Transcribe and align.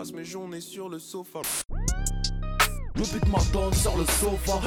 passe 0.00 0.12
mes 0.14 0.24
journées 0.24 0.62
sur 0.62 0.88
le 0.88 0.98
sofa. 0.98 1.40
Le 2.94 3.02
beat 3.02 3.28
m'attend 3.28 3.70
sur 3.70 3.98
le 3.98 4.06
sofa. 4.06 4.58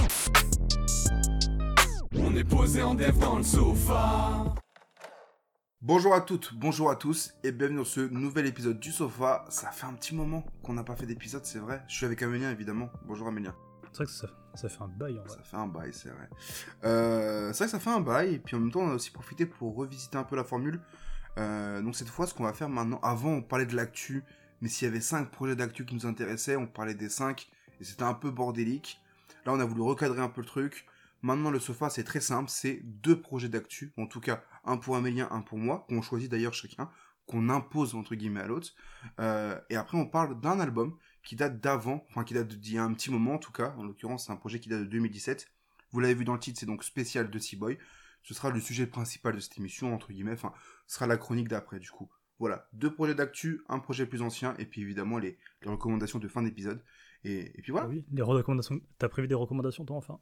On 2.16 2.36
est 2.36 2.44
posé 2.44 2.84
en 2.84 2.94
dev 2.94 3.18
dans 3.18 3.38
le 3.38 3.44
sofa. 3.44 4.54
Bonjour 5.82 6.14
à 6.14 6.22
toutes, 6.22 6.54
bonjour 6.54 6.92
à 6.92 6.96
tous 6.96 7.34
et 7.44 7.52
bienvenue 7.52 7.80
dans 7.80 7.84
ce 7.84 8.02
nouvel 8.02 8.46
épisode 8.46 8.80
du 8.80 8.92
sofa. 8.92 9.46
Ça 9.50 9.72
fait 9.72 9.88
un 9.88 9.94
petit 9.94 10.14
moment 10.14 10.46
qu'on 10.62 10.74
n'a 10.74 10.84
pas 10.84 10.96
fait 10.96 11.08
d'épisode, 11.08 11.46
c'est 11.46 11.58
vrai. 11.58 11.82
Je 11.88 11.96
suis 11.96 12.06
avec 12.06 12.22
Amélien 12.22 12.52
évidemment. 12.52 12.92
Bonjour 13.08 13.28
Amélien. 13.28 13.56
C'est 13.92 14.04
vrai 14.04 14.06
que 14.06 14.12
ça, 14.12 14.28
ça 14.54 14.70
fait 14.70 14.84
un 14.84 14.88
bail 14.88 15.18
en 15.18 15.24
vrai. 15.24 15.36
Ça 15.36 15.44
fait 15.44 15.58
un 15.58 15.68
bail, 15.68 15.94
c'est 15.94 16.10
vrai. 16.10 16.30
Euh, 16.84 17.52
c'est 17.54 17.58
vrai 17.58 17.66
que 17.66 17.72
ça 17.72 17.80
fait 17.80 17.90
un 17.90 18.02
bail 18.02 18.36
et 18.36 18.40
puis 18.40 18.56
en 18.56 18.60
même 18.60 18.72
temps 18.72 18.82
on 18.82 18.92
a 18.92 18.94
aussi 18.94 19.10
profité 19.10 19.48
pour 19.48 19.76
revisiter 19.76 20.16
un 20.16 20.26
peu 20.26 20.36
la 20.36 20.44
formule. 20.44 20.80
Euh, 21.40 21.82
donc 21.82 21.96
cette 21.96 22.10
fois 22.10 22.28
ce 22.28 22.36
qu'on 22.36 22.44
va 22.44 22.54
faire 22.54 22.70
maintenant, 22.70 23.00
avant 23.02 23.32
on 23.32 23.42
parlait 23.42 23.66
de 23.66 23.76
l'actu, 23.76 24.24
mais 24.64 24.70
s'il 24.70 24.86
y 24.86 24.90
avait 24.90 25.02
5 25.02 25.30
projets 25.30 25.58
d'actu 25.58 25.86
qui 25.86 25.94
nous 25.94 26.06
intéressaient, 26.06 26.56
on 26.56 26.68
parlait 26.68 26.94
des 26.94 27.10
5 27.10 27.50
et 27.82 27.84
c'était 27.84 28.04
un 28.04 28.14
peu 28.14 28.32
bordélique. 28.32 28.98
Là 29.46 29.52
on 29.52 29.60
a 29.60 29.66
voulu 29.66 29.82
recadrer 29.82 30.22
un 30.22 30.30
peu 30.30 30.40
le 30.40 30.48
truc. 30.48 30.86
Maintenant 31.22 31.52
le 31.52 31.60
sofa 31.60 31.90
c'est 31.90 32.06
très 32.06 32.22
simple, 32.22 32.50
c'est 32.50 32.80
deux 32.82 33.20
projets 33.20 33.50
d'actu, 33.50 33.92
en 33.98 34.08
tout 34.08 34.22
cas 34.22 34.42
un 34.64 34.78
pour 34.78 34.96
Amélien, 34.96 35.28
un 35.32 35.42
pour 35.42 35.58
moi, 35.58 35.86
qu'on 35.90 36.02
choisit 36.02 36.32
d'ailleurs 36.32 36.54
chacun, 36.54 36.90
qu'on 37.28 37.50
impose 37.50 37.94
entre 37.94 38.16
guillemets 38.16 38.40
à 38.40 38.48
l'autre. 38.48 38.70
Euh, 39.20 39.60
et 39.70 39.76
après 39.76 39.98
on 39.98 40.06
parle 40.06 40.40
d'un 40.40 40.62
album 40.62 40.98
qui 41.24 41.36
date 41.36 41.60
d'avant, 41.60 42.06
enfin 42.10 42.24
qui 42.24 42.34
date 42.34 42.48
d'il 42.48 42.76
y 42.76 42.78
a 42.78 42.86
un 42.86 42.94
petit 42.94 43.12
moment 43.12 43.34
en 43.34 43.40
tout 43.40 43.52
cas, 43.52 43.76
en 43.78 43.84
l'occurrence 43.84 44.28
c'est 44.28 44.32
un 44.32 44.38
projet 44.38 44.62
qui 44.62 44.70
date 44.70 44.80
de 44.80 44.86
2017. 44.86 45.52
Vous 45.92 46.00
l'avez 46.00 46.14
vu 46.14 46.24
dans 46.24 46.36
le 46.36 46.40
titre, 46.40 46.58
c'est 46.58 46.66
donc 46.66 46.86
spécial 46.86 47.30
de 47.30 47.38
Seaboy. 47.38 47.78
Ce 48.22 48.34
sera 48.34 48.50
le 48.50 48.62
sujet 48.62 48.88
principal 48.88 49.36
de 49.36 49.42
cette 49.42 49.58
émission, 49.58 49.94
entre 49.94 50.14
guillemets, 50.14 50.32
enfin, 50.32 50.54
ce 50.88 50.96
sera 50.96 51.06
la 51.06 51.18
chronique 51.18 51.50
d'après 51.50 51.80
du 51.80 51.92
coup. 51.92 52.10
Voilà, 52.44 52.68
deux 52.74 52.94
projets 52.94 53.16
d'actu, 53.16 53.62
un 53.70 53.80
projet 53.80 54.06
plus 54.06 54.22
ancien, 54.22 54.54
et 54.60 54.66
puis 54.66 54.82
évidemment 54.82 55.18
les, 55.18 55.38
les 55.62 55.70
recommandations 55.70 56.20
de 56.20 56.28
fin 56.28 56.42
d'épisode. 56.42 56.84
Et, 57.24 57.58
et, 57.58 57.62
puis 57.62 57.72
voilà. 57.72 57.88
Ah 57.88 57.90
oui, 57.90 58.04
les 58.12 58.22
recommandations. 58.22 58.82
T'as 58.98 59.08
prévu 59.08 59.30
des 59.30 59.34
recommandations 59.34 59.86
toi 59.86 59.96
enfin? 59.96 60.20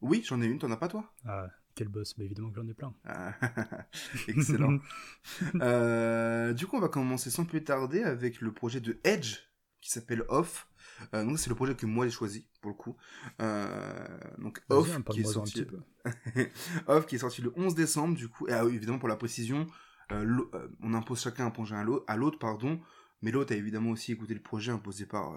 Oui, 0.00 0.22
j'en 0.24 0.40
ai 0.40 0.46
une, 0.46 0.60
t'en 0.60 0.70
as 0.70 0.76
pas 0.76 0.86
toi? 0.86 1.12
Ah, 1.26 1.48
quel 1.74 1.88
boss, 1.88 2.16
bah 2.16 2.22
évidemment 2.22 2.50
que 2.50 2.54
j'en 2.54 2.68
ai 2.68 2.74
plein. 2.74 2.94
Ah, 3.04 3.34
excellent. 4.28 4.78
euh, 5.56 6.52
du 6.52 6.68
coup, 6.68 6.76
on 6.76 6.80
va 6.80 6.88
commencer 6.88 7.28
sans 7.28 7.44
plus 7.44 7.64
tarder 7.64 8.04
avec 8.04 8.40
le 8.40 8.52
projet 8.52 8.78
de 8.78 9.00
Edge 9.02 9.38
qui 9.80 9.90
s'appelle 9.90 10.22
Off. 10.28 10.68
Euh, 11.12 11.24
donc 11.24 11.40
c'est 11.40 11.50
le 11.50 11.56
projet 11.56 11.74
que 11.74 11.86
moi 11.86 12.06
j'ai 12.06 12.12
choisi 12.12 12.46
pour 12.60 12.70
le 12.70 12.76
coup. 12.76 12.96
Euh, 13.42 14.18
donc 14.38 14.62
Off 14.68 15.02
qui 15.10 15.22
est 15.22 15.24
sorti 15.24 15.66
Off 16.86 17.06
qui 17.06 17.16
est 17.16 17.18
sorti 17.18 17.42
le 17.42 17.52
11 17.56 17.74
décembre 17.74 18.14
du 18.14 18.28
coup 18.28 18.46
et 18.46 18.52
ah, 18.52 18.64
oui, 18.64 18.76
évidemment 18.76 19.00
pour 19.00 19.08
la 19.08 19.16
précision 19.16 19.66
euh, 20.12 20.42
on 20.82 20.94
impose 20.94 21.22
chacun 21.22 21.46
un 21.46 21.50
projet 21.50 21.76
à 21.76 22.16
l'autre 22.16 22.38
pardon 22.38 22.80
mais 23.22 23.30
l'autre 23.30 23.52
a 23.52 23.56
évidemment 23.56 23.90
aussi 23.90 24.12
écouté 24.12 24.34
le 24.34 24.40
projet 24.40 24.72
imposé 24.72 25.06
par 25.06 25.32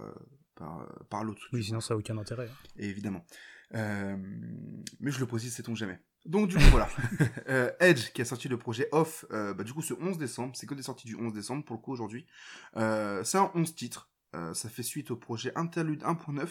par, 0.55 0.85
par 1.09 1.23
l'autre. 1.23 1.47
Oui, 1.53 1.63
sinon 1.63 1.79
ça 1.79 1.93
n'a 1.93 1.99
aucun 1.99 2.17
intérêt. 2.17 2.49
Et 2.77 2.89
évidemment. 2.89 3.25
mais 3.71 5.11
je 5.11 5.19
le 5.19 5.25
précise, 5.25 5.53
sait-on 5.53 5.75
jamais. 5.75 5.99
Donc 6.27 6.49
du 6.49 6.55
coup 6.55 6.69
voilà, 6.71 6.89
euh, 7.47 7.71
Edge 7.79 8.11
qui 8.11 8.21
a 8.21 8.25
sorti 8.25 8.49
le 8.49 8.57
projet 8.57 8.89
Off, 8.91 9.25
euh, 9.31 9.53
bah, 9.53 9.63
du 9.63 9.73
coup 9.73 9.81
ce 9.81 9.93
11 9.93 10.17
décembre, 10.17 10.55
c'est 10.57 10.67
que 10.67 10.75
des 10.75 10.83
sorties 10.83 11.07
du 11.07 11.15
11 11.15 11.33
décembre 11.33 11.63
pour 11.63 11.77
le 11.77 11.81
coup 11.81 11.93
aujourd'hui. 11.93 12.27
Euh, 12.75 13.23
c'est 13.23 13.37
un 13.37 13.49
11 13.55 13.73
titres, 13.73 14.11
ça 14.53 14.69
fait 14.69 14.83
suite 14.83 15.09
au 15.09 15.15
projet 15.15 15.51
Interlude 15.55 16.03
1.9 16.03 16.47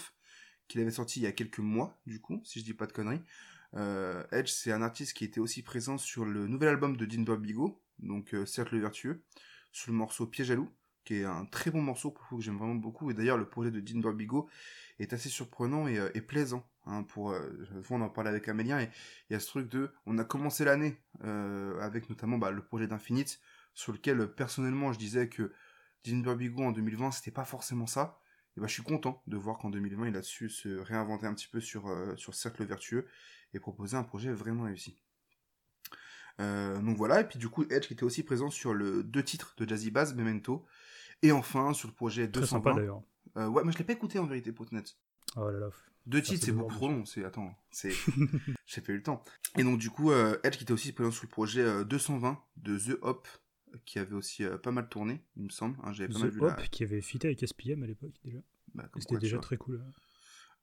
qu'il 0.66 0.80
avait 0.80 0.90
sorti 0.90 1.20
il 1.20 1.24
y 1.24 1.26
a 1.26 1.32
quelques 1.32 1.58
mois 1.58 2.00
du 2.06 2.20
coup, 2.20 2.40
si 2.42 2.58
je 2.60 2.64
dis 2.64 2.74
pas 2.74 2.86
de 2.86 2.92
conneries. 2.92 3.22
Edge 4.32 4.48
c'est 4.48 4.72
un 4.72 4.80
artiste 4.80 5.12
qui 5.12 5.24
était 5.24 5.40
aussi 5.40 5.62
présent 5.62 5.98
sur 5.98 6.24
le 6.24 6.48
nouvel 6.48 6.70
album 6.70 6.96
de 6.96 7.04
Dean 7.04 7.36
Bigo, 7.36 7.82
donc 7.98 8.34
Cercle 8.46 8.78
Vertueux, 8.78 9.22
sur 9.72 9.92
le 9.92 9.98
morceau 9.98 10.26
Piège 10.26 10.50
à 10.50 10.54
loup, 10.54 10.70
qui 11.04 11.14
est 11.14 11.24
un 11.24 11.44
très 11.46 11.70
bon 11.70 11.82
morceau 11.82 12.10
pour 12.10 12.28
que 12.28 12.40
j'aime 12.42 12.58
vraiment 12.58 12.74
beaucoup, 12.74 13.10
et 13.10 13.14
d'ailleurs 13.14 13.38
le 13.38 13.48
projet 13.48 13.70
de 13.70 13.80
Dean 13.80 14.12
Bigo 14.12 14.48
est 14.98 15.12
assez 15.12 15.28
surprenant 15.28 15.86
et, 15.88 16.00
et 16.14 16.20
plaisant. 16.20 16.66
Hein, 16.88 17.02
pour, 17.02 17.32
euh, 17.32 17.50
on 17.90 18.00
en 18.00 18.08
parlait 18.08 18.30
avec 18.30 18.48
Amélien 18.48 18.80
et 18.80 18.88
il 19.28 19.32
y 19.32 19.36
a 19.36 19.40
ce 19.40 19.48
truc 19.48 19.68
de, 19.68 19.92
on 20.06 20.18
a 20.18 20.24
commencé 20.24 20.64
l'année 20.64 20.96
euh, 21.24 21.80
avec 21.80 22.08
notamment 22.08 22.38
bah, 22.38 22.52
le 22.52 22.62
projet 22.64 22.86
d'Infinite 22.86 23.40
sur 23.74 23.92
lequel 23.92 24.32
personnellement 24.32 24.92
je 24.92 24.98
disais 24.98 25.28
que 25.28 25.52
Dean 26.04 26.18
Bigo 26.36 26.62
en 26.62 26.70
2020 26.70 27.10
c'était 27.10 27.32
pas 27.32 27.44
forcément 27.44 27.88
ça. 27.88 28.20
Et 28.56 28.60
bah 28.60 28.68
je 28.68 28.72
suis 28.72 28.84
content 28.84 29.20
de 29.26 29.36
voir 29.36 29.58
qu'en 29.58 29.68
2020 29.68 30.08
il 30.08 30.16
a 30.16 30.22
su 30.22 30.48
se 30.48 30.78
réinventer 30.78 31.26
un 31.26 31.34
petit 31.34 31.48
peu 31.48 31.58
euh, 31.58 32.16
sur 32.16 32.34
Cercle 32.34 32.64
Vertueux 32.64 33.06
et 33.52 33.58
proposer 33.58 33.96
un 33.96 34.04
projet 34.04 34.32
vraiment 34.32 34.62
réussi. 34.62 34.96
Euh, 36.40 36.80
donc 36.80 36.96
voilà, 36.96 37.20
et 37.20 37.24
puis 37.24 37.38
du 37.38 37.48
coup 37.48 37.64
Edge 37.70 37.86
qui 37.86 37.94
était 37.94 38.04
aussi 38.04 38.22
présent 38.22 38.50
sur 38.50 38.74
le 38.74 39.02
deux 39.02 39.22
titres 39.22 39.54
de 39.56 39.66
Jazzy 39.66 39.90
Bass, 39.90 40.14
Memento, 40.14 40.64
et 41.22 41.32
enfin 41.32 41.72
sur 41.72 41.88
le 41.88 41.94
projet 41.94 42.28
220. 42.28 42.40
Très 42.40 42.46
sympa 42.46 42.74
d'ailleurs. 42.74 43.02
Euh, 43.36 43.48
ouais, 43.48 43.62
mais 43.64 43.72
je 43.72 43.78
l'ai 43.78 43.84
pas 43.84 43.92
écouté 43.92 44.18
en 44.18 44.26
vérité, 44.26 44.52
Potnet. 44.52 44.82
Oh 45.36 45.50
là 45.50 45.58
là. 45.58 45.70
Deux 46.06 46.22
titres, 46.22 46.44
c'est 46.44 46.52
beaucoup 46.52 46.74
trop 46.74 46.88
long. 46.88 47.04
C'est 47.04 47.24
attends, 47.24 47.52
c'est 47.70 47.90
j'ai 48.66 48.80
pas 48.80 48.92
eu 48.92 48.96
le 48.96 49.02
temps. 49.02 49.24
Et 49.58 49.64
donc 49.64 49.78
du 49.78 49.90
coup, 49.90 50.12
euh, 50.12 50.38
Edge 50.44 50.56
qui 50.56 50.62
était 50.62 50.72
aussi 50.72 50.92
présent 50.92 51.10
sur 51.10 51.24
le 51.24 51.30
projet 51.30 51.62
euh, 51.62 51.84
220 51.84 52.38
de 52.58 52.78
The 52.78 52.98
Hop, 53.02 53.26
qui 53.84 53.98
avait 53.98 54.14
aussi 54.14 54.44
pas 54.62 54.70
mal 54.70 54.88
tourné, 54.88 55.22
il 55.36 55.44
me 55.44 55.48
semble. 55.48 55.76
Hein, 55.82 55.92
J'avais 55.92 56.12
pas 56.12 56.20
The 56.20 56.22
mal 56.22 56.30
vu 56.30 56.40
Hop 56.42 56.62
qui 56.70 56.84
avait 56.84 57.00
fité 57.00 57.28
avec 57.28 57.46
SPM 57.46 57.82
à 57.82 57.86
l'époque 57.86 58.14
déjà. 58.24 58.38
Bah, 58.74 58.88
C'était 58.98 59.18
déjà 59.18 59.38
très 59.38 59.56
cool. 59.56 59.82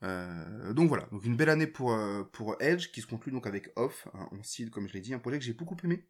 Euh, 0.04 0.74
donc 0.74 0.90
voilà, 0.90 1.06
donc 1.12 1.24
une 1.24 1.36
belle 1.36 1.50
année 1.50 1.68
pour 1.68 1.98
pour 2.32 2.56
Edge 2.62 2.92
qui 2.92 3.02
se 3.02 3.08
conclut 3.08 3.32
donc 3.32 3.48
avec 3.48 3.72
Off, 3.76 4.08
hein, 4.14 4.28
on 4.32 4.44
cite 4.44 4.70
comme 4.70 4.88
je 4.88 4.94
l'ai 4.94 5.02
dit 5.02 5.14
un 5.14 5.20
projet 5.20 5.40
que 5.40 5.46
j'ai 5.46 5.54
beaucoup 5.54 5.78
aimé. 5.84 6.06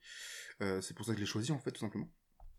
c'est 0.81 0.95
pour 0.95 1.05
ça 1.05 1.11
que 1.11 1.17
je 1.17 1.23
l'ai 1.23 1.29
choisi 1.29 1.51
en 1.51 1.59
fait 1.59 1.71
tout 1.71 1.81
simplement. 1.81 2.09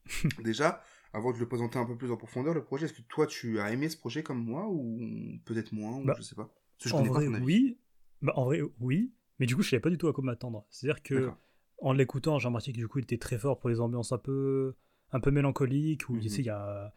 Déjà, 0.44 0.82
avant 1.12 1.32
de 1.32 1.38
le 1.38 1.48
présenter 1.48 1.78
un 1.78 1.86
peu 1.86 1.96
plus 1.96 2.10
en 2.10 2.16
profondeur, 2.16 2.54
le 2.54 2.64
projet, 2.64 2.86
est-ce 2.86 2.92
que 2.92 3.02
toi 3.02 3.26
tu 3.26 3.60
as 3.60 3.72
aimé 3.72 3.88
ce 3.88 3.96
projet 3.96 4.22
comme 4.22 4.44
moi 4.44 4.68
ou 4.68 5.00
peut-être 5.44 5.72
moins 5.72 5.98
ou 5.98 6.04
bah, 6.04 6.14
je 6.18 6.22
sais 6.22 6.34
pas? 6.34 6.52
En 6.92 7.02
vrai, 7.02 7.28
oui. 7.28 7.78
Bah, 8.20 8.32
en 8.36 8.44
vrai, 8.44 8.60
oui. 8.80 9.12
Mais 9.38 9.46
du 9.46 9.56
coup, 9.56 9.62
je 9.62 9.70
savais 9.70 9.80
pas 9.80 9.90
du 9.90 9.98
tout 9.98 10.08
à 10.08 10.12
quoi 10.12 10.24
m'attendre. 10.24 10.66
C'est-à-dire 10.70 11.02
que, 11.02 11.30
en 11.78 11.92
l'écoutant, 11.92 12.38
j'ai 12.38 12.48
remarqué 12.48 12.72
que 12.72 12.76
du 12.76 12.88
coup, 12.88 12.98
il 12.98 13.02
était 13.02 13.18
très 13.18 13.38
fort 13.38 13.58
pour 13.58 13.70
les 13.70 13.80
ambiances 13.80 14.12
un 14.12 14.18
peu, 14.18 14.74
un 15.12 15.20
peu 15.20 15.30
mélancoliques, 15.30 16.08
où, 16.08 16.16
il 16.16 16.42
y 16.42 16.50
a... 16.50 16.94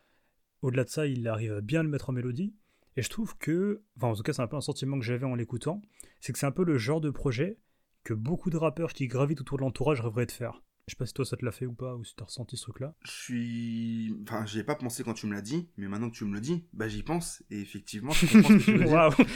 Au-delà 0.62 0.84
de 0.84 0.90
ça, 0.90 1.06
il 1.06 1.28
arrive 1.28 1.60
bien 1.62 1.82
à 1.82 1.84
le 1.84 1.90
mettre 1.90 2.10
en 2.10 2.14
mélodie. 2.14 2.56
Et 2.98 3.04
je 3.04 3.10
trouve 3.10 3.38
que, 3.38 3.84
enfin, 3.96 4.08
en 4.08 4.16
tout 4.16 4.24
cas, 4.24 4.34
c'est 4.34 4.42
un 4.42 4.48
peu 4.48 4.58
un 4.58 4.62
sentiment 4.62 4.98
que 4.98 5.06
j'avais 5.06 5.26
en 5.26 5.36
l'écoutant, 5.36 5.82
c'est 6.20 6.34
que 6.34 6.40
c'est 6.40 6.48
un 6.48 6.52
peu 6.52 6.66
le 6.66 6.80
genre 6.80 7.00
de 7.00 7.12
projet 7.12 7.60
que 8.04 8.16
beaucoup 8.16 8.50
de 8.50 8.58
rappeurs 8.58 8.92
qui 8.92 9.08
gravitent 9.08 9.42
autour 9.42 9.58
de 9.58 9.64
l'entourage 9.64 10.02
rêveraient 10.02 10.26
de 10.26 10.32
faire. 10.32 10.64
Je 10.88 10.94
sais 10.94 10.98
pas 10.98 11.06
si 11.06 11.14
toi 11.14 11.26
ça 11.26 11.36
te 11.36 11.44
l'a 11.46 11.52
fait 11.52 11.66
ou 11.66 11.74
pas, 11.74 11.96
ou 11.96 12.06
si 12.06 12.16
t'as 12.16 12.24
ressenti 12.24 12.56
ce 12.56 12.64
truc-là. 12.64 12.96
Je 13.04 13.12
suis. 13.12 14.16
Enfin, 14.24 14.46
j'y 14.46 14.60
ai 14.60 14.64
pas 14.64 14.76
pensé 14.76 15.04
quand 15.04 15.14
tu 15.14 15.28
me 15.28 15.34
l'as 15.34 15.42
dit, 15.42 15.70
mais 15.76 15.88
maintenant 15.88 16.10
que 16.10 16.16
tu 16.16 16.24
me 16.24 16.34
le 16.34 16.40
dis, 16.40 16.66
bah 16.72 16.88
j'y 16.88 17.04
pense, 17.04 17.44
et 17.52 17.60
effectivement, 17.60 18.12
je 18.12 18.26
comprends 18.26 18.50
ce 18.50 18.58
que 18.58 18.64
tu 18.64 18.78
veux 18.78 18.86
dire. 18.86 19.10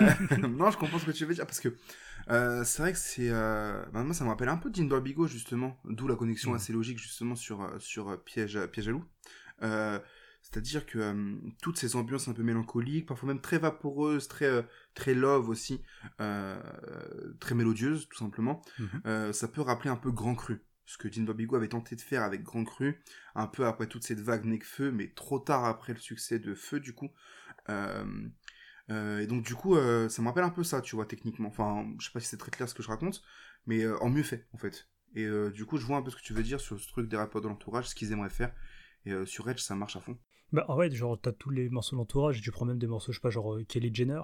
Euh, 0.00 0.36
non, 0.48 0.70
je 0.70 0.78
comprends 0.78 0.98
ce 0.98 1.04
que 1.04 1.10
tu 1.10 1.24
veux 1.26 1.34
dire, 1.34 1.44
parce 1.44 1.60
que 1.60 1.76
euh, 2.30 2.62
c'est 2.64 2.82
vrai 2.82 2.92
que 2.92 2.98
c'est. 2.98 3.28
Euh... 3.30 3.84
Bah, 3.92 4.04
moi, 4.04 4.14
ça 4.14 4.24
me 4.24 4.30
rappelle 4.30 4.48
un 4.48 4.56
peu 4.56 4.70
Dean 4.70 4.84
Barbigo, 4.84 5.26
justement, 5.26 5.76
d'où 5.84 6.06
la 6.06 6.14
connexion 6.14 6.52
mmh. 6.52 6.54
assez 6.54 6.72
logique, 6.72 6.98
justement, 6.98 7.34
sur, 7.34 7.62
euh, 7.62 7.78
sur 7.80 8.22
Piège, 8.22 8.64
Piège 8.68 8.88
à 8.88 8.92
loup. 8.92 9.04
C'est-à-dire 10.42 10.84
que 10.84 11.38
toutes 11.62 11.78
ces 11.78 11.96
ambiances 11.96 12.28
un 12.28 12.34
peu 12.34 12.42
mélancoliques, 12.42 13.06
parfois 13.06 13.28
même 13.28 13.40
très 13.40 13.58
vaporeuses, 13.58 14.28
très, 14.28 14.66
très 14.94 15.14
love 15.14 15.48
aussi, 15.48 15.82
très 16.18 17.54
mélodieuses, 17.54 18.08
tout 18.08 18.18
simplement, 18.18 18.60
mmh. 18.78 19.32
ça 19.32 19.48
peut 19.48 19.62
rappeler 19.62 19.90
un 19.90 19.96
peu 19.96 20.10
Grand 20.10 20.34
Cru 20.34 20.62
ce 20.84 20.98
que 20.98 21.08
Dean 21.08 21.22
Bobigo 21.22 21.56
avait 21.56 21.68
tenté 21.68 21.96
de 21.96 22.00
faire 22.00 22.22
avec 22.22 22.42
Grand 22.42 22.64
Cru, 22.64 23.00
un 23.34 23.46
peu 23.46 23.64
après 23.66 23.86
toute 23.86 24.02
cette 24.02 24.20
vague 24.20 24.44
Necfeu, 24.44 24.90
mais 24.90 25.08
trop 25.14 25.38
tard 25.38 25.64
après 25.64 25.94
le 25.94 25.98
succès 25.98 26.38
de 26.38 26.54
Feu, 26.54 26.80
du 26.80 26.92
coup. 26.92 27.08
Et 27.68 29.26
donc, 29.26 29.44
du 29.46 29.54
coup, 29.54 29.76
ça 29.76 30.20
me 30.20 30.26
rappelle 30.26 30.44
un 30.44 30.50
peu 30.50 30.64
ça, 30.64 30.82
tu 30.82 30.96
vois, 30.96 31.06
techniquement. 31.06 31.48
Enfin, 31.48 31.86
je 31.98 32.06
sais 32.06 32.12
pas 32.12 32.20
si 32.20 32.26
c'est 32.26 32.36
très 32.36 32.50
clair 32.50 32.68
ce 32.68 32.74
que 32.74 32.82
je 32.82 32.88
raconte, 32.88 33.22
mais 33.64 33.86
en 33.86 34.10
mieux 34.10 34.24
fait, 34.24 34.48
en 34.52 34.58
fait. 34.58 34.88
Et 35.14 35.26
du 35.54 35.64
coup, 35.64 35.78
je 35.78 35.86
vois 35.86 35.96
un 35.96 36.02
peu 36.02 36.10
ce 36.10 36.16
que 36.16 36.22
tu 36.22 36.34
veux 36.34 36.42
dire 36.42 36.60
sur 36.60 36.78
ce 36.78 36.88
truc 36.88 37.08
des 37.08 37.16
rappeurs 37.16 37.40
de 37.40 37.48
l'entourage, 37.48 37.88
ce 37.88 37.94
qu'ils 37.94 38.12
aimeraient 38.12 38.28
faire. 38.28 38.52
Et 39.06 39.12
sur 39.24 39.48
Edge, 39.48 39.60
ça 39.60 39.74
marche 39.74 39.96
à 39.96 40.00
fond. 40.00 40.18
Bah, 40.52 40.64
en 40.68 40.78
fait, 40.78 40.92
genre, 40.92 41.18
t'as 41.20 41.32
tous 41.32 41.50
les 41.50 41.68
morceaux 41.68 41.96
de 41.96 42.00
l'entourage, 42.00 42.38
et 42.38 42.42
tu 42.42 42.50
prends 42.50 42.66
même 42.66 42.78
des 42.78 42.86
morceaux, 42.86 43.12
je 43.12 43.18
sais 43.18 43.22
pas, 43.22 43.30
genre 43.30 43.58
Kelly 43.68 43.94
Jenner, 43.94 44.22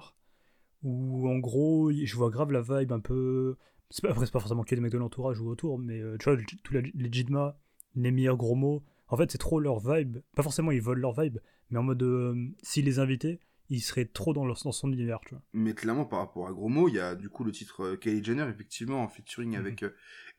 où 0.83 1.27
en 1.27 1.37
gros, 1.37 1.91
je 1.91 2.15
vois 2.15 2.29
grave 2.29 2.51
la 2.51 2.61
vibe 2.61 2.91
un 2.91 2.99
peu 2.99 3.57
c'est 3.89 4.03
pas, 4.03 4.11
après, 4.11 4.25
c'est 4.25 4.31
pas 4.31 4.39
forcément 4.39 4.63
que 4.63 4.75
des 4.75 4.81
mecs 4.81 4.91
de 4.91 4.97
l'entourage 4.97 5.39
ou 5.39 5.49
autour, 5.49 5.79
mais 5.79 5.99
euh, 5.99 6.17
tu 6.17 6.29
vois, 6.29 6.39
tous 6.63 6.73
les 6.73 7.11
Jidma, 7.11 7.57
les 7.95 8.11
meilleurs 8.11 8.37
gros 8.37 8.55
mots, 8.55 8.83
en 9.07 9.17
fait, 9.17 9.31
c'est 9.31 9.39
trop 9.39 9.59
leur 9.59 9.79
vibe. 9.79 10.19
Pas 10.35 10.43
forcément 10.43 10.71
ils 10.71 10.81
volent 10.81 11.01
leur 11.01 11.19
vibe, 11.19 11.39
mais 11.71 11.79
en 11.79 11.83
mode, 11.83 12.03
euh, 12.03 12.35
s'ils 12.61 12.85
les 12.85 12.99
invitaient, 12.99 13.39
ils 13.69 13.81
seraient 13.81 14.05
trop 14.05 14.33
dans, 14.33 14.45
leur, 14.45 14.59
dans 14.63 14.71
son 14.71 14.91
univers, 14.91 15.19
tu 15.21 15.31
vois. 15.31 15.41
Mais 15.53 15.73
clairement, 15.73 16.05
par 16.05 16.19
rapport 16.19 16.47
à 16.47 16.51
gros 16.51 16.69
mots, 16.69 16.87
il 16.87 16.95
y 16.95 16.99
a 16.99 17.15
du 17.15 17.29
coup 17.29 17.43
le 17.43 17.51
titre 17.51 17.83
euh, 17.83 17.95
Kelly 17.95 18.23
Jenner, 18.23 18.47
effectivement, 18.47 19.01
en 19.01 19.07
featuring 19.07 19.51
mhm. 19.51 19.59
avec 19.59 19.85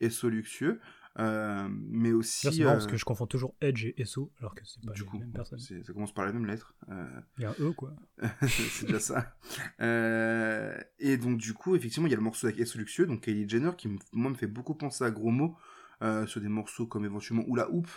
Esso 0.01 0.29
Luxueux. 0.29 0.81
Mais 1.19 2.13
aussi. 2.13 2.53
C'est 2.53 2.63
marrant 2.63 2.75
parce 2.75 2.87
que 2.87 2.97
je 2.97 3.05
confonds 3.05 3.27
toujours 3.27 3.55
Edge 3.61 3.85
et 3.87 4.01
Esso, 4.01 4.31
alors 4.39 4.55
que 4.55 4.63
c'est 4.65 4.85
pas 4.85 4.93
du 4.93 5.03
les 5.03 5.07
coup, 5.07 5.19
mêmes 5.19 5.33
personnes. 5.33 5.59
Ça 5.59 5.93
commence 5.93 6.15
par 6.15 6.25
la 6.25 6.33
même 6.33 6.47
lettre. 6.47 6.75
Il 7.39 7.43
y 7.43 7.45
a 7.45 7.51
un 7.51 7.55
E, 7.61 7.73
quoi. 7.73 7.93
c'est 8.49 8.87
déjà 8.87 9.01
ça. 9.01 9.37
et 10.99 11.17
donc, 11.17 11.39
du 11.39 11.55
coup, 11.55 11.77
effectivement, 11.77 12.07
il 12.07 12.11
y 12.11 12.15
a 12.15 12.19
le 12.19 12.23
morceau 12.23 12.47
avec 12.47 12.61
Esso 12.61 12.79
Luxueux, 12.79 13.07
donc 13.07 13.23
Kelly 13.23 13.49
Jenner, 13.49 13.73
qui 13.77 13.89
moi 14.13 14.31
me 14.31 14.37
fait 14.37 14.47
beaucoup 14.47 14.75
penser 14.75 15.05
à 15.05 15.11
gros 15.11 15.31
mots, 15.31 15.57
sur 16.27 16.41
des 16.41 16.49
morceaux 16.49 16.87
comme 16.87 17.05
éventuellement 17.05 17.45
Oula 17.49 17.71
Hoop, 17.71 17.89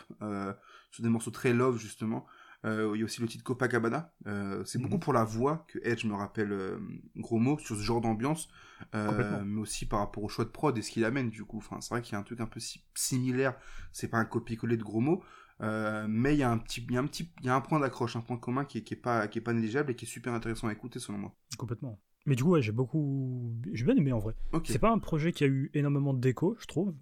sur 0.92 1.04
des 1.04 1.10
morceaux 1.10 1.31
très 1.31 1.54
love, 1.54 1.77
justement. 1.77 2.25
Euh, 2.65 2.92
il 2.95 3.00
y 3.00 3.01
a 3.01 3.06
aussi 3.06 3.21
le 3.21 3.27
titre 3.27 3.44
Copacabana. 3.44 4.13
Euh, 4.27 4.63
c'est 4.65 4.80
beaucoup 4.80 4.95
Mhm. 4.95 5.00
pour 5.01 5.13
la 5.13 5.24
voix 5.25 5.65
que 5.68 5.80
Edge 5.83 6.06
me 6.06 6.13
rappelle 6.13 6.51
euh, 6.51 6.80
gros 7.18 7.39
mot 7.39 7.57
sur 7.60 7.75
ce 7.75 7.81
genre 7.81 8.00
d'ambiance, 8.01 8.48
mais 8.94 9.60
aussi 9.60 9.86
par 9.86 10.00
rapport 10.00 10.24
au 10.24 10.30
choix 10.30 10.45
de 10.45 10.50
prod 10.50 10.77
et 10.77 10.81
ce 10.81 10.92
qu'il 10.92 11.04
amène 11.06 11.30
du 11.30 11.44
coup. 11.45 11.57
Enfin, 11.57 11.81
c'est 11.81 11.89
vrai 11.94 12.01
qu'il 12.01 12.13
y 12.13 12.15
a 12.15 12.19
un 12.19 12.24
truc 12.24 12.39
un 12.39 12.45
peu 12.48 12.60
si- 12.60 12.83
similaire. 12.95 13.56
C'est 13.92 14.07
pas 14.07 14.18
un 14.18 14.25
copier-coller 14.25 14.77
de 14.77 14.83
gros 14.83 15.01
mots, 15.01 15.24
mais 15.60 16.33
il 16.36 16.38
y 16.39 16.44
a 16.44 16.50
un 16.51 16.57
petit, 16.57 16.81
il 16.88 16.94
y 16.94 16.98
a 16.98 17.00
un 17.01 17.07
petit, 17.07 17.30
il 17.42 17.45
y 17.45 17.50
a 17.50 17.56
un 17.56 17.62
point 17.62 17.80
d'accroche, 17.80 18.15
un 18.15 18.21
point 18.21 18.38
commun 18.38 18.65
qui 18.65 18.77
est, 18.80 18.83
qui 18.83 18.94
est 18.94 18.98
pas, 18.98 19.27
qui 19.27 19.39
est 19.39 19.42
pas 19.42 19.54
négligeable 19.54 19.92
et 19.92 19.95
qui 19.95 20.06
est 20.06 20.07
super 20.07 20.33
intéressant 20.33 20.68
à 20.68 20.71
écouter 20.74 21.00
selon 21.00 21.18
moi. 21.18 21.36
Complètement. 21.57 22.00
Mais 22.25 22.36
du 22.36 22.44
coup, 22.44 22.51
ouais, 22.51 22.62
j'ai 22.62 22.71
beaucoup. 22.71 23.54
J'ai 23.74 23.83
bien 23.83 23.98
aimé 23.98 24.13
en 24.13 24.19
vrai. 24.19 24.36
Ok. 24.54 24.68
C'est 24.68 24.80
pas 24.80 24.92
un 24.92 25.00
projet 25.00 25.33
qui 25.33 25.44
a 25.44 25.48
eu 25.48 25.69
énormément 25.74 26.13
d'écho, 26.13 26.56
je 26.60 26.65
trouve, 26.68 26.95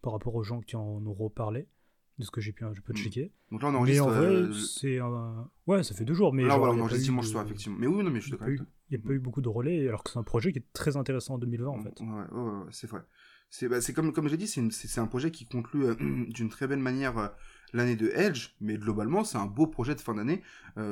par 0.00 0.14
rapport 0.14 0.34
aux 0.34 0.42
gens 0.42 0.60
qui 0.62 0.76
en 0.76 1.04
ont 1.06 1.12
reparlé, 1.12 1.68
de 2.22 2.26
ce 2.26 2.30
que 2.30 2.40
j'ai 2.40 2.52
pu 2.52 2.64
un 2.64 2.72
peu 2.72 2.92
Mm. 2.92 2.96
checker. 2.96 3.32
Donc 3.50 3.62
là, 3.62 3.68
on 3.68 3.72
Mais 3.72 3.78
enregistre. 3.78 4.06
en 4.06 4.10
vrai, 4.10 4.26
euh, 4.26 4.52
c'est 4.52 4.98
un. 4.98 5.50
Ouais, 5.66 5.82
ça 5.82 5.94
fait 5.94 6.04
deux 6.04 6.14
jours, 6.14 6.32
mais. 6.32 6.44
là, 6.44 6.56
voilà, 6.56 6.74
on 6.74 6.80
enregistre 6.80 7.04
dimanche 7.04 7.28
soir, 7.28 7.44
effectivement. 7.44 7.76
Mais 7.78 7.86
oui, 7.86 8.02
non, 8.02 8.10
mais 8.10 8.20
je 8.20 8.26
suis 8.26 8.32
n'y 8.32 8.38
d'accord 8.38 8.66
il 8.90 8.98
y 8.98 9.00
a 9.00 9.06
pas 9.06 9.12
eu 9.14 9.18
beaucoup 9.20 9.40
de 9.40 9.48
relais, 9.48 9.88
alors 9.88 10.02
que 10.04 10.10
c'est 10.10 10.18
un 10.18 10.22
projet 10.22 10.52
qui 10.52 10.58
est 10.58 10.66
très 10.74 10.96
intéressant 10.98 11.34
en 11.34 11.38
2020 11.38 11.66
en 11.68 11.78
fait. 11.82 11.98
Ouais, 12.00 12.06
ouais, 12.06 12.40
ouais, 12.40 12.50
ouais, 12.58 12.66
c'est 12.70 12.86
vrai. 12.86 13.00
C'est 13.48 13.68
bah, 13.68 13.80
c'est 13.80 13.92
comme, 13.94 14.12
comme 14.12 14.28
j'ai 14.28 14.36
dit, 14.36 14.46
c'est 14.46 14.98
un 15.00 15.06
projet 15.06 15.30
qui 15.30 15.46
conclut 15.46 15.84
euh, 15.84 15.94
d'une 16.28 16.48
très 16.50 16.66
belle 16.66 16.78
manière 16.78 17.16
euh, 17.18 17.28
l'année 17.72 17.96
de 17.96 18.08
Edge, 18.14 18.50
mais 18.60 18.76
globalement, 18.76 19.24
c'est 19.24 19.38
un 19.38 19.46
beau 19.46 19.66
projet 19.66 19.94
de 19.94 20.00
fin 20.00 20.14
d'année 20.14 20.42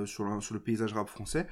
sur, 0.07 0.25
le, 0.25 0.41
sur 0.41 0.55
le 0.55 0.61
paysage 0.61 0.93
rap 0.95 1.09
français. 1.09 1.47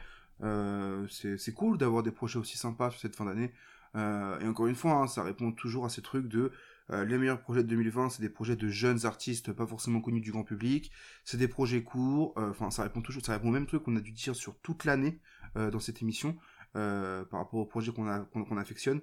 C'est 1.08 1.36
c'est 1.38 1.52
cool 1.52 1.78
d'avoir 1.78 2.02
des 2.02 2.12
projets 2.12 2.38
aussi 2.38 2.56
sympas 2.58 2.90
sur 2.90 3.00
cette 3.00 3.16
fin 3.16 3.24
d'année. 3.26 3.52
Euh, 3.96 4.38
et 4.40 4.46
encore 4.46 4.66
une 4.66 4.74
fois, 4.74 4.92
hein, 4.92 5.06
ça 5.06 5.22
répond 5.22 5.50
toujours 5.52 5.84
à 5.86 5.88
ces 5.88 6.02
trucs 6.02 6.28
de 6.28 6.52
euh, 6.90 7.04
les 7.04 7.18
meilleurs 7.18 7.40
projets 7.40 7.62
de 7.62 7.68
2020, 7.68 8.10
c'est 8.10 8.22
des 8.22 8.28
projets 8.30 8.56
de 8.56 8.68
jeunes 8.68 9.04
artistes 9.06 9.52
pas 9.52 9.66
forcément 9.66 10.00
connus 10.00 10.20
du 10.20 10.32
grand 10.32 10.44
public. 10.44 10.90
C'est 11.24 11.36
des 11.36 11.48
projets 11.48 11.82
courts. 11.82 12.34
euh, 12.38 12.50
Enfin, 12.50 12.70
ça 12.70 12.82
répond 12.82 13.02
toujours, 13.02 13.24
ça 13.24 13.32
répond 13.34 13.48
au 13.48 13.52
même 13.52 13.66
truc 13.66 13.82
qu'on 13.82 13.96
a 13.96 14.00
dû 14.00 14.12
dire 14.12 14.34
sur 14.36 14.58
toute 14.60 14.84
l'année 14.84 15.20
euh, 15.56 15.70
dans 15.70 15.80
cette 15.80 16.02
émission 16.02 16.36
par 16.74 17.40
rapport 17.40 17.54
aux 17.60 17.66
projets 17.66 17.92
qu'on 17.92 18.06
a 18.06 18.20
qu'on 18.20 18.44
qu'on 18.44 18.56
affectionne 18.58 19.00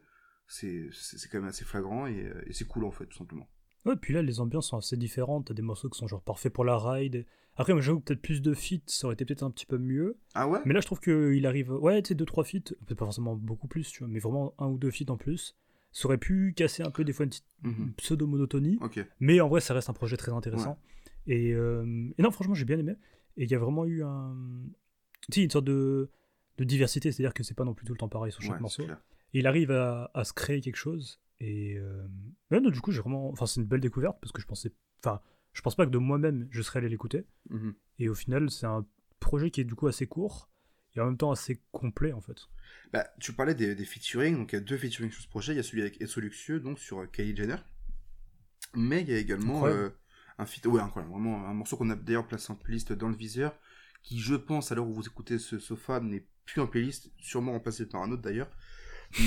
c'est 0.47 0.87
quand 1.31 1.39
même 1.39 1.47
assez 1.49 1.65
flagrant 1.65 2.05
et, 2.07 2.31
et 2.45 2.53
c'est 2.53 2.65
cool 2.67 2.85
en 2.85 2.91
fait 2.91 3.05
tout 3.07 3.17
simplement 3.17 3.49
Ouais, 3.85 3.95
puis 3.95 4.13
là, 4.15 4.21
les 4.23 4.39
ambiances 4.39 4.69
sont 4.69 4.77
assez 4.77 4.97
différentes. 4.97 5.45
T'as 5.47 5.53
des 5.53 5.61
morceaux 5.61 5.89
qui 5.89 5.99
sont 5.99 6.07
genre 6.07 6.21
parfaits 6.21 6.51
pour 6.51 6.65
la 6.65 6.75
ride. 6.77 7.23
Après, 7.55 7.73
moi, 7.73 7.81
j'avoue 7.83 7.99
que 7.99 8.05
peut-être 8.05 8.21
plus 8.21 8.41
de 8.41 8.53
feats, 8.55 8.81
ça 8.87 9.05
aurait 9.05 9.13
été 9.13 9.25
peut-être 9.25 9.43
un 9.43 9.51
petit 9.51 9.67
peu 9.67 9.77
mieux. 9.77 10.17
ah 10.33 10.47
ouais? 10.47 10.59
Mais 10.65 10.73
là, 10.73 10.79
je 10.79 10.87
trouve 10.87 10.99
qu'il 10.99 11.45
arrive. 11.45 11.71
Ouais, 11.71 12.01
tu 12.01 12.07
sais, 12.09 12.15
deux, 12.15 12.25
trois 12.25 12.43
feats, 12.43 12.61
peut-être 12.61 12.97
pas 12.97 13.05
forcément 13.05 13.35
beaucoup 13.35 13.67
plus, 13.67 13.91
tu 13.91 13.99
vois, 13.99 14.07
mais 14.07 14.17
vraiment 14.19 14.55
un 14.57 14.67
ou 14.67 14.77
deux 14.79 14.89
feats 14.89 15.11
en 15.11 15.17
plus. 15.17 15.55
Ça 15.97 16.07
aurait 16.09 16.17
pu 16.17 16.53
casser 16.57 16.83
un 16.83 16.91
peu 16.91 17.05
des 17.05 17.13
fois 17.13 17.23
une 17.23 17.29
petite 17.29 17.45
Mhm. 17.63 17.93
pseudo-monotonie. 17.93 18.77
Mais 19.21 19.39
en 19.39 19.47
vrai, 19.47 19.61
ça 19.61 19.73
reste 19.73 19.89
un 19.89 19.93
projet 19.93 20.17
très 20.17 20.33
intéressant. 20.33 20.77
Et, 21.25 21.53
euh, 21.53 22.09
et 22.17 22.21
non, 22.21 22.31
franchement, 22.31 22.53
j'ai 22.53 22.65
bien 22.65 22.77
aimé. 22.77 22.95
Et 23.37 23.43
il 23.45 23.49
y 23.49 23.55
a 23.55 23.59
vraiment 23.59 23.85
eu 23.85 24.03
un. 24.03 24.35
Une 25.37 25.49
sorte 25.49 25.63
de, 25.65 26.09
de 26.57 26.63
diversité, 26.65 27.11
c'est-à-dire 27.13 27.33
que 27.33 27.43
c'est 27.43 27.53
pas 27.55 27.63
non 27.63 27.73
plus 27.73 27.85
tout 27.85 27.93
le 27.93 27.97
temps 27.97 28.09
pareil 28.09 28.31
sur 28.33 28.41
chaque 28.41 28.55
ouais, 28.55 28.59
morceau. 28.59 28.83
Et 28.83 29.39
il 29.39 29.47
arrive 29.47 29.71
à, 29.71 30.11
à 30.13 30.25
se 30.25 30.33
créer 30.33 30.59
quelque 30.61 30.75
chose. 30.75 31.21
Et 31.39 31.77
euh, 31.77 32.05
ouais, 32.51 32.59
non, 32.59 32.69
du 32.69 32.81
coup, 32.81 32.91
j'ai 32.91 32.99
vraiment. 33.01 33.29
Enfin, 33.29 33.45
c'est 33.45 33.61
une 33.61 33.65
belle 33.67 33.79
découverte 33.81 34.17
parce 34.19 34.33
que 34.33 34.41
je 34.41 34.47
pensais. 34.47 34.71
Enfin, 35.01 35.21
je 35.53 35.61
pense 35.61 35.75
pas 35.75 35.85
que 35.85 35.91
de 35.91 35.97
moi-même 35.97 36.47
je 36.51 36.61
serais 36.61 36.79
allé 36.79 36.89
l'écouter. 36.89 37.25
Mhm. 37.49 37.73
Et 37.99 38.09
au 38.09 38.13
final, 38.15 38.49
c'est 38.51 38.65
un 38.67 38.85
projet 39.21 39.49
qui 39.49 39.61
est 39.61 39.65
du 39.65 39.75
coup 39.75 39.87
assez 39.87 40.07
court 40.07 40.49
et 40.95 40.99
en 40.99 41.05
même 41.05 41.17
temps 41.17 41.31
assez 41.31 41.61
complet 41.71 42.13
en 42.13 42.21
fait. 42.21 42.37
bah 42.93 43.07
tu 43.19 43.33
parlais 43.33 43.55
des, 43.55 43.75
des 43.75 43.85
featuring 43.85 44.37
donc 44.37 44.53
il 44.53 44.55
y 44.55 44.59
a 44.59 44.61
deux 44.61 44.77
featuring 44.77 45.11
sur 45.11 45.21
ce 45.21 45.27
projet 45.27 45.53
il 45.53 45.57
y 45.57 45.59
a 45.59 45.63
celui 45.63 45.81
avec 45.81 46.01
Esso 46.01 46.19
Luxueux 46.21 46.59
donc 46.59 46.79
sur 46.79 46.99
euh, 47.01 47.07
Kylie 47.07 47.35
Jenner 47.35 47.57
mais 48.73 49.01
il 49.01 49.09
y 49.09 49.13
a 49.13 49.17
également 49.17 49.65
euh, 49.67 49.89
un 50.37 50.45
feat 50.45 50.65
ouais 50.67 50.81
incroyable 50.81 51.13
vraiment 51.13 51.47
un 51.47 51.53
morceau 51.53 51.77
qu'on 51.77 51.89
a 51.89 51.95
d'ailleurs 51.95 52.27
placé 52.27 52.51
en 52.51 52.55
playlist 52.55 52.93
dans 52.93 53.09
le 53.09 53.15
viseur 53.15 53.57
qui 54.03 54.19
je 54.19 54.35
pense 54.35 54.71
à 54.71 54.75
l'heure 54.75 54.87
où 54.87 54.93
vous 54.93 55.05
écoutez 55.05 55.39
ce 55.39 55.59
sofa 55.59 55.99
n'est 55.99 56.25
plus 56.45 56.61
en 56.61 56.67
playlist 56.67 57.11
sûrement 57.19 57.53
remplacé 57.53 57.85
par 57.87 58.03
un 58.03 58.11
autre 58.11 58.21
d'ailleurs 58.21 58.49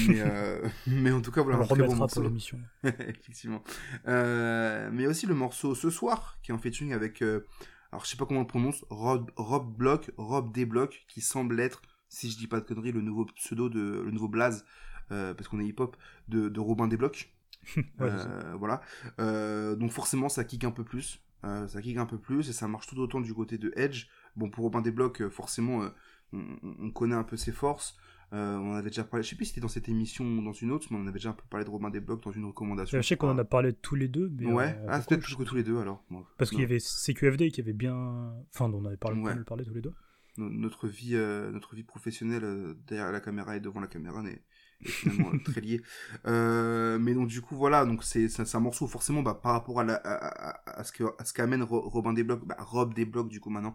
mais, 0.09 0.21
euh, 0.21 0.67
mais 0.87 1.11
en 1.11 1.21
tout 1.21 1.31
cas 1.31 1.43
voilà 1.43 1.59
On 1.59 1.63
un 1.63 1.67
très 1.67 1.83
bon 1.83 1.97
morceau 1.97 2.23
l'émission. 2.23 2.61
Effectivement. 2.85 3.63
Euh, 4.07 4.91
mais 4.93 5.03
il 5.03 5.05
y 5.05 5.07
a 5.07 5.11
aussi 5.11 5.27
le 5.27 5.35
morceau 5.35 5.75
Ce 5.75 5.91
soir, 5.91 6.39
qui 6.43 6.51
est 6.51 6.55
en 6.55 6.59
featuring 6.59 6.93
avec, 6.93 7.23
euh, 7.23 7.47
alors 7.93 8.05
je 8.05 8.11
sais 8.11 8.17
pas 8.17 8.27
comment 8.27 8.41
on 8.41 8.43
le 8.43 8.49
prononce, 8.49 8.85
Rob, 8.91 9.31
Rob 9.37 9.77
Block, 9.77 10.11
Rob 10.17 10.53
D 10.53 10.65
Block, 10.67 11.05
qui 11.09 11.21
semble 11.21 11.59
être, 11.61 11.83
si 12.09 12.31
je 12.31 12.37
dis 12.37 12.47
pas 12.47 12.61
de 12.61 12.65
conneries, 12.65 12.93
le 12.93 13.01
nouveau 13.01 13.25
pseudo 13.37 13.69
de, 13.69 14.03
le 14.05 14.11
nouveau 14.11 14.29
blaze, 14.29 14.65
euh, 15.11 15.35
parce 15.35 15.49
qu'on 15.49 15.61
est 15.61 15.67
hip-hop, 15.67 15.97
de, 16.29 16.49
de 16.49 16.61
Robin 16.61 16.89
D 16.89 16.97
Block. 16.97 17.33
Ouais. 17.77 17.85
Euh, 18.01 18.55
voilà. 18.59 18.81
Euh, 19.21 19.77
donc 19.77 19.91
forcément, 19.91 20.29
ça 20.29 20.45
kick 20.45 20.65
un 20.65 20.71
peu 20.71 20.85
plus. 20.85 21.21
Euh, 21.45 21.67
ça 21.69 21.83
kick 21.83 21.97
un 21.99 22.07
peu 22.07 22.19
plus 22.19 22.49
et 22.49 22.53
ça 22.53 22.67
marche 22.67 22.87
tout 22.87 22.99
autant 22.99 23.21
du 23.21 23.35
côté 23.35 23.59
de 23.59 23.73
Edge. 23.77 24.07
Bon, 24.37 24.49
pour 24.49 24.65
Robin 24.65 24.81
Desblocs, 24.81 25.21
euh, 25.23 25.31
forcément, 25.31 25.91
on, 26.33 26.57
on 26.63 26.91
connaît 26.91 27.15
un 27.17 27.25
peu 27.25 27.37
ses 27.37 27.53
forces. 27.53 27.99
Euh, 28.35 28.57
on 28.59 28.75
avait 28.75 28.91
déjà 28.91 29.05
parlé, 29.05 29.23
je 29.25 29.31
sais 29.31 29.37
plus 29.37 29.47
si 29.47 29.51
c'était 29.53 29.63
dans 29.63 29.69
cette 29.69 29.89
émission 29.89 30.23
ou 30.25 30.45
dans 30.45 30.53
une 30.53 30.71
autre, 30.71 30.89
mais 30.91 30.99
on 30.99 31.03
avait 31.03 31.13
déjà 31.13 31.31
un 31.31 31.33
peu 31.33 31.45
parlé 31.49 31.65
de 31.65 31.71
Robin 31.71 31.89
Desblocs 31.89 32.23
dans 32.23 32.31
une 32.31 32.45
recommandation. 32.45 33.01
Je 33.01 33.07
sais 33.07 33.17
qu'on 33.17 33.31
en 33.31 33.39
a 33.39 33.45
parlé 33.45 33.73
tous 33.73 33.95
les 33.95 34.09
deux. 34.09 34.31
Mais 34.39 34.47
Ouais, 34.53 34.77
euh, 34.81 34.87
ah, 34.89 35.01
c'est 35.01 35.09
peut-être 35.09 35.23
plus 35.23 35.35
que 35.35 35.45
tous 35.45 35.55
les 35.55 35.63
deux 35.63 35.79
alors. 35.79 36.05
Bon, 36.11 36.25
Parce 36.37 36.51
qu'il 36.51 36.61
y 36.61 36.65
avait 36.65 36.79
CQFD 36.79 37.51
qui 37.51 37.61
avait 37.63 37.73
bien. 37.73 38.35
Enfin, 38.55 38.71
on 38.71 38.85
avait 38.85 38.99
parlé, 38.99 39.19
Ouais. 39.19 39.31
pas 39.31 39.35
mal 39.37 39.45
parlé 39.45 39.65
tous 39.65 39.73
les 39.75 39.81
deux. 39.81 39.95
no- 40.37 40.51
notre 40.51 40.87
vie, 40.89 41.15
euh, 41.15 41.51
notre 41.51 41.75
vie 41.75 41.83
professionnelle 41.85 42.45
euh, 42.45 42.75
derrière 42.87 43.11
la 43.13 43.21
caméra 43.21 43.57
et 43.57 43.61
devant 43.61 43.81
la 43.81 43.87
caméra 43.89 44.23
n'est 44.23 44.43
est 44.85 44.89
finalement 44.89 45.31
euh, 45.33 45.39
très 45.45 45.61
liée. 45.61 45.83
Euh, 46.27 46.99
mais 46.99 47.15
donc 47.15 47.29
du 47.29 47.41
coup 47.41 47.57
voilà, 47.57 47.85
donc 47.85 48.03
c'est 48.05 48.29
un 48.55 48.61
morceau 48.61 48.87
forcément 48.87 49.23
bah, 49.23 49.35
par 49.41 49.53
rapport 49.53 49.81
à, 49.81 49.85
la, 49.85 49.95
à, 49.97 50.85
ce 50.85 50.93
que 50.93 51.05
à 51.19 51.25
ce 51.25 51.33
qu'amène 51.33 51.63
Ro- 51.63 51.89
Robin 51.89 52.13
Desblocs, 52.13 52.45
bah, 52.47 52.57
Rob 52.59 52.95
Desblocs 52.95 53.29
du 53.29 53.41
coup 53.41 53.51
maintenant, 53.51 53.75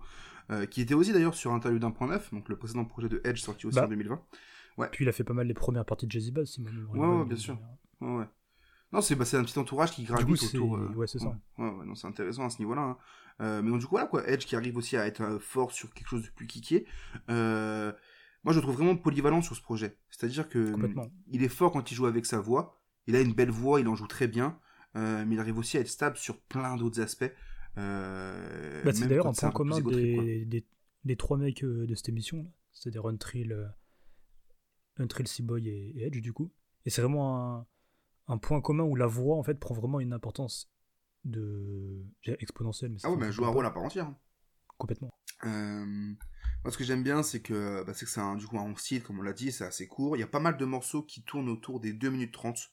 euh, 0.52 0.66
qui 0.66 0.82
était 0.82 0.94
aussi 0.94 1.14
d'ailleurs 1.14 1.36
sur 1.36 1.52
Interview 1.54 1.80
d'un 1.80 1.92
point 1.92 2.08
neuf, 2.08 2.32
donc 2.34 2.50
le 2.50 2.56
précédent 2.58 2.86
projet 2.86 3.10
de 3.10 3.22
Edge 3.24 3.40
sorti 3.42 3.68
aussi 3.68 3.76
Bah. 3.76 3.86
en 3.86 3.90
2020. 3.90 4.22
Puis 4.92 5.06
il 5.06 5.10
a 5.10 5.12
fait 5.12 5.24
pas 5.24 5.34
mal 5.34 5.46
les 5.48 5.54
premières 5.54 5.86
parties 5.86 6.08
de 6.08 6.12
Jazzy 6.12 6.32
Bass, 6.32 6.50
si 6.52 6.62
est 6.62 6.66
Ouais, 6.98 7.08
ouais, 7.08 7.26
bien 7.26 7.38
sûr. 7.38 7.58
Ouais, 8.02 8.16
ouais. 8.18 8.26
Non, 8.92 9.02
c'est 9.02 9.16
bah, 9.16 9.26
un 9.34 9.44
petit 9.44 9.58
entourage 9.58 9.92
qui 9.92 10.04
gravite 10.04 10.38
coup, 10.38 10.46
autour. 10.46 10.78
euh, 10.78 10.92
Ouais, 10.96 11.08
c'est 11.08 11.20
ça. 11.20 11.36
Ouais, 11.58 11.70
ouais, 11.70 11.86
non, 11.86 11.96
c'est 11.96 12.08
intéressant 12.08 12.46
à 12.46 12.50
ce 12.50 12.60
niveau-là. 12.60 12.82
hein. 12.82 12.98
Euh, 13.42 13.62
mais 13.64 13.72
donc, 13.72 13.80
du 13.80 13.86
coup, 13.86 13.92
voilà, 13.96 14.06
quoi. 14.08 14.28
Edge 14.28 14.46
qui 14.46 14.56
arrive 14.56 14.78
aussi 14.78 14.96
à 14.98 15.08
être 15.08 15.40
fort 15.40 15.72
sur 15.72 15.92
quelque 15.94 16.08
chose 16.08 16.22
de 16.24 16.30
plus 16.30 16.46
kické. 16.48 16.86
Euh, 17.30 17.92
moi, 18.44 18.54
je 18.54 18.60
le 18.60 18.64
trouve 18.64 18.76
vraiment 18.76 18.96
polyvalent 18.96 19.42
sur 19.42 19.56
ce 19.56 19.62
projet. 19.62 19.98
C'est-à-dire 20.10 20.50
que 20.50 20.74
hum, 20.74 21.10
il 21.28 21.44
est 21.44 21.50
fort 21.50 21.72
quand 21.72 21.92
il 21.92 21.96
joue 21.96 22.06
avec 22.06 22.26
sa 22.26 22.40
voix. 22.40 22.80
Il 23.08 23.16
a 23.16 23.22
une 23.22 23.34
belle 23.34 23.52
voix, 23.52 23.80
il 23.80 23.88
en 23.88 23.96
joue 23.96 24.08
très 24.08 24.28
bien. 24.28 24.60
Euh, 24.96 25.26
mais 25.26 25.36
il 25.36 25.40
arrive 25.40 25.58
aussi 25.58 25.78
à 25.78 25.82
être 25.82 25.88
stable 25.88 26.18
sur 26.18 26.40
plein 26.40 26.76
d'autres 26.76 27.02
aspects. 27.02 27.32
Euh, 27.78 28.84
Bah, 28.84 28.94
c'est 28.94 29.08
d'ailleurs 29.08 29.28
un 29.28 29.34
point 29.34 29.52
commun 29.52 29.82
des, 29.82 30.46
des, 30.46 30.66
des 31.04 31.16
trois 31.16 31.38
mecs 31.38 31.64
euh, 31.64 31.88
de 31.88 31.96
cette 31.96 32.10
émission, 32.10 32.46
c'est-à-dire 32.72 33.06
Untrill, 33.08 33.74
Untrill, 34.98 35.28
Seaboy 35.28 35.68
et, 35.68 35.94
et 35.98 36.04
Edge, 36.08 36.22
du 36.22 36.34
coup. 36.34 36.52
Et 36.86 36.90
c'est 36.92 37.02
vraiment 37.02 37.56
un, 37.58 37.68
un 38.28 38.38
point 38.38 38.62
commun 38.62 38.84
où 38.84 38.96
la 38.96 39.08
voix, 39.08 39.38
en 39.38 39.44
fait, 39.44 39.60
prend 39.60 39.74
vraiment 39.74 40.00
une 40.00 40.14
importance 40.14 40.70
de 41.26 42.06
exponentielle. 42.26 42.92
Mais 42.92 43.00
Ah 43.04 43.10
ouais, 43.10 43.18
mais 43.18 43.26
elle 43.28 43.32
joue 43.32 43.46
un 43.46 43.50
rôle 43.50 43.66
à 43.66 43.72
part 43.72 43.84
entière. 43.84 44.06
hein. 44.06 44.18
Complètement. 44.78 45.12
Euh, 45.46 46.14
moi, 46.64 46.72
ce 46.72 46.78
que 46.78 46.84
j'aime 46.84 47.04
bien, 47.04 47.24
c'est 47.24 47.42
que 47.42 47.84
bah, 47.84 47.94
c'est 47.94 48.06
que 48.06 48.12
c'est 48.12 48.22
un, 48.22 48.36
du 48.36 48.48
coup 48.48 48.58
un 48.58 48.64
11 48.64 48.82
titres, 48.82 49.08
comme 49.08 49.20
on 49.20 49.24
l'a 49.24 49.34
dit, 49.34 49.52
c'est 49.52 49.66
assez 49.66 49.88
court. 49.88 50.16
Il 50.16 50.20
y 50.20 50.24
a 50.24 50.28
pas 50.28 50.40
mal 50.40 50.58
de 50.58 50.66
morceaux 50.66 51.04
qui 51.04 51.24
tournent 51.24 51.50
autour 51.50 51.80
des 51.80 51.94
2 51.94 52.10
minutes 52.10 52.34
30. 52.34 52.72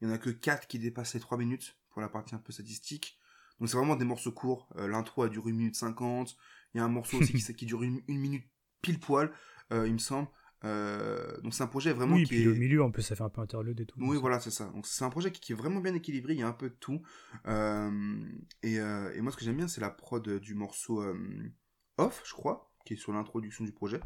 Il 0.00 0.08
y 0.08 0.10
en 0.10 0.14
a 0.14 0.18
que 0.18 0.30
4 0.30 0.66
qui 0.66 0.78
dépassent 0.78 1.14
les 1.14 1.20
3 1.20 1.38
minutes, 1.38 1.78
pour 1.90 2.00
la 2.00 2.08
partie 2.08 2.34
un 2.34 2.38
peu 2.38 2.52
statistique. 2.52 3.18
Donc 3.58 3.68
c'est 3.68 3.76
vraiment 3.76 3.96
des 3.96 4.04
morceaux 4.04 4.32
courts. 4.32 4.68
Euh, 4.76 4.88
L'intro 4.88 5.22
a 5.22 5.28
duré 5.28 5.50
1 5.50 5.54
minute 5.54 5.76
50. 5.76 6.36
Il 6.74 6.78
y 6.78 6.80
a 6.80 6.84
un 6.84 6.88
morceau 6.88 7.18
aussi 7.18 7.32
qui, 7.32 7.54
qui 7.54 7.66
dure 7.66 7.82
une, 7.82 8.02
une 8.08 8.18
minute 8.18 8.44
pile 8.82 9.00
poil, 9.00 9.32
euh, 9.72 9.86
il 9.86 9.94
me 9.94 9.98
semble. 9.98 10.28
Euh, 10.64 11.38
donc 11.42 11.54
c'est 11.54 11.62
un 11.62 11.68
projet 11.68 11.92
vraiment 11.92 12.16
oui, 12.16 12.24
qui 12.24 12.30
puis 12.30 12.42
est... 12.42 12.44
le 12.44 12.54
milieu, 12.54 12.82
en 12.82 12.90
plus, 12.90 13.02
ça 13.02 13.14
fait 13.14 13.22
un 13.22 13.28
peu 13.28 13.40
interlude 13.40 13.80
et 13.80 13.86
tout. 13.86 13.98
Oui, 14.00 14.16
voilà, 14.16 14.40
c'est 14.40 14.50
ça. 14.50 14.66
Donc 14.66 14.86
c'est 14.86 15.04
un 15.04 15.10
projet 15.10 15.30
qui, 15.30 15.40
qui 15.40 15.52
est 15.52 15.56
vraiment 15.56 15.80
bien 15.80 15.94
équilibré, 15.94 16.34
il 16.34 16.40
y 16.40 16.42
a 16.42 16.48
un 16.48 16.52
peu 16.52 16.70
de 16.70 16.74
tout. 16.74 17.02
Euh, 17.46 17.90
et, 18.62 18.80
euh, 18.80 19.12
et 19.14 19.20
moi, 19.20 19.32
ce 19.32 19.36
que 19.36 19.44
j'aime 19.44 19.56
bien, 19.56 19.68
c'est 19.68 19.80
la 19.80 19.90
prod 19.90 20.28
du 20.38 20.54
morceau 20.54 21.04
Off, 21.98 22.22
je 22.26 22.32
crois, 22.32 22.65
qui 22.86 22.94
est 22.94 22.98
sur 22.98 23.12
l'introduction 23.12 23.64
du 23.64 23.72
projet. 23.72 24.00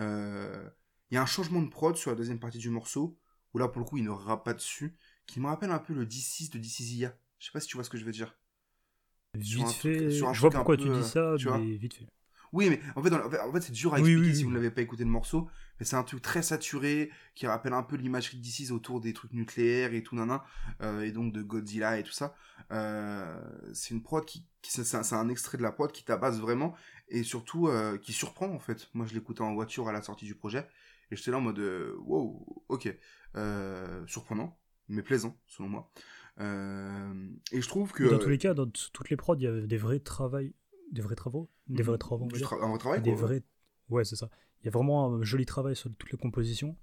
Euh, 0.00 0.68
Il 1.10 1.14
y 1.14 1.18
a 1.18 1.22
un 1.22 1.26
changement 1.26 1.62
de 1.62 1.68
prod 1.70 1.96
sur 1.96 2.10
la 2.10 2.16
deuxième 2.16 2.40
partie 2.40 2.58
du 2.58 2.70
morceau, 2.70 3.18
où 3.54 3.58
là, 3.58 3.68
pour 3.68 3.80
le 3.80 3.86
coup, 3.86 3.98
il 3.98 4.04
ne 4.04 4.10
rappe 4.10 4.44
pas 4.44 4.54
dessus, 4.54 4.96
qui 5.26 5.40
me 5.40 5.46
rappelle 5.48 5.70
un 5.72 5.78
peu 5.78 5.94
le 5.94 6.06
D6 6.06 6.50
de 6.50 6.58
DCZia. 6.58 7.16
Je 7.38 7.46
sais 7.46 7.52
pas 7.52 7.60
si 7.60 7.68
tu 7.68 7.76
vois 7.76 7.84
ce 7.84 7.90
que 7.90 7.98
je 7.98 8.04
veux 8.04 8.12
dire. 8.12 8.36
Vite 9.34 9.68
fait, 9.70 10.10
je 10.10 10.40
vois 10.40 10.50
pourquoi 10.50 10.76
peu, 10.76 10.82
tu 10.82 10.88
dis 10.90 11.04
ça, 11.04 11.34
tu 11.38 11.48
vois. 11.48 11.58
mais 11.58 11.76
vite 11.76 11.94
fait. 11.94 12.06
Oui, 12.52 12.70
mais 12.70 12.80
en 12.94 13.02
fait, 13.02 13.10
dans 13.10 13.18
la- 13.18 13.48
en 13.48 13.52
fait 13.52 13.60
c'est 13.62 13.72
dur 13.72 13.94
à 13.94 13.98
Oui, 13.98 14.00
expliquer 14.00 14.32
oui, 14.32 14.36
si 14.36 14.44
vous 14.44 14.50
ne 14.50 14.54
l'avez 14.54 14.70
pas 14.70 14.80
écouté 14.82 15.02
le 15.04 15.10
morceau. 15.10 15.48
Mais 15.80 15.86
c'est 15.86 15.96
un 15.96 16.04
truc 16.04 16.22
très 16.22 16.42
saturé 16.42 17.10
qui 17.34 17.46
rappelle 17.48 17.72
un 17.72 17.82
peu 17.82 17.96
l'imagerie 17.96 18.38
d'ici 18.38 18.70
autour 18.70 19.00
des 19.00 19.12
trucs 19.12 19.32
nucléaires 19.32 19.92
et 19.92 20.04
tout 20.04 20.14
nana, 20.14 20.44
euh, 20.82 21.02
et 21.02 21.10
donc 21.10 21.32
de 21.32 21.42
Godzilla 21.42 21.98
et 21.98 22.04
tout 22.04 22.12
ça. 22.12 22.34
Euh, 22.70 23.36
c'est 23.72 23.92
une 23.92 24.02
prod 24.04 24.24
qui, 24.24 24.46
c'est 24.62 25.14
un 25.14 25.28
extrait 25.28 25.58
de 25.58 25.64
la 25.64 25.72
prod 25.72 25.90
qui 25.90 26.04
tabasse 26.04 26.38
vraiment 26.38 26.74
et 27.08 27.22
surtout 27.22 27.68
euh, 27.68 27.98
qui 27.98 28.12
surprend 28.12 28.48
en 28.48 28.58
fait. 28.58 28.88
Moi, 28.94 29.06
je 29.06 29.14
l'écoutais 29.14 29.42
en 29.42 29.54
voiture 29.54 29.88
à 29.88 29.92
la 29.92 30.02
sortie 30.02 30.24
du 30.24 30.34
projet 30.34 30.66
et 31.10 31.16
j'étais 31.16 31.30
là 31.30 31.38
en 31.38 31.42
mode 31.42 31.58
euh, 31.58 31.94
wow, 32.00 32.64
ok, 32.68 32.94
euh, 33.36 34.06
surprenant, 34.06 34.58
mais 34.88 35.02
plaisant 35.02 35.36
selon 35.46 35.68
moi. 35.68 35.90
Euh, 36.40 37.30
et 37.52 37.60
je 37.60 37.68
trouve 37.68 37.92
que 37.92 38.04
Dans 38.04 38.18
tous 38.18 38.28
les 38.30 38.38
cas, 38.38 38.54
dans 38.54 38.66
toutes 38.68 39.10
les 39.10 39.16
prods, 39.16 39.36
il 39.36 39.42
y 39.42 39.46
a 39.46 39.60
des 39.60 39.76
vrais 39.76 40.00
travails 40.00 40.52
des 40.90 41.02
vrais 41.02 41.16
travaux, 41.16 41.50
des 41.68 41.82
vrais 41.82 41.98
travaux, 41.98 42.26
on 42.26 42.28
tra- 42.28 42.62
un 42.62 42.68
vrai 42.68 42.78
travail, 42.78 43.02
des 43.02 43.12
quoi, 43.14 43.22
vrais. 43.22 43.42
Ouais, 43.88 44.04
c'est 44.04 44.16
ça. 44.16 44.30
Il 44.60 44.66
y 44.66 44.68
a 44.68 44.70
vraiment 44.70 45.14
un 45.14 45.22
joli 45.22 45.44
travail 45.44 45.74
sur 45.74 45.90
toutes 45.96 46.12
les 46.12 46.18
compositions. 46.18 46.76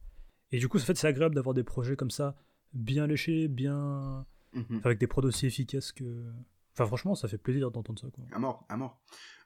Et 0.51 0.59
du 0.59 0.67
coup, 0.67 0.77
en 0.77 0.81
fait, 0.81 0.97
c'est 0.97 1.07
agréable 1.07 1.33
d'avoir 1.35 1.53
des 1.53 1.63
projets 1.63 1.95
comme 1.95 2.11
ça, 2.11 2.35
bien 2.73 3.07
léchés, 3.07 3.47
bien. 3.47 4.25
Mhm. 4.53 4.81
avec 4.83 4.99
des 4.99 5.07
prods 5.07 5.23
aussi 5.23 5.45
efficaces 5.45 5.93
que. 5.93 6.03
Enfin, 6.73 6.85
franchement, 6.85 7.15
ça 7.15 7.27
fait 7.27 7.37
plaisir 7.37 7.69
d'entendre 7.71 7.99
ça, 7.99 8.07
quoi. 8.11 8.23
À 8.31 8.39
mort, 8.39 8.65
à 8.69 8.77
mort. 8.77 8.99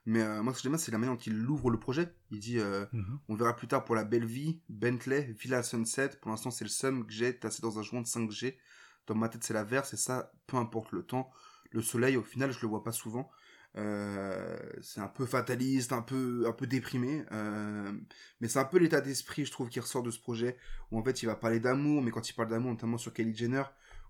Mais 0.04 0.22
euh, 0.22 0.42
moi, 0.42 0.52
ce 0.52 0.58
que 0.58 0.62
j'aime 0.62 0.72
bien, 0.72 0.78
c'est 0.78 0.92
la 0.92 0.98
manière 0.98 1.14
dont 1.16 1.20
il 1.20 1.44
ouvre 1.50 1.70
le 1.70 1.78
projet. 1.80 2.14
Il 2.30 2.38
dit 2.38 2.58
euh, 2.58 2.86
Mhm. 2.92 3.18
On 3.28 3.34
verra 3.34 3.56
plus 3.56 3.66
tard 3.66 3.84
pour 3.84 3.94
la 3.96 4.04
belle 4.04 4.24
vie, 4.26 4.60
Bentley, 4.68 5.34
Villa 5.40 5.62
Sunset. 5.64 6.10
Pour 6.20 6.30
l'instant, 6.30 6.50
c'est 6.52 6.64
le 6.64 6.70
sum 6.70 7.04
que 7.06 7.12
j'ai 7.12 7.36
tassé 7.36 7.60
dans 7.62 7.78
un 7.78 7.82
joint 7.82 8.00
de 8.00 8.06
5G. 8.06 8.56
Dans 9.08 9.14
ma 9.16 9.28
tête, 9.28 9.42
c'est 9.44 9.54
la 9.54 9.64
verse, 9.64 9.92
et 9.94 9.96
ça, 9.96 10.32
peu 10.46 10.56
importe 10.56 10.92
le 10.92 11.02
temps. 11.02 11.30
Le 11.72 11.82
soleil, 11.82 12.16
au 12.16 12.22
final, 12.22 12.52
je 12.52 12.60
le 12.62 12.68
vois 12.68 12.84
pas 12.84 12.92
souvent. 12.92 13.28
Euh, 13.76 14.56
c'est 14.80 15.00
un 15.00 15.08
peu 15.08 15.26
fataliste, 15.26 15.92
un 15.92 16.02
peu, 16.02 16.44
un 16.46 16.52
peu 16.52 16.66
déprimé. 16.66 17.24
euh, 17.32 17.92
mais 18.40 18.48
c'est 18.48 18.58
un 18.58 18.64
peu 18.64 18.78
l'état 18.78 19.00
d'esprit, 19.00 19.44
je 19.44 19.50
trouve, 19.50 19.68
qui 19.68 19.80
ressort 19.80 20.02
de 20.02 20.10
ce 20.10 20.18
projet. 20.20 20.56
Où 20.90 20.98
en 20.98 21.02
fait, 21.04 21.22
il 21.22 21.26
va 21.26 21.34
parler 21.36 21.60
d'amour, 21.60 22.02
mais 22.02 22.10
quand 22.10 22.28
il 22.28 22.32
parle 22.34 22.48
d'amour, 22.48 22.70
notamment 22.70 22.98
sur 22.98 23.12
Kylie 23.12 23.34
Jenner, 23.36 23.64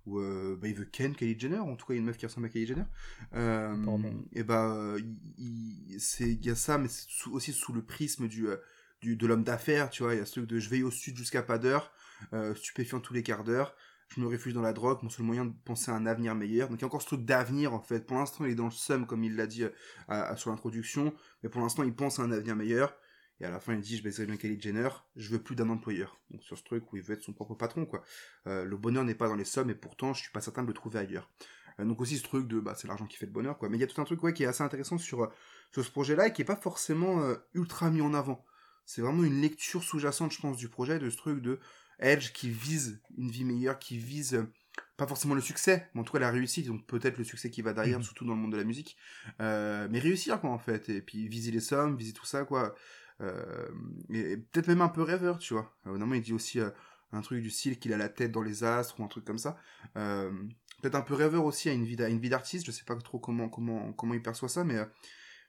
où 0.07 0.19
euh, 0.21 0.57
bah, 0.61 0.69
il 0.69 0.75
veut 0.75 0.85
Ken 0.85 1.15
Kylie 1.15 1.39
Jenner, 1.39 1.59
en 1.59 1.77
tout 1.77 1.87
cas, 1.87 1.95
il 1.95 1.97
y 1.97 1.99
a 1.99 2.01
une 2.01 2.07
meuf 2.07 2.17
qui 2.17 2.27
ressemble 2.27 2.47
à 2.47 2.49
Kylie 2.51 2.67
Jenner. 2.67 2.85
Euh, 3.35 3.77
et 4.33 4.43
bah, 4.45 4.95
il, 5.39 5.97
c'est- 6.01 6.31
il 6.33 6.45
y 6.45 6.51
a 6.51 6.55
ça, 6.55 6.79
mais 6.79 6.89
c'est 6.89 7.07
sous- 7.09 7.33
aussi 7.33 7.53
sous 7.53 7.73
le 7.73 7.83
prisme 7.83 8.29
du, 8.29 8.49
euh, 8.49 8.57
du, 9.01 9.17
de 9.17 9.27
l'homme 9.27 9.45
d'affaires, 9.45 9.91
tu 9.91 10.03
vois. 10.03 10.15
Il 10.15 10.19
y 10.19 10.21
a 10.21 10.27
ce 10.27 10.33
truc 10.33 10.47
de 10.47 10.59
je 10.59 10.69
veille 10.69 10.83
au 10.83 10.91
sud 10.91 11.17
jusqu'à 11.17 11.43
pas 11.43 11.59
d'heure, 11.59 11.93
stupéfiant 12.55 13.01
tous 13.01 13.15
les 13.15 13.23
quarts 13.23 13.45
d'heure. 13.45 13.75
Je 14.09 14.21
me 14.21 14.27
réfugie 14.29 14.55
dans 14.55 14.63
la 14.63 14.73
drogue, 14.73 15.01
mon 15.03 15.11
seul 15.11 15.27
moyen 15.27 15.45
de 15.47 15.53
penser 15.65 15.91
à 15.91 15.95
un 15.95 16.07
avenir 16.07 16.35
meilleur. 16.37 16.69
Donc 16.69 16.79
il 16.79 16.83
y 16.83 16.85
a 16.85 16.87
encore 16.87 17.03
ce 17.03 17.09
truc 17.09 17.25
d'avenir 17.25 17.75
en 17.75 17.81
fait. 17.81 18.07
Pour 18.07 18.17
l'instant, 18.19 18.45
il 18.45 18.53
est 18.53 18.55
dans 18.55 18.67
le 18.67 18.71
seum, 18.71 19.05
comme 19.07 19.25
il 19.25 19.35
l'a 19.35 19.47
dit 19.49 19.65
à- 19.65 19.71
à- 20.31 20.37
sur 20.37 20.51
l'introduction, 20.51 21.13
mais 21.43 21.49
pour 21.49 21.61
l'instant, 21.61 21.83
il 21.83 21.93
pense 21.95 22.19
à 22.21 22.23
un 22.23 22.31
avenir 22.31 22.55
meilleur. 22.57 22.95
Et 23.40 23.45
à 23.45 23.50
la 23.50 23.61
fin, 23.61 23.75
il 23.75 23.81
dit 23.81 23.97
Je 23.97 24.02
baiserai 24.02 24.26
bien 24.26 24.37
Kylie 24.37 24.61
Jenner, 24.61 24.88
je 25.16 25.28
veux 25.31 25.43
plus 25.43 25.57
d'un 25.57 25.69
employeur. 25.69 26.19
Donc 26.31 26.43
sur 26.43 26.57
ce 26.57 26.64
truc 26.64 26.93
où 26.93 26.97
il 26.97 27.02
veut 27.02 27.14
être 27.14 27.23
son 27.23 27.33
propre 27.33 27.55
patron, 27.55 27.85
quoi. 27.87 28.02
Euh, 28.47 28.64
le 28.64 28.76
bonheur 28.76 29.05
n'est 29.05 29.14
pas 29.14 29.28
dans 29.28 29.35
les 29.37 29.45
sommes, 29.45 29.71
et 29.71 29.75
pourtant, 29.75 30.14
je 30.14 30.23
suis 30.23 30.33
pas 30.33 30.40
certain 30.40 30.62
de 30.62 30.69
le 30.69 30.75
trouver 30.75 30.99
ailleurs. 30.99 31.31
Euh, 31.81 31.85
donc 31.85 32.00
aussi 32.00 32.16
ce 32.16 32.23
truc 32.23 32.49
de 32.49 32.61
bah, 32.61 32.75
c'est 32.76 32.88
l'argent 32.88 33.07
qui 33.07 33.16
fait 33.19 33.26
le 33.26 33.33
bonheur, 33.33 33.59
quoi. 33.59 33.69
Mais 33.69 33.76
il 33.76 33.81
y 33.81 33.85
a 33.85 33.87
tout 33.87 34.00
un 34.00 34.05
truc 34.05 34.23
ouais, 34.23 34.33
qui 34.33 34.45
est 34.45 34.47
assez 34.47 34.62
intéressant 34.62 34.97
sur, 34.99 35.25
euh, 35.25 35.28
sur 35.73 35.85
ce 35.85 35.90
projet-là 35.90 36.28
et 36.28 36.33
qui 36.33 36.43
est 36.43 36.47
pas 36.47 36.57
forcément 36.57 37.21
euh, 37.23 37.35
ultra 37.55 37.90
mis 37.90 38.00
en 38.00 38.14
avant. 38.14 38.45
C'est 38.87 39.02
vraiment 39.02 39.25
une 39.25 39.40
lecture 39.40 39.83
sous-jacente, 39.83 40.33
je 40.33 40.40
pense, 40.40 40.57
du 40.57 40.69
projet, 40.69 40.99
de 40.99 41.11
ce 41.11 41.16
truc 41.16 41.43
de 41.43 41.59
Edge 41.99 42.33
qui 42.33 42.49
vise 42.50 43.00
une 43.19 43.31
vie 43.31 43.45
meilleure, 43.45 43.78
qui 43.78 43.99
vise 43.99 44.47
pas 44.97 45.07
forcément 45.07 45.35
le 45.35 45.40
succès, 45.40 45.88
mais 45.95 46.02
en 46.02 46.05
tout 46.05 46.12
cas 46.12 46.19
la 46.19 46.31
réussite, 46.31 46.66
donc 46.66 46.87
peut-être 46.87 47.16
le 47.19 47.25
succès 47.25 47.50
qui 47.50 47.62
va 47.62 47.73
derrière, 47.73 47.99
Mhm. 47.99 48.05
surtout 48.05 48.25
dans 48.26 48.35
le 48.35 48.40
monde 48.40 48.52
de 48.52 48.57
la 48.59 48.64
musique, 48.64 48.97
euh, 49.40 49.88
mais 49.90 49.99
réussir 49.99 50.40
quoi 50.40 50.50
en 50.50 50.59
fait, 50.59 50.88
et 50.90 51.00
puis 51.00 51.28
viser 51.28 51.50
les 51.50 51.61
sommes, 51.61 51.97
viser 51.97 52.12
tout 52.12 52.26
ça 52.26 52.45
quoi, 52.45 52.75
et, 53.21 54.33
et 54.33 54.37
peut-être 54.37 54.69
même 54.69 54.81
un 54.83 54.89
peu 54.89 55.03
rêveur, 55.03 55.39
tu 55.39 55.55
vois. 55.55 55.75
Euh, 55.87 55.91
normalement 55.91 56.15
il 56.15 56.23
dit 56.23 56.33
aussi 56.33 56.61
euh, 56.61 56.71
un 57.13 57.21
truc 57.23 57.43
du 57.43 57.51
style 57.51 57.79
qu'il 57.79 57.93
a 57.93 57.97
la 57.97 58.09
tête 58.09 58.33
dans 58.33 58.43
les 58.43 58.65
astres 58.65 59.01
ou 59.01 59.05
un 59.05 59.09
truc 59.09 59.25
comme 59.25 59.39
ça. 59.39 59.57
Euh, 59.97 60.31
peut-être 60.83 60.95
un 60.97 61.01
peu 61.03 61.15
rêveur 61.15 61.45
aussi 61.45 61.69
à 61.69 61.73
une 61.73 61.85
vie 61.85 61.97
une 61.97 62.21
d'artiste, 62.21 62.67
je 62.67 62.71
sais 62.73 62.85
pas 62.85 62.97
trop 62.97 63.19
comment 63.19 63.49
comment 63.49 63.93
comment 63.93 64.15
il 64.15 64.23
perçoit 64.23 64.49
ça, 64.49 64.65
mais 64.65 64.77
euh, 64.77 64.85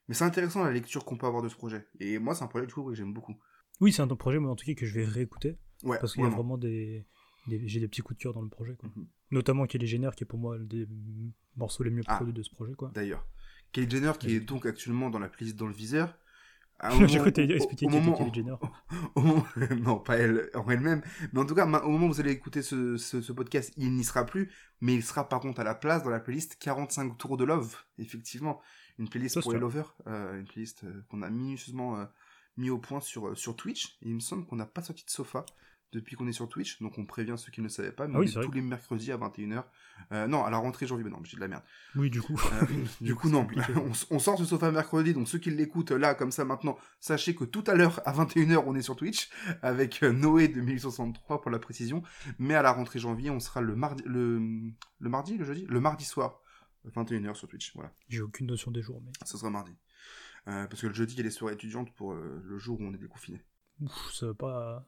mais 0.08 0.16
c'est 0.16 0.24
intéressant 0.24 0.64
la 0.64 0.72
lecture 0.72 1.04
qu'on 1.04 1.18
peut 1.18 1.28
avoir 1.28 1.44
de 1.44 1.50
ce 1.50 1.56
projet. 1.56 1.86
Et 2.00 2.20
moi 2.20 2.34
c'est 2.36 2.44
un 2.44 2.48
projet 2.48 2.66
du 2.68 2.74
coup 2.74 2.84
que 2.84 2.94
j'aime 2.96 3.14
beaucoup. 3.14 3.36
Oui, 3.82 3.92
c'est 3.92 4.02
un 4.02 4.08
projet, 4.08 4.40
mais 4.40 4.48
en 4.48 4.56
tout 4.56 4.66
cas, 4.66 4.74
que 4.74 4.88
je 4.88 4.94
vais 4.96 5.06
réécouter. 5.06 5.56
Ouais, 5.84 6.00
Parce 6.00 6.14
qu'il 6.14 6.24
y 6.24 6.26
a 6.26 6.30
vraiment. 6.30 6.58
des. 6.58 7.06
des- 7.48 7.68
J'ai 7.68 7.80
des 7.80 7.88
petits 7.88 8.02
coups 8.02 8.18
de 8.18 8.24
cœur 8.24 8.34
dans 8.34 8.42
le 8.42 8.50
projet, 8.50 8.76
quoi. 8.76 8.90
Mhm. 8.96 9.06
Notamment 9.30 9.68
Kelly 9.68 9.86
Jenner, 9.86 10.10
qui 10.18 10.24
est 10.24 10.26
pour 10.28 10.40
moi 10.40 10.56
un 10.56 10.64
des 10.64 10.88
morceaux 11.56 11.84
les 11.84 11.92
mieux 11.92 12.02
Ah. 12.08 12.16
produits 12.16 12.34
de 12.34 12.42
ce 12.42 12.50
projet, 12.50 12.74
quoi. 12.74 12.90
D'ailleurs, 12.96 13.28
Kylie 13.74 13.88
Jenner 13.90 14.14
qui 14.20 14.34
est 14.34 14.40
donc 14.40 14.66
actuellement 14.66 15.12
dans 15.12 15.20
la 15.20 15.30
playlist 15.30 15.58
dans 15.60 15.68
le 15.68 15.74
viseur. 15.74 16.18
J'ai 17.08 17.18
cru 17.20 17.32
expliquer 17.56 17.88
non, 19.82 19.98
pas 20.00 20.18
elle 20.18 20.50
en 20.54 20.70
elle-même, 20.70 21.02
mais 21.34 21.40
en 21.40 21.46
tout 21.46 21.56
cas, 21.56 21.66
au 21.66 21.90
moment 21.90 22.06
où 22.08 22.14
vous 22.14 22.20
allez 22.20 22.32
écouter 22.32 22.62
ce, 22.62 22.98
ce- 22.98 23.22
ce 23.22 23.32
podcast, 23.32 23.74
il 23.78 23.94
n'y 23.94 24.04
sera 24.04 24.26
plus, 24.26 24.52
mais 24.82 24.94
il 24.96 25.04
sera 25.04 25.28
par 25.28 25.40
contre 25.40 25.60
à 25.60 25.64
la 25.64 25.76
place 25.76 26.04
dans 26.04 26.10
la 26.12 26.20
playlist 26.20 26.58
45 26.60 27.18
tours 27.18 27.38
de 27.38 27.44
love, 27.46 27.76
effectivement, 27.98 28.62
une 29.00 29.10
playlist 29.10 29.36
Ça, 29.36 29.42
pour 29.42 29.54
les 29.54 29.60
lovers, 29.60 29.96
euh, 30.08 30.40
une 30.40 30.46
playlist 30.46 30.84
euh, 30.84 31.04
qu'on 31.10 31.22
a 31.24 31.30
minutieusement 31.30 31.98
euh, 32.00 32.06
mis 32.58 32.70
au 32.70 32.78
point 32.78 33.00
sur, 33.00 33.36
sur 33.38 33.56
Twitch, 33.56 33.98
et 34.04 34.10
il 34.10 34.16
me 34.16 34.20
semble 34.20 34.46
qu'on 34.46 34.56
n'a 34.58 34.66
pas 34.66 34.84
sorti 34.84 35.04
de 35.06 35.10
sofa 35.10 35.46
depuis 35.94 36.16
qu'on 36.16 36.28
est 36.28 36.34
sur 36.34 36.50
Twitch, 36.50 36.82
donc 36.82 36.98
on 36.98 37.06
prévient 37.06 37.36
ceux 37.38 37.52
qui 37.52 37.62
ne 37.62 37.66
le 37.66 37.70
savaient 37.70 37.92
pas, 37.92 38.08
mais 38.08 38.14
Ah 38.16 38.18
on 38.18 38.22
oui, 38.22 38.30
est 38.30 38.42
tous 38.42 38.52
les 38.52 38.62
mercredis 38.62 39.12
à 39.12 39.18
21h, 39.18 39.64
euh, 40.12 40.28
non, 40.28 40.44
à 40.44 40.50
la 40.50 40.58
rentrée 40.58 40.86
janvier, 40.86 41.04
mais 41.04 41.12
non, 41.12 41.22
j'ai 41.24 41.38
de 41.38 41.42
la 41.42 41.48
merde. 41.48 41.64
Oui, 41.96 42.10
du 42.10 42.22
coup. 42.22 42.40
Euh, 42.54 42.66
du 43.02 43.16
coup, 43.16 43.30
non. 43.30 43.48
on, 44.12 44.20
sort 44.20 44.38
ce 44.38 44.46
sofa 44.46 44.72
mercredi, 44.72 45.14
donc 45.14 45.28
ceux 45.28 45.40
qui 45.40 45.50
l'écoutent 45.50 45.92
là, 45.92 46.14
comme 46.14 46.32
ça 46.32 46.44
maintenant, 46.44 46.78
sachez 47.00 47.36
que 47.36 47.46
tout 47.46 47.64
à 47.68 47.76
l'heure, 47.76 48.02
à 48.06 48.14
21h, 48.14 48.64
on 48.66 48.76
est 48.76 48.82
sur 48.82 48.96
Twitch, 48.96 49.30
avec 49.62 50.04
euh, 50.04 50.12
Noé 50.12 50.50
de 50.50 50.60
1063 50.60 51.42
pour 51.42 51.52
la 51.52 51.60
précision. 51.60 52.04
Mais 52.38 52.56
à 52.56 52.62
la 52.62 52.72
rentrée 52.72 53.00
janvier, 53.00 53.30
on 53.30 53.40
sera 53.40 53.62
le 53.62 53.76
mardi, 53.76 54.04
le, 54.06 54.40
le 55.00 55.10
mardi, 55.10 55.38
le 55.38 55.46
jeudi? 55.46 55.66
Le 55.70 55.80
mardi 55.80 56.04
soir, 56.04 56.42
21h 56.86 57.34
sur 57.36 57.48
Twitch, 57.48 57.74
voilà. 57.76 57.92
J'ai 58.10 58.22
aucune 58.22 58.48
notion 58.48 58.72
des 58.72 58.82
jours, 58.82 59.02
mais. 59.06 59.12
Ce 59.26 59.38
sera 59.38 59.50
mardi. 59.50 59.72
Euh, 60.48 60.66
parce 60.68 60.82
que 60.82 60.88
le 60.88 60.94
jeudi, 60.94 61.14
il 61.14 61.18
y 61.18 61.22
a 61.22 61.24
les 61.24 61.32
soirées 61.32 61.56
étudiantes 61.56 61.94
pour 61.94 62.14
le 62.14 62.58
jour 62.58 62.80
où 62.80 62.84
on 62.84 62.94
est 62.94 62.98
déconfiné. 62.98 63.42
Ouf, 63.82 64.12
ça 64.14 64.28
va 64.28 64.34
pas. 64.34 64.88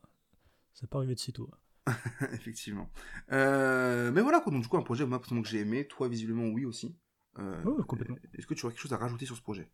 Ça 0.79 0.87
pas 0.87 0.99
arriver 0.99 1.15
de 1.15 1.19
sitôt. 1.19 1.51
Effectivement. 2.31 2.89
Euh, 3.33 4.11
mais 4.13 4.21
voilà, 4.21 4.39
quoi. 4.39 4.53
Donc, 4.53 4.61
du 4.61 4.69
coup, 4.69 4.77
un 4.77 4.81
projet, 4.81 5.05
moi, 5.05 5.19
personnellement, 5.19 5.43
que 5.43 5.49
j'ai 5.49 5.59
aimé. 5.59 5.85
Toi, 5.85 6.07
visiblement, 6.07 6.45
oui 6.45 6.63
aussi. 6.63 6.95
Euh, 7.37 7.83
complètement. 7.83 8.15
Est-ce 8.33 8.47
que 8.47 8.53
tu 8.53 8.65
aurais 8.65 8.73
quelque 8.73 8.81
chose 8.81 8.93
à 8.93 8.97
rajouter 8.97 9.25
sur 9.25 9.35
ce 9.35 9.41
projet? 9.41 9.69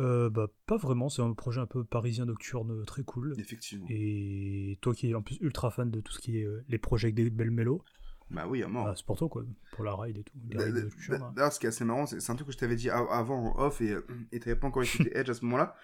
Euh, 0.00 0.30
bah, 0.30 0.48
pas 0.66 0.76
vraiment, 0.76 1.08
c'est 1.08 1.22
un 1.22 1.32
projet 1.32 1.60
un 1.60 1.66
peu 1.66 1.84
parisien 1.84 2.24
nocturne 2.24 2.84
très 2.86 3.04
cool. 3.04 3.34
Effectivement. 3.38 3.86
Et 3.88 4.78
toi 4.80 4.94
qui 4.94 5.10
es 5.10 5.14
en 5.14 5.22
plus 5.22 5.36
ultra 5.40 5.70
fan 5.70 5.90
de 5.90 6.00
tout 6.00 6.12
ce 6.12 6.20
qui 6.20 6.38
est 6.38 6.44
euh, 6.44 6.64
les 6.68 6.78
projets 6.78 7.06
avec 7.06 7.14
des 7.14 7.30
belles 7.30 7.50
mélos, 7.50 7.82
Bah 8.30 8.46
oui, 8.48 8.62
à 8.62 8.68
mort. 8.68 8.84
bah, 8.86 8.94
c'est 8.96 9.04
pour 9.04 9.16
toi 9.18 9.28
quoi, 9.28 9.42
pour 9.72 9.84
la 9.84 9.94
ride 9.96 10.18
et 10.18 10.22
tout. 10.22 10.34
Les 10.50 10.62
rides 10.64 10.74
nocturnes, 10.84 11.18
d'a- 11.18 11.24
hein. 11.26 11.32
D'ailleurs, 11.34 11.52
ce 11.52 11.58
qui 11.58 11.66
est 11.66 11.68
assez 11.70 11.84
marrant, 11.84 12.06
c'est 12.06 12.30
un 12.30 12.34
truc 12.36 12.46
que 12.46 12.52
je 12.52 12.58
t'avais 12.58 12.76
dit 12.76 12.88
av- 12.88 13.08
avant 13.10 13.54
en 13.56 13.58
off 13.60 13.80
et 13.80 13.94
t'avais 14.40 14.54
pas 14.56 14.68
encore 14.68 14.82
écouté 14.84 15.10
Edge 15.18 15.28
à 15.30 15.34
ce 15.34 15.44
moment-là. 15.44 15.74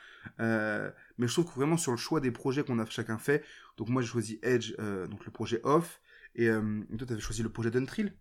Euh, 0.40 0.90
mais 1.18 1.26
je 1.26 1.32
trouve 1.32 1.46
que 1.46 1.54
vraiment 1.58 1.76
sur 1.76 1.90
le 1.92 1.96
choix 1.98 2.20
des 2.20 2.30
projets 2.30 2.62
qu'on 2.62 2.78
a 2.78 2.86
chacun 2.86 3.18
fait, 3.18 3.44
donc 3.76 3.88
moi 3.88 4.00
j'ai 4.02 4.08
choisi 4.08 4.38
Edge, 4.42 4.74
euh, 4.78 5.06
donc 5.08 5.24
le 5.24 5.32
projet 5.32 5.60
off, 5.64 6.00
et 6.36 6.48
euh, 6.48 6.82
toi 6.98 7.06
t'avais 7.06 7.20
choisi 7.20 7.42
le 7.42 7.50
projet 7.50 7.70
d'Untrill. 7.70 8.14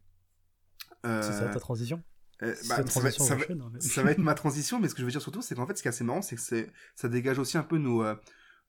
Euh, 1.06 1.22
C'est 1.22 1.34
ça 1.34 1.50
ta 1.50 1.60
transition 1.60 2.02
euh, 2.44 2.54
bah, 2.68 2.84
ta 2.84 2.88
ça, 2.88 3.00
va, 3.00 3.12
transition 3.12 3.24
ça 3.26 3.36
va- 3.36 3.46
mais- 3.72 3.80
ça 3.80 4.04
va 4.04 4.12
être 4.12 4.18
ma 4.18 4.34
transition, 4.36 4.80
mais 4.80 4.90
ce 4.90 4.94
que 4.96 5.00
je 5.02 5.06
veux 5.06 5.12
dire 5.12 5.22
surtout, 5.22 5.42
c'est 5.42 5.56
qu'en 5.56 5.66
fait, 5.68 5.78
ce 5.78 5.82
qui 5.84 5.88
est 5.88 5.90
assez 5.90 6.04
marrant, 6.04 6.22
c'est 6.22 6.36
que 6.36 6.68
ça 6.96 7.08
dégage 7.08 7.40
aussi 7.40 7.58
un 7.58 7.64
peu 7.64 7.78
nos, 7.78 8.04
euh, 8.04 8.16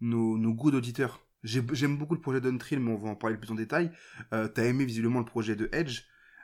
nos, 0.00 0.38
nos 0.38 0.52
goûts 0.54 0.70
d'auditeurs. 0.70 1.25
J'ai- 1.46 1.64
J'aime 1.72 1.96
beaucoup 1.96 2.14
le 2.14 2.20
projet 2.20 2.40
d'Untrill, 2.40 2.80
mais 2.80 2.90
on 2.92 2.96
va 2.98 3.08
en 3.10 3.16
parler 3.16 3.36
plus 3.36 3.50
en 3.50 3.54
détail. 3.54 3.90
Euh, 4.32 4.48
T'as 4.48 4.64
aimé 4.64 4.84
visiblement 4.84 5.20
le 5.20 5.24
projet 5.24 5.56
de 5.56 5.68
Edge, 5.72 6.02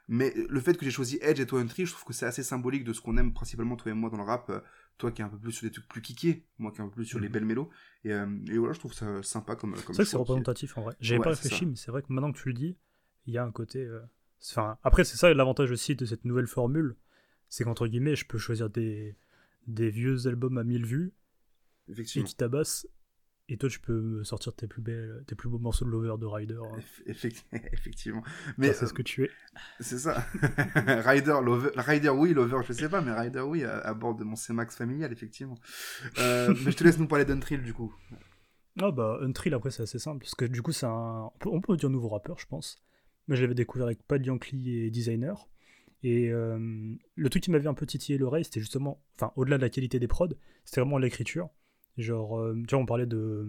mais 0.09 0.32
le 0.49 0.61
fait 0.61 0.75
que 0.78 0.85
j'ai 0.85 0.90
choisi 0.90 1.18
Edge 1.23 1.40
et 1.40 1.47
toi 1.47 1.61
Untrill, 1.61 1.87
je 1.87 1.92
trouve 1.92 2.04
que 2.04 2.12
c'est 2.12 2.26
assez 2.26 2.42
symbolique 2.42 2.85
de 2.85 2.92
ce 2.92 3.00
qu'on 3.00 3.16
aime 3.16 3.32
principalement 3.32 3.76
toi 3.76 3.90
et 3.92 3.94
moi 3.94 4.11
dans 4.11 4.16
le 4.18 4.25
rap. 4.25 4.49
Euh, 4.50 4.61
Toi 4.99 5.11
qui 5.11 5.23
es 5.23 5.25
un 5.25 5.28
peu 5.30 5.38
plus 5.38 5.52
sur 5.52 5.66
des 5.66 5.73
trucs 5.73 5.88
plus 5.88 6.02
kickés, 6.02 6.44
moi 6.59 6.71
qui 6.71 6.78
est 6.78 6.85
un 6.85 6.88
peu 6.88 6.97
plus 6.97 7.06
sur 7.06 7.18
les 7.18 7.26
Mhm. 7.28 7.32
belles 7.32 7.44
mélos. 7.47 7.71
Et, 8.04 8.12
euh, 8.12 8.26
et 8.47 8.59
voilà, 8.59 8.75
je 8.75 8.78
trouve 8.78 8.92
ça 8.92 9.23
sympa 9.23 9.56
comme, 9.56 9.75
C'est 9.75 9.85
vrai 9.85 9.97
que 9.97 10.04
c'est 10.04 10.16
est- 10.16 10.18
représentatif 10.21 10.76
en 10.76 10.82
vrai. 10.82 10.94
J'avais 11.00 11.18
Ouais, 11.18 11.25
pas 11.25 11.30
réfléchi, 11.30 11.64
mais 11.66 11.76
c'est 11.76 11.90
vrai 11.90 12.02
que 12.02 12.12
maintenant 12.12 12.30
que 12.30 12.38
tu 12.38 12.49
le 12.49 12.54
dis, 12.54 12.76
il 13.26 13.32
y 13.32 13.38
a 13.38 13.44
un 13.44 13.50
côté. 13.50 13.78
euh, 13.85 14.00
Enfin, 14.50 14.76
après, 14.85 15.04
c'est 15.04 15.16
ça 15.16 15.32
l'avantage 15.32 15.71
aussi 15.71 15.97
de 15.97 16.04
cette 16.04 16.25
nouvelle 16.26 16.47
formule, 16.47 16.94
c'est 17.49 17.64
qu'entre 17.64 17.87
guillemets, 17.88 18.16
je 18.16 18.26
peux 18.26 18.38
choisir 18.38 18.68
des, 18.68 19.16
des 19.66 19.88
vieux 19.90 20.26
albums 20.26 20.59
à 20.59 20.62
1000 20.62 20.85
vues 20.85 21.12
et 21.88 22.04
qui 22.04 22.37
tabassent, 22.37 22.87
et 23.52 23.56
toi 23.59 23.68
tu 23.68 23.80
peux 23.80 24.00
me 24.00 24.25
sortir 24.25 24.54
tes 24.54 24.66
plus, 24.66 24.80
belles, 24.82 25.23
tes 25.26 25.35
plus 25.35 25.49
beaux 25.49 25.59
morceaux 25.59 25.85
de 25.85 25.90
Lover 25.90 26.14
de 26.18 26.26
Rider. 26.26 26.59
hein. 26.62 26.78
Eff- 26.78 27.06
effect- 27.14 27.44
Effectivement. 27.73 28.23
Mais 28.59 28.73
c'est 28.73 28.87
ce 28.87 28.92
que 28.94 29.02
tu 29.02 29.25
es. 29.25 29.30
C'est 29.80 29.99
ça. 29.99 30.25
Rider, 30.76 31.37
Lover, 31.42 31.71
Rider 31.76 32.09
oui, 32.11 32.32
Lover, 32.35 32.59
je 32.66 32.73
sais 32.73 32.88
pas, 32.88 33.00
mais 33.00 33.12
Rider 33.12 33.40
oui, 33.40 33.64
à, 33.64 33.78
à 33.78 33.94
bord 33.94 34.14
de 34.14 34.25
mon 34.25 34.37
C-Max 34.37 34.76
familial, 34.76 35.12
effectivement. 35.12 35.56
Euh, 36.18 36.54
mais 36.64 36.71
je 36.73 36.76
te 36.76 36.85
laisse 36.85 36.99
nous 36.99 37.06
parler 37.09 37.25
d'Untrill, 37.25 37.62
du 37.62 37.75
coup. 37.75 37.94
Ah 38.80 38.90
bah, 38.90 39.18
Untrill 39.21 39.52
après 39.52 39.71
c'est 39.71 39.82
assez 39.82 39.99
simple, 39.99 40.21
parce 40.21 40.35
que 40.35 40.47
du 40.47 40.62
coup 40.62 40.73
c'est 40.73 40.87
un... 40.87 41.25
On 41.35 41.38
peut, 41.38 41.50
on 41.52 41.61
peut 41.61 41.76
dire 41.76 41.90
nouveau 41.90 42.09
rappeur 42.09 42.38
je 42.38 42.47
pense. 42.47 42.82
Mais 43.28 43.37
je 43.37 43.42
l'avais 43.42 43.54
découvert 43.54 43.87
avec 43.87 44.02
Pad 44.02 44.25
Yankee 44.25 44.78
et 44.78 44.90
Designer. 44.90 45.47
Et 46.02 46.30
euh, 46.30 46.59
le 47.14 47.28
truc 47.28 47.42
qui 47.42 47.50
m'avait 47.50 47.68
un 47.68 47.75
peu 47.75 47.85
titillé 47.87 48.16
l'oreille, 48.18 48.44
c'était 48.44 48.61
justement, 48.61 49.04
enfin 49.14 49.30
au-delà 49.37 49.59
de 49.59 49.62
la 49.62 49.68
qualité 49.68 50.00
des 50.00 50.09
prods, 50.09 50.28
c'était 50.64 50.80
vraiment 50.80 50.97
l'écriture. 50.99 51.50
Genre, 51.99 52.39
euh, 52.39 52.55
tu 52.67 52.75
vois, 52.75 52.83
on 52.83 52.87
parlait 52.87 53.07
de... 53.07 53.47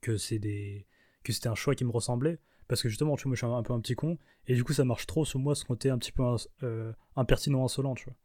que 0.00 0.16
c'est 0.16 0.38
des... 0.38 0.86
que 1.22 1.32
c'était 1.32 1.48
un 1.48 1.54
choix 1.54 1.74
qui 1.74 1.84
me 1.84 1.90
ressemblait. 1.90 2.38
Parce 2.68 2.82
que 2.82 2.88
justement, 2.88 3.16
tu 3.16 3.24
vois, 3.24 3.28
moi 3.30 3.36
je 3.36 3.38
suis 3.38 3.46
un, 3.46 3.56
un 3.56 3.62
peu 3.62 3.72
un 3.72 3.80
petit 3.80 3.94
con, 3.94 4.18
et 4.48 4.54
du 4.54 4.64
coup 4.64 4.72
ça 4.72 4.84
marche 4.84 5.06
trop 5.06 5.24
sur 5.24 5.38
moi 5.38 5.54
ce 5.54 5.64
côté 5.64 5.88
un 5.88 5.98
petit 5.98 6.10
peu 6.10 6.24
ins- 6.24 6.48
euh, 6.64 6.92
impertinent, 7.14 7.64
insolent, 7.64 7.94
tu 7.94 8.06
vois. 8.06 8.16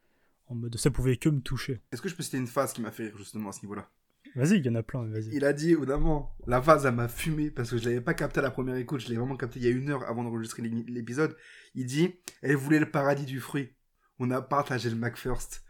En 0.48 0.56
mode, 0.56 0.75
ça 0.77 0.89
pouvait 0.89 1.15
que 1.18 1.30
me 1.30 1.41
toucher. 1.41 1.80
Est-ce 1.91 2.01
que 2.01 2.10
je 2.10 2.15
peux 2.15 2.24
citer 2.24 2.38
une 2.38 2.48
phase 2.48 2.74
qui 2.74 2.82
m'a 2.82 2.91
fait 2.91 3.03
rire, 3.03 3.18
justement, 3.18 3.50
à 3.50 3.51
ce 3.51 3.62
niveau-là? 3.62 3.89
Vas-y, 4.36 4.58
il 4.58 4.65
y 4.65 4.70
en 4.70 4.75
a 4.75 4.84
plein, 4.84 5.06
vas-y. 5.06 5.30
Il 5.36 5.46
a 5.46 5.53
dit, 5.53 5.72
évidemment, 5.72 6.36
la 6.48 6.62
phase, 6.62 6.86
elle 6.86 6.96
m'a 6.96 7.08
fumé, 7.08 7.51
parce 7.51 7.70
que 7.70 7.77
je 7.77 7.86
l'avais 7.86 8.01
pas 8.01 8.13
capté 8.13 8.39
à 8.39 8.41
la 8.41 8.51
première 8.51 8.75
écoute, 8.75 9.00
je 9.01 9.10
l'ai 9.10 9.15
vraiment 9.15 9.38
capté 9.38 9.60
il 9.60 9.65
y 9.65 9.68
a 9.68 9.72
une 9.72 9.89
heure 9.89 10.03
avant 10.10 10.24
d'enregistrer 10.24 10.63
l'é- 10.63 10.86
l'épisode. 10.88 11.38
Il 11.75 11.86
dit, 11.86 12.15
elle 12.41 12.56
voulait 12.56 12.80
le 12.80 12.89
paradis 12.89 13.25
du 13.25 13.39
fruit. 13.39 13.70
On 14.20 14.32
a 14.32 14.41
partagé 14.41 14.89
le 14.89 14.96
McFirst. 14.96 15.63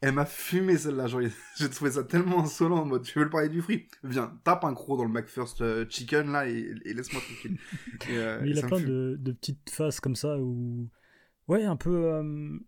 Elle 0.00 0.12
m'a 0.12 0.26
fumé 0.26 0.76
celle-là, 0.76 1.06
genre, 1.06 1.22
j'ai 1.58 1.70
trouvé 1.70 1.92
ça 1.92 2.04
tellement 2.04 2.44
insolent 2.44 2.80
en 2.80 2.84
mode, 2.84 3.02
tu 3.02 3.18
veux 3.18 3.24
le 3.24 3.30
parler 3.30 3.48
du 3.48 3.62
free 3.62 3.86
Viens, 4.02 4.38
tape 4.44 4.64
un 4.64 4.74
croc 4.74 4.98
dans 4.98 5.04
le 5.04 5.10
McFirst 5.10 5.60
euh, 5.62 5.86
Chicken 5.88 6.32
là 6.32 6.46
et, 6.46 6.74
laisse-moi 6.84 7.22
tranquille. 7.22 7.58
Euh, 8.10 8.42
il 8.44 8.58
a 8.58 8.62
plein 8.66 8.80
de, 8.80 9.16
de, 9.18 9.32
petites 9.32 9.70
phases 9.70 9.98
comme 10.00 10.16
ça 10.16 10.36
où, 10.38 10.88
ouais, 11.48 11.64
un 11.64 11.76
peu, 11.76 12.12
euh, 12.12 12.58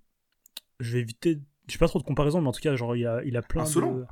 je 0.81 0.95
vais 0.95 1.01
éviter, 1.01 1.41
j'ai 1.69 1.79
pas 1.79 1.89
trop 1.89 1.99
de 1.99 2.05
comparaison, 2.05 2.41
mais 2.41 2.49
en 2.49 2.53
tout 2.53 2.61
cas, 2.61 2.75
genre, 2.75 2.97
il 2.97 3.07
a, 3.07 3.23
il 3.25 3.37
a 3.37 3.43
plein 3.43 3.63
insolent. 3.63 3.97
de. 3.97 4.05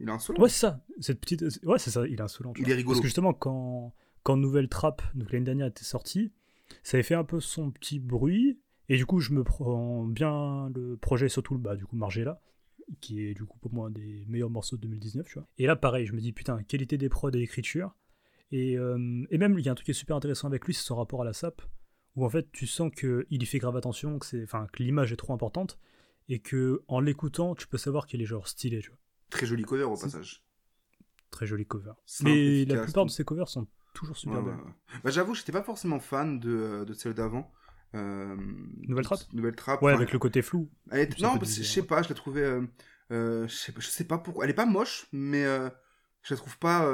Il 0.00 0.08
est 0.08 0.12
insolent. 0.12 0.40
Ouais, 0.40 0.48
c'est 0.48 0.60
ça, 0.60 0.84
cette 1.00 1.20
petite, 1.20 1.42
ouais, 1.62 1.78
c'est 1.78 1.90
ça, 1.90 2.06
il 2.06 2.14
est 2.14 2.20
insolent. 2.20 2.52
Il 2.58 2.68
est 2.70 2.74
rigolo. 2.74 2.94
Parce 2.94 3.00
que 3.00 3.06
justement, 3.06 3.32
quand, 3.32 3.94
quand 4.22 4.36
Nouvelle 4.36 4.68
Trappe, 4.68 5.02
donc 5.14 5.32
l'année 5.32 5.44
dernière, 5.44 5.68
était 5.68 5.84
sortie, 5.84 6.32
ça 6.82 6.96
avait 6.96 7.02
fait 7.02 7.14
un 7.14 7.24
peu 7.24 7.40
son 7.40 7.70
petit 7.70 7.98
bruit. 7.98 8.58
Et 8.88 8.96
du 8.96 9.06
coup, 9.06 9.20
je 9.20 9.32
me 9.32 9.44
prends 9.44 10.04
bien 10.04 10.70
le 10.74 10.96
projet, 10.96 11.28
surtout 11.28 11.54
le 11.54 11.60
bas, 11.60 11.76
du 11.76 11.84
coup, 11.84 11.96
Margella, 11.96 12.40
qui 13.00 13.22
est 13.22 13.34
du 13.34 13.44
coup 13.44 13.58
pour 13.58 13.72
moi 13.72 13.88
un 13.88 13.90
des 13.90 14.24
meilleurs 14.28 14.50
morceaux 14.50 14.76
de 14.76 14.82
2019, 14.82 15.26
tu 15.26 15.34
vois. 15.34 15.46
Et 15.58 15.66
là, 15.66 15.76
pareil, 15.76 16.06
je 16.06 16.14
me 16.14 16.20
dis, 16.20 16.32
putain, 16.32 16.62
qualité 16.62 16.96
des 16.96 17.08
prods 17.08 17.30
et 17.30 17.38
l'écriture. 17.38 17.94
Et, 18.50 18.78
euh, 18.78 19.26
et, 19.30 19.36
même, 19.36 19.58
il 19.58 19.64
y 19.64 19.68
a 19.68 19.72
un 19.72 19.74
truc 19.74 19.84
qui 19.84 19.90
est 19.90 19.94
super 19.94 20.16
intéressant 20.16 20.48
avec 20.48 20.64
lui, 20.64 20.72
c'est 20.72 20.84
son 20.84 20.96
rapport 20.96 21.20
à 21.20 21.24
la 21.24 21.34
SAP, 21.34 21.60
où 22.16 22.24
en 22.24 22.30
fait, 22.30 22.50
tu 22.50 22.66
sens 22.66 22.90
qu'il 22.90 23.26
y 23.30 23.46
fait 23.46 23.58
grave 23.58 23.76
attention, 23.76 24.18
que, 24.18 24.44
que 24.46 24.82
l'image 24.82 25.12
est 25.12 25.16
trop 25.16 25.34
importante, 25.34 25.78
et 26.30 26.38
que 26.38 26.82
en 26.88 27.00
l'écoutant, 27.00 27.54
tu 27.54 27.66
peux 27.66 27.78
savoir 27.78 28.06
qu'il 28.06 28.22
est 28.22 28.26
genre 28.26 28.48
stylé, 28.48 28.80
tu 28.80 28.90
vois. 28.90 28.98
Très 29.28 29.46
joli 29.46 29.64
cover 29.64 29.84
au 29.84 29.96
passage. 29.96 30.42
Très 31.30 31.46
joli 31.46 31.66
cover. 31.66 31.92
Mais 32.22 32.64
la 32.64 32.82
plupart 32.82 33.04
de 33.04 33.10
ses 33.10 33.24
covers 33.24 33.48
sont 33.48 33.66
toujours 33.92 34.16
super 34.16 34.42
bien. 34.42 34.58
Bah, 35.04 35.10
J'avoue, 35.10 35.34
j'étais 35.34 35.52
pas 35.52 35.62
forcément 35.62 36.00
fan 36.00 36.40
de, 36.40 36.84
de 36.86 36.94
celle 36.94 37.12
d'avant. 37.12 37.52
Euh, 37.94 38.36
nouvelle 38.86 39.04
trappe 39.04 39.20
Nouvelle 39.32 39.56
trappe. 39.56 39.82
Ouais, 39.82 39.92
avec 39.92 40.12
le 40.12 40.18
côté 40.18 40.42
flou. 40.42 40.70
Non, 41.20 41.38
je 41.40 41.62
sais 41.62 41.82
pas, 41.82 42.02
je 42.02 42.08
la 42.08 42.14
trouvais. 42.14 42.42
Euh, 42.42 42.62
euh, 43.10 43.48
je, 43.48 43.54
sais, 43.54 43.72
je 43.78 43.86
sais 43.86 44.04
pas 44.04 44.18
pourquoi. 44.18 44.44
Elle 44.44 44.50
est 44.50 44.54
pas 44.54 44.66
moche, 44.66 45.06
mais 45.12 45.44
je 46.22 46.34
la 46.34 46.36
trouve 46.36 46.58
pas 46.58 46.90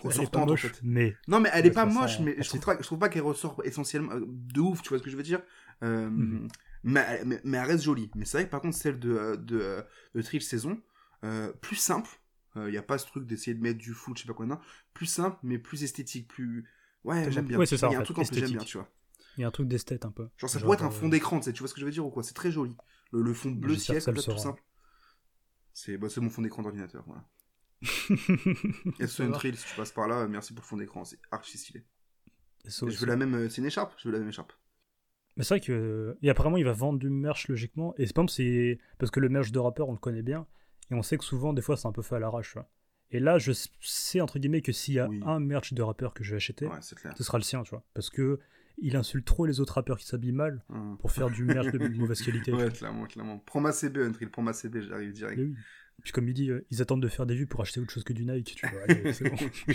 ressortante 0.00 0.48
moche, 0.48 0.64
en 0.64 0.68
fait. 0.68 0.80
Mais... 0.82 1.16
Non, 1.26 1.40
mais 1.40 1.50
elle 1.52 1.66
est 1.66 1.72
pas 1.72 1.86
moche, 1.86 2.20
mais 2.20 2.36
je 2.38 2.48
trouve 2.48 2.60
pas, 2.60 2.76
je 2.78 2.84
trouve 2.84 2.98
pas 2.98 3.08
qu'elle 3.08 3.22
ressort 3.22 3.60
essentiellement 3.64 4.14
de 4.18 4.60
ouf, 4.60 4.82
tu 4.82 4.90
vois 4.90 4.98
ce 4.98 5.02
que 5.02 5.10
je 5.10 5.16
veux 5.16 5.22
dire 5.22 5.40
mhm. 5.80 6.48
mais, 6.84 7.24
mais, 7.44 7.58
elle 7.58 7.66
reste 7.66 7.84
jolie. 7.84 8.10
Mais 8.14 8.24
c'est 8.24 8.38
vrai 8.38 8.46
que 8.46 8.50
par 8.50 8.60
contre, 8.60 8.76
celle 8.76 8.98
de, 8.98 9.36
de, 9.36 9.82
de 10.14 10.22
Trill 10.22 10.42
Saison, 10.42 10.80
plus 11.60 11.76
simple. 11.76 12.10
Il 12.54 12.70
n'y 12.70 12.76
a 12.76 12.82
pas 12.82 12.98
ce 12.98 13.06
truc 13.06 13.26
d'essayer 13.26 13.54
de 13.54 13.62
mettre 13.62 13.78
du 13.78 13.94
flou, 13.94 14.12
je 14.14 14.22
sais 14.22 14.28
pas 14.28 14.34
quoi, 14.34 14.46
non. 14.46 14.58
Plus 14.92 15.06
simple, 15.06 15.38
mais 15.42 15.58
plus 15.58 15.82
esthétique, 15.82 16.28
plus. 16.28 16.68
Ouais, 17.02 17.32
j'aime 17.32 17.46
bien. 17.46 17.58
Ouais, 17.58 17.66
c'est 17.66 17.78
ça. 17.78 17.88
Il 17.88 17.94
y 17.94 17.96
a 17.96 18.00
un 18.00 18.02
truc 18.02 18.18
en 18.18 18.24
que 18.24 18.34
j'aime 18.34 18.50
bien, 18.50 18.58
tu 18.58 18.76
vois. 18.76 18.88
Il 19.36 19.40
y 19.40 19.44
a 19.44 19.48
un 19.48 19.50
truc 19.50 19.68
d'esthète 19.68 20.04
un 20.04 20.10
peu. 20.10 20.28
Genre, 20.36 20.50
ça 20.50 20.60
pourrait 20.60 20.74
être 20.74 20.84
un 20.84 20.90
fond 20.90 21.06
euh, 21.06 21.10
d'écran, 21.10 21.40
tu 21.40 21.50
vois 21.52 21.68
ce 21.68 21.74
que 21.74 21.80
je 21.80 21.86
veux 21.86 21.92
dire 21.92 22.04
ou 22.04 22.10
quoi? 22.10 22.22
C'est 22.22 22.34
très 22.34 22.50
joli. 22.50 22.76
Le, 23.12 23.32
fond 23.34 23.50
bleu 23.50 23.76
ciel, 23.76 24.00
c'est 24.00 24.12
tout 24.12 24.38
simple. 24.38 24.62
C'est 25.72 25.96
bah, 25.96 26.08
mon 26.18 26.30
fond 26.30 26.42
d'écran 26.42 26.62
d'ordinateur, 26.62 27.04
voilà. 27.06 27.24
et 29.00 29.06
ce 29.06 29.22
trail, 29.32 29.56
si 29.56 29.66
tu 29.66 29.76
passes 29.76 29.92
par 29.92 30.06
là, 30.06 30.28
merci 30.28 30.52
pour 30.52 30.62
le 30.62 30.66
fond 30.66 30.76
d'écran, 30.76 31.04
c'est 31.04 31.18
archi 31.30 31.58
stylé. 31.58 31.84
je 32.64 32.84
veux 32.84 33.06
la 33.06 33.16
même, 33.16 33.34
euh, 33.34 33.48
c'est 33.48 33.60
une 33.60 33.66
écharpe, 33.66 33.94
je 33.98 34.08
veux 34.08 34.12
la 34.12 34.20
même 34.20 34.28
écharpe. 34.28 34.52
Mais 35.36 35.44
c'est 35.44 35.54
vrai 35.54 35.60
que, 35.60 36.16
et 36.22 36.30
apparemment, 36.30 36.58
il 36.58 36.64
va 36.64 36.72
vendre 36.72 36.98
du 36.98 37.08
merch 37.08 37.48
logiquement, 37.48 37.94
et 37.96 38.06
c'est 38.06 38.14
pas 38.14 38.24
c'est 38.28 38.78
parce 38.98 39.10
que 39.10 39.18
le 39.18 39.30
merch 39.30 39.50
de 39.50 39.58
rappeur, 39.58 39.88
on 39.88 39.92
le 39.92 39.98
connaît 39.98 40.22
bien, 40.22 40.46
et 40.90 40.94
on 40.94 41.02
sait 41.02 41.16
que 41.16 41.24
souvent, 41.24 41.52
des 41.52 41.62
fois, 41.62 41.76
c'est 41.76 41.88
un 41.88 41.92
peu 41.92 42.02
fait 42.02 42.16
à 42.16 42.18
l'arrache, 42.18 42.56
Et 43.10 43.18
là, 43.18 43.38
je 43.38 43.52
sais, 43.80 44.20
entre 44.20 44.38
guillemets, 44.38 44.62
que 44.62 44.72
s'il 44.72 44.94
y 44.94 44.98
a 44.98 45.08
un 45.26 45.40
merch 45.40 45.72
de 45.72 45.82
rappeur 45.82 46.12
que 46.12 46.22
je 46.22 46.32
vais 46.32 46.36
acheter, 46.36 46.68
ce 47.16 47.24
sera 47.24 47.38
le 47.38 47.44
sien, 47.44 47.62
tu 47.62 47.70
vois. 47.70 47.82
Parce 47.94 48.10
que 48.10 48.40
il 48.78 48.96
insulte 48.96 49.24
trop 49.24 49.46
les 49.46 49.60
autres 49.60 49.74
rappeurs 49.74 49.98
qui 49.98 50.06
s'habillent 50.06 50.32
mal 50.32 50.64
hum. 50.68 50.96
pour 50.98 51.12
faire 51.12 51.30
du 51.30 51.44
merch 51.44 51.70
de 51.72 51.78
mauvaise 51.98 52.22
qualité. 52.22 52.52
Ouais, 52.52 52.70
clairement, 52.70 53.06
clairement. 53.06 53.38
Prends 53.38 53.60
ma 53.60 53.72
CB, 53.72 54.02
Untrill, 54.02 54.30
prends 54.30 54.42
ma 54.42 54.52
CB, 54.52 54.82
j'arrive 54.82 55.12
direct. 55.12 55.38
oui. 55.38 55.54
Puis 56.02 56.12
comme 56.12 56.28
il 56.28 56.34
dit, 56.34 56.50
euh, 56.50 56.66
ils 56.70 56.82
attendent 56.82 57.02
de 57.02 57.08
faire 57.08 57.26
des 57.26 57.34
vues 57.36 57.46
pour 57.46 57.60
acheter 57.60 57.78
autre 57.80 57.92
chose 57.92 58.02
que 58.02 58.12
du 58.12 58.24
Nike, 58.24 58.56
tu 58.56 58.66
vois. 58.66 58.80
Allez, 58.88 59.12
c'est 59.12 59.28
bon. 59.28 59.36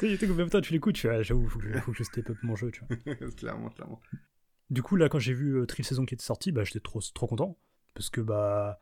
tu 0.00 0.16
de 0.16 0.48
temps 0.48 0.60
tu 0.60 0.72
l'écoutes, 0.72 0.96
tu 0.96 1.06
vois, 1.06 1.22
j'avoue, 1.22 1.48
faut, 1.48 1.60
faut 1.60 1.92
que 1.92 1.98
je 1.98 2.02
step 2.02 2.28
up 2.30 2.36
mon 2.42 2.56
jeu, 2.56 2.72
tu 2.72 2.82
vois. 2.84 3.14
clairement, 3.36 3.70
clairement. 3.70 4.00
Du 4.70 4.82
coup, 4.82 4.96
là, 4.96 5.08
quand 5.08 5.20
j'ai 5.20 5.34
vu 5.34 5.56
euh, 5.56 5.66
Trill 5.66 5.84
Saison 5.84 6.04
qui 6.04 6.14
était 6.14 6.24
sorti, 6.24 6.50
bah, 6.50 6.64
j'étais 6.64 6.80
trop, 6.80 7.00
trop 7.14 7.28
content. 7.28 7.56
Parce 7.94 8.10
que, 8.10 8.20
bah, 8.20 8.80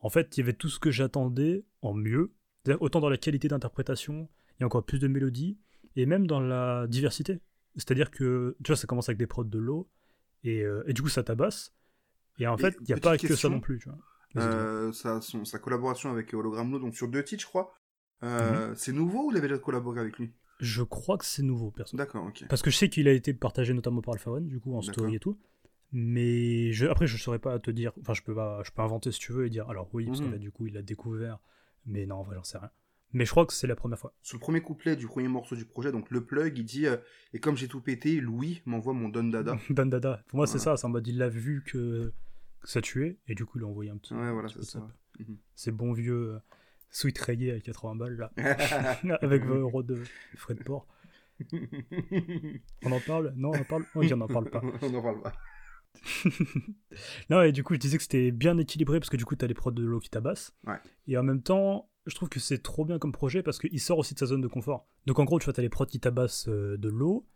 en 0.00 0.08
fait, 0.08 0.36
il 0.36 0.40
y 0.40 0.42
avait 0.42 0.54
tout 0.54 0.70
ce 0.70 0.78
que 0.78 0.90
j'attendais 0.90 1.64
en 1.82 1.92
mieux. 1.92 2.32
Autant 2.80 3.00
dans 3.00 3.10
la 3.10 3.18
qualité 3.18 3.48
d'interprétation, 3.48 4.28
il 4.58 4.62
y 4.62 4.64
a 4.64 4.66
encore 4.66 4.84
plus 4.84 4.98
de 4.98 5.06
mélodies, 5.06 5.58
et 5.96 6.06
même 6.06 6.26
dans 6.26 6.40
la 6.40 6.86
diversité. 6.86 7.40
C'est-à-dire 7.76 8.10
que, 8.10 8.56
tu 8.62 8.68
vois, 8.68 8.76
ça 8.76 8.86
commence 8.86 9.08
avec 9.08 9.18
des 9.18 9.26
prods 9.26 9.44
de 9.44 9.58
l'eau, 9.58 9.88
et, 10.44 10.62
euh, 10.62 10.82
et, 10.86 10.92
du 10.92 11.02
coup, 11.02 11.08
ça 11.08 11.22
tabasse. 11.22 11.74
Et 12.38 12.46
en 12.46 12.56
fait, 12.56 12.76
il 12.80 12.86
n'y 12.86 12.92
a 12.92 12.98
pas 12.98 13.18
que 13.18 13.34
ça 13.34 13.48
non 13.48 13.60
plus, 13.60 13.78
tu 13.78 13.88
vois. 13.88 13.98
Euh, 14.36 14.92
sa, 14.92 15.20
sa, 15.20 15.58
collaboration 15.58 16.10
avec 16.10 16.34
Hologram 16.34 16.70
Low, 16.70 16.78
donc 16.78 16.94
sur 16.94 17.08
deux 17.08 17.24
titres, 17.24 17.42
je 17.42 17.48
crois. 17.48 17.72
Euh, 18.22 18.68
mhm. 18.68 18.76
C'est 18.76 18.92
nouveau 18.92 19.26
ou 19.26 19.30
il 19.30 19.36
avait 19.38 19.48
déjà 19.48 19.58
collaboré 19.58 20.00
avec 20.00 20.18
lui? 20.18 20.32
Je 20.60 20.82
crois 20.82 21.18
que 21.18 21.24
c'est 21.24 21.42
nouveau, 21.42 21.70
perso. 21.70 21.96
D'accord, 21.96 22.26
ok. 22.26 22.44
Parce 22.48 22.62
que 22.62 22.70
je 22.70 22.76
sais 22.76 22.88
qu'il 22.88 23.08
a 23.08 23.12
été 23.12 23.32
partagé 23.34 23.72
notamment 23.72 24.02
par 24.02 24.14
Alpha 24.14 24.30
One, 24.30 24.46
du 24.46 24.58
coup, 24.58 24.74
en 24.76 24.82
story 24.82 25.16
et 25.16 25.18
tout. 25.18 25.38
Mais 25.92 26.72
je, 26.72 26.86
après, 26.86 27.06
je 27.06 27.16
saurais 27.16 27.38
pas 27.38 27.58
te 27.58 27.70
dire. 27.70 27.92
Enfin, 28.00 28.14
je 28.14 28.22
peux, 28.22 28.34
pas, 28.34 28.62
je 28.64 28.70
peux 28.70 28.82
inventer 28.82 29.12
si 29.12 29.20
tu 29.20 29.32
veux 29.32 29.46
et 29.46 29.50
dire 29.50 29.68
alors 29.70 29.88
oui, 29.94 30.06
parce 30.06 30.20
que 30.20 30.26
mhm. 30.26 30.32
là, 30.32 30.38
du 30.38 30.50
coup, 30.50 30.66
il 30.66 30.76
a 30.76 30.82
découvert. 30.82 31.38
Mais 31.86 32.04
non, 32.04 32.16
en 32.16 32.22
vrai, 32.22 32.36
j'en 32.36 32.44
sais 32.44 32.58
rien. 32.58 32.70
Mais 33.12 33.24
je 33.24 33.30
crois 33.30 33.46
que 33.46 33.52
c'est 33.52 33.66
la 33.66 33.76
première 33.76 33.98
fois. 33.98 34.12
Sur 34.22 34.36
le 34.36 34.40
premier 34.40 34.60
couplet 34.60 34.96
du 34.96 35.06
premier 35.06 35.28
morceau 35.28 35.56
du 35.56 35.64
projet, 35.64 35.92
donc 35.92 36.10
le 36.10 36.24
plug, 36.24 36.58
il 36.58 36.64
dit 36.64 36.86
euh, 36.86 36.96
Et 37.32 37.40
comme 37.40 37.56
j'ai 37.56 37.68
tout 37.68 37.80
pété, 37.80 38.20
Louis 38.20 38.62
m'envoie 38.66 38.92
mon 38.92 39.08
Don 39.08 39.24
Dada. 39.24 39.56
Don 39.70 39.86
Dada. 39.86 40.22
Pour 40.28 40.38
moi, 40.38 40.46
c'est 40.46 40.58
ça. 40.58 40.76
C'est 40.76 40.86
en 40.86 40.90
mode 40.90 41.06
il 41.06 41.18
l'a 41.18 41.28
vu 41.28 41.62
que, 41.64 42.12
ça 42.64 42.80
tuait, 42.80 43.18
et 43.28 43.34
du 43.34 43.46
coup, 43.46 43.58
il 43.58 43.64
a 43.64 43.66
envoyé 43.66 43.90
un 43.90 43.96
petit. 43.96 44.14
Ouais, 44.14 44.32
voilà, 44.32 44.48
c'est 44.48 44.64
ça. 44.64 44.86
Mhm. 45.18 45.38
C'est 45.54 45.70
bon 45.70 45.92
vieux 45.92 46.34
euh, 46.34 46.38
sweet 46.90 47.18
reggae 47.18 47.56
à 47.56 47.60
80 47.60 47.96
balles, 47.96 48.16
là. 48.16 48.32
Avec 49.22 49.44
20 49.44 49.54
euros 49.56 49.82
de 49.82 50.02
frais 50.36 50.54
de 50.54 50.62
port. 50.62 50.86
on 52.82 52.92
en 52.92 53.00
parle? 53.00 53.32
Non, 53.36 53.50
on 53.50 53.60
en 53.60 53.64
parle? 53.64 53.84
Oui, 53.94 54.12
on 54.12 54.16
n'en 54.16 54.26
parle 54.26 54.50
pas. 54.50 54.62
on 54.82 54.90
n'en 54.90 55.02
parle 55.02 55.22
pas. 55.22 55.32
non, 57.30 57.42
et 57.42 57.52
du 57.52 57.62
coup, 57.62 57.74
je 57.74 57.78
disais 57.78 57.96
que 57.96 58.02
c'était 58.02 58.30
bien 58.30 58.58
équilibré 58.58 58.98
parce 58.98 59.10
que 59.10 59.16
du 59.16 59.24
coup, 59.24 59.36
t'as 59.36 59.46
les 59.46 59.54
prods 59.54 59.70
de 59.70 59.84
l'eau 59.84 60.00
qui 60.00 60.10
tabassent. 60.10 60.54
Ouais. 60.66 60.78
Et 61.06 61.16
en 61.16 61.22
même 61.22 61.42
temps, 61.42 61.88
je 62.06 62.14
trouve 62.14 62.28
que 62.28 62.40
c'est 62.40 62.62
trop 62.62 62.84
bien 62.84 62.98
comme 62.98 63.12
projet 63.12 63.42
parce 63.42 63.58
qu'il 63.58 63.80
sort 63.80 63.98
aussi 63.98 64.14
de 64.14 64.18
sa 64.18 64.26
zone 64.26 64.40
de 64.40 64.48
confort. 64.48 64.86
Donc 65.06 65.18
en 65.18 65.24
gros, 65.24 65.38
tu 65.38 65.44
vois, 65.44 65.52
t'as 65.52 65.62
les 65.62 65.68
prods 65.68 65.86
qui 65.86 66.00
tabassent 66.00 66.48
euh, 66.48 66.76
de 66.76 66.88
l'eau. 66.88 67.26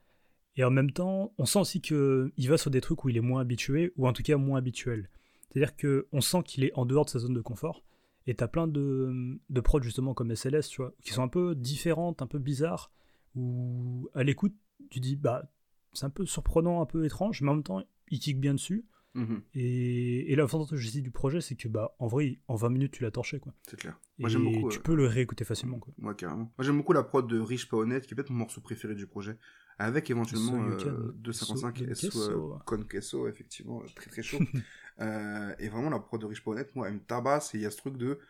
Et 0.56 0.64
en 0.64 0.70
même 0.70 0.92
temps, 0.92 1.32
on 1.38 1.44
sent 1.44 1.60
aussi 1.60 1.80
qu'il 1.80 2.48
va 2.48 2.56
sur 2.56 2.70
des 2.70 2.80
trucs 2.80 3.04
où 3.04 3.08
il 3.08 3.16
est 3.16 3.22
moins 3.22 3.40
habitué, 3.40 3.92
ou 3.96 4.06
en 4.06 4.12
tout 4.12 4.22
cas 4.22 4.36
moins 4.36 4.58
habituel. 4.58 5.08
C'est-à-dire 5.48 5.76
qu'on 5.76 6.20
sent 6.20 6.42
qu'il 6.44 6.64
est 6.64 6.72
en 6.74 6.86
dehors 6.86 7.04
de 7.04 7.10
sa 7.10 7.18
zone 7.18 7.34
de 7.34 7.40
confort. 7.40 7.82
Et 8.26 8.34
t'as 8.34 8.48
plein 8.48 8.66
de, 8.66 9.38
de 9.48 9.60
prods 9.60 9.82
justement 9.82 10.14
comme 10.14 10.34
SLS, 10.34 10.68
tu 10.68 10.82
vois, 10.82 10.92
qui 11.02 11.12
sont 11.12 11.22
un 11.22 11.28
peu 11.28 11.54
différentes, 11.54 12.22
un 12.22 12.26
peu 12.26 12.38
bizarres, 12.38 12.92
où 13.34 14.08
à 14.14 14.22
l'écoute, 14.22 14.54
tu 14.90 15.00
dis, 15.00 15.16
bah, 15.16 15.50
c'est 15.92 16.04
un 16.04 16.10
peu 16.10 16.26
surprenant, 16.26 16.82
un 16.82 16.86
peu 16.86 17.04
étrange, 17.04 17.42
mais 17.42 17.50
en 17.50 17.54
même 17.54 17.62
temps, 17.62 17.82
il 18.08 18.18
kick 18.18 18.38
bien 18.38 18.54
dessus. 18.54 18.84
Mhm. 19.14 19.42
Et, 19.54 20.32
et 20.32 20.36
l'avantage 20.36 20.92
du 20.92 21.10
projet, 21.10 21.40
c'est 21.40 21.56
que 21.56 21.68
bah 21.68 21.94
en 21.98 22.06
vrai, 22.06 22.38
en 22.48 22.54
20 22.54 22.68
minutes, 22.70 22.92
tu 22.92 23.02
l'as 23.02 23.10
torché 23.10 23.40
quoi. 23.40 23.52
C'est 23.68 23.78
clair. 23.78 23.98
Moi 24.18 24.28
j'aime 24.28 24.44
beaucoup. 24.44 24.68
Tu 24.68 24.78
euh, 24.78 24.82
peux 24.82 24.94
le 24.94 25.06
réécouter 25.06 25.44
facilement 25.44 25.78
quoi. 25.78 25.92
Moi 25.98 26.14
carrément. 26.14 26.52
Moi 26.56 26.64
j'aime 26.64 26.76
beaucoup 26.76 26.92
la 26.92 27.02
prod 27.02 27.26
de 27.26 27.38
Rich 27.38 27.68
Pas 27.68 27.78
Honnête, 27.78 28.06
qui 28.06 28.14
est 28.14 28.16
peut-être 28.16 28.30
mon 28.30 28.38
morceau 28.38 28.60
préféré 28.60 28.94
du 28.94 29.06
projet, 29.06 29.36
avec 29.78 30.10
éventuellement 30.10 30.62
euh, 30.64 31.12
255 31.16 31.94
SO 31.94 32.58
Con 32.64 32.82
Queso, 32.84 33.28
effectivement, 33.28 33.82
très 33.94 34.10
très 34.10 34.22
chaud. 34.22 34.38
euh, 35.00 35.54
et 35.58 35.68
vraiment 35.68 35.90
la 35.90 35.98
prod 35.98 36.20
de 36.20 36.26
Rich 36.26 36.44
Pas 36.44 36.52
Honnête, 36.52 36.74
moi 36.76 36.88
elle 36.88 36.94
me 36.94 37.00
tabasse 37.00 37.54
et 37.54 37.58
il 37.58 37.62
y 37.62 37.66
a 37.66 37.70
ce 37.70 37.78
truc 37.78 37.96
de 37.96 38.20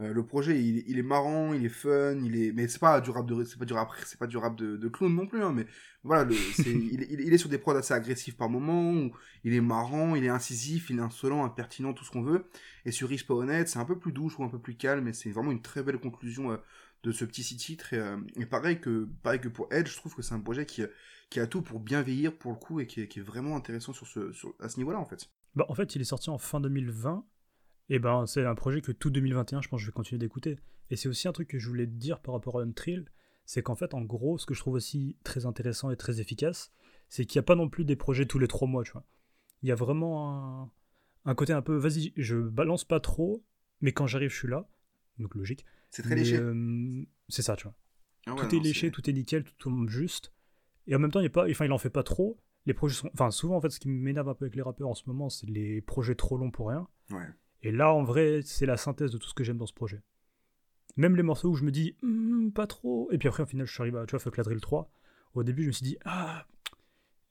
euh, 0.00 0.12
le 0.12 0.24
projet, 0.24 0.62
il, 0.62 0.98
est 0.98 1.02
marrant, 1.02 1.52
il 1.52 1.64
est 1.64 1.68
fun, 1.68 2.16
il 2.24 2.40
est, 2.40 2.52
mais 2.52 2.68
c'est 2.68 2.78
pas 2.78 3.00
du 3.00 3.10
rap 3.10 3.26
de, 3.26 3.42
c'est 3.42 3.58
pas 3.58 3.64
du 3.64 3.72
rap, 3.72 3.90
c'est 4.04 4.18
pas 4.18 4.28
du 4.28 4.36
rap 4.36 4.54
de, 4.54 4.76
de 4.76 4.88
clown 4.88 5.12
non 5.12 5.26
plus, 5.26 5.42
hein, 5.42 5.52
mais 5.52 5.66
voilà, 6.04 6.22
le, 6.24 6.34
c'est, 6.54 6.70
il, 6.70 7.04
il, 7.10 7.34
est 7.34 7.38
sur 7.38 7.48
des 7.48 7.58
prods 7.58 7.74
assez 7.74 7.94
agressifs 7.94 8.36
par 8.36 8.48
moment, 8.48 8.92
où 8.92 9.10
il 9.42 9.54
est 9.54 9.60
marrant, 9.60 10.14
il 10.14 10.24
est 10.24 10.28
incisif, 10.28 10.90
il 10.90 10.98
est 10.98 11.02
insolent, 11.02 11.44
impertinent, 11.44 11.92
tout 11.94 12.04
ce 12.04 12.12
qu'on 12.12 12.22
veut. 12.22 12.44
Et 12.84 12.92
sur 12.92 13.08
Rich 13.08 13.26
Pas 13.26 13.34
c'est 13.66 13.78
un 13.78 13.84
peu 13.84 13.98
plus 13.98 14.12
doux, 14.12 14.28
je 14.28 14.34
trouve 14.34 14.46
un 14.46 14.50
peu 14.50 14.60
plus 14.60 14.76
calme, 14.76 15.04
mais 15.04 15.12
c'est 15.12 15.30
vraiment 15.30 15.50
une 15.50 15.62
très 15.62 15.82
belle 15.82 15.98
conclusion 15.98 16.52
euh, 16.52 16.56
de 17.02 17.10
ce 17.10 17.24
petit 17.24 17.42
six 17.42 17.56
titres. 17.56 17.92
Et, 17.92 17.98
euh, 17.98 18.18
et, 18.36 18.46
pareil 18.46 18.80
que, 18.80 19.08
pareil 19.24 19.40
que 19.40 19.48
pour 19.48 19.66
Edge, 19.72 19.90
je 19.90 19.96
trouve 19.96 20.14
que 20.14 20.22
c'est 20.22 20.34
un 20.34 20.40
projet 20.40 20.64
qui, 20.64 20.82
qui 21.28 21.40
a 21.40 21.48
tout 21.48 21.62
pour 21.62 21.80
bien 21.80 22.02
vieillir 22.02 22.36
pour 22.36 22.52
le 22.52 22.58
coup 22.58 22.78
et 22.78 22.86
qui 22.86 23.00
est, 23.00 23.08
qui 23.08 23.18
est 23.18 23.22
vraiment 23.22 23.56
intéressant 23.56 23.92
sur 23.92 24.06
ce, 24.06 24.32
sur, 24.32 24.54
à 24.60 24.68
ce 24.68 24.76
niveau-là 24.76 24.98
en 24.98 25.06
fait. 25.06 25.28
Bah, 25.56 25.66
en 25.68 25.74
fait, 25.74 25.96
il 25.96 26.00
est 26.00 26.04
sorti 26.04 26.30
en 26.30 26.38
fin 26.38 26.60
2020 26.60 27.24
et 27.88 27.98
ben 27.98 28.26
c'est 28.26 28.44
un 28.44 28.54
projet 28.54 28.80
que 28.80 28.92
tout 28.92 29.10
2021, 29.10 29.62
je 29.62 29.68
pense, 29.68 29.80
je 29.80 29.86
vais 29.86 29.92
continuer 29.92 30.18
d'écouter. 30.18 30.58
Et 30.90 30.96
c'est 30.96 31.08
aussi 31.08 31.28
un 31.28 31.32
truc 31.32 31.48
que 31.48 31.58
je 31.58 31.68
voulais 31.68 31.86
te 31.86 31.92
dire 31.92 32.20
par 32.20 32.34
rapport 32.34 32.58
à 32.58 32.62
Untrill, 32.62 33.06
c'est 33.44 33.62
qu'en 33.62 33.74
fait, 33.74 33.94
en 33.94 34.02
gros, 34.02 34.38
ce 34.38 34.46
que 34.46 34.54
je 34.54 34.60
trouve 34.60 34.74
aussi 34.74 35.16
très 35.24 35.46
intéressant 35.46 35.90
et 35.90 35.96
très 35.96 36.20
efficace, 36.20 36.70
c'est 37.08 37.24
qu'il 37.24 37.38
n'y 37.38 37.44
a 37.44 37.44
pas 37.44 37.54
non 37.54 37.68
plus 37.68 37.84
des 37.84 37.96
projets 37.96 38.26
tous 38.26 38.38
les 38.38 38.48
trois 38.48 38.68
mois, 38.68 38.84
tu 38.84 38.92
vois. 38.92 39.04
Il 39.62 39.68
y 39.68 39.72
a 39.72 39.74
vraiment 39.74 40.70
un, 41.24 41.34
côté 41.34 41.52
un 41.52 41.62
peu, 41.62 41.76
vas-y, 41.76 42.12
je 42.16 42.36
balance 42.36 42.84
pas 42.84 43.00
trop, 43.00 43.42
mais 43.80 43.92
quand 43.92 44.06
j'arrive, 44.06 44.30
je 44.30 44.36
suis 44.36 44.48
là. 44.48 44.68
Donc 45.18 45.34
logique. 45.34 45.64
C'est 45.90 46.02
très 46.02 46.14
léché. 46.14 46.36
Euh, 46.36 47.02
c'est 47.28 47.42
ça, 47.42 47.56
tu 47.56 47.64
vois. 47.64 47.74
Ah 48.26 48.34
tout 48.36 48.54
est 48.54 48.60
léché, 48.60 48.90
tout 48.90 49.08
est 49.08 49.12
nickel, 49.12 49.44
tout 49.44 49.54
tombe 49.58 49.88
juste. 49.88 50.32
Et 50.86 50.94
en 50.94 50.98
même 50.98 51.10
temps, 51.10 51.20
il, 51.20 51.26
est 51.26 51.30
pas, 51.30 51.48
enfin, 51.48 51.64
il 51.64 51.72
en 51.72 51.78
fait 51.78 51.90
pas 51.90 52.02
trop, 52.02 52.38
les 52.66 52.74
projets 52.74 52.94
sont. 52.94 53.10
Enfin, 53.14 53.30
souvent, 53.30 53.56
en 53.56 53.60
fait, 53.60 53.70
ce 53.70 53.80
qui 53.80 53.88
m'énerve 53.88 54.28
un 54.28 54.34
peu 54.34 54.44
avec 54.44 54.54
les 54.54 54.62
rappeurs 54.62 54.88
en 54.88 54.94
ce 54.94 55.04
moment, 55.06 55.30
c'est 55.30 55.48
les 55.48 55.80
projets 55.80 56.14
trop 56.14 56.36
longs 56.36 56.50
pour 56.50 56.68
rien. 56.68 56.86
Ouais. 57.10 57.26
Et 57.62 57.72
là, 57.72 57.92
en 57.92 58.04
vrai, 58.04 58.40
c'est 58.44 58.66
la 58.66 58.76
synthèse 58.76 59.10
de 59.10 59.18
tout 59.18 59.28
ce 59.28 59.34
que 59.34 59.44
j'aime 59.44 59.58
dans 59.58 59.66
ce 59.66 59.72
projet. 59.72 60.02
Même 60.96 61.16
les 61.16 61.22
morceaux 61.22 61.50
où 61.50 61.54
je 61.54 61.64
me 61.64 61.70
dis, 61.70 61.96
Hmm, 62.02 62.50
pas 62.50 62.66
trop. 62.66 63.08
Et 63.12 63.18
puis 63.18 63.28
après, 63.28 63.42
au 63.42 63.46
final, 63.46 63.66
je 63.66 63.72
suis 63.72 63.80
arrivé 63.80 63.98
à, 63.98 64.06
tu 64.06 64.12
vois, 64.12 64.20
Fuck 64.20 64.36
la 64.36 64.44
Drill 64.44 64.60
3. 64.60 64.90
Au 65.34 65.44
début, 65.44 65.62
je 65.62 65.68
me 65.68 65.72
suis 65.72 65.84
dit, 65.84 65.98
ah. 66.04 66.46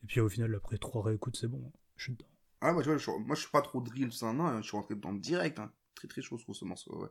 Et 0.04 0.08
puis 0.08 0.20
au 0.20 0.30
final, 0.30 0.54
après 0.56 0.78
trois 0.78 1.04
réécoutes, 1.04 1.36
c'est 1.36 1.48
bon, 1.48 1.72
je 1.96 2.04
suis 2.04 2.14
dedans. 2.14 2.30
Ah, 2.62 2.74
moi, 2.74 2.82
tu 2.82 2.90
vois, 2.90 2.98
je, 2.98 3.10
moi, 3.12 3.36
je 3.36 3.42
suis 3.42 3.52
pas 3.52 3.62
trop 3.62 3.82
drill, 3.82 4.12
ça, 4.12 4.34
non, 4.34 4.62
je 4.62 4.68
suis 4.68 4.78
rentré 4.78 4.96
dedans 4.96 5.14
direct, 5.14 5.60
hein. 5.60 5.72
Très, 5.96 6.08
très 6.08 6.22
chaud, 6.22 6.38
trouve, 6.38 6.56
ce 6.56 6.66
morceau. 6.66 7.10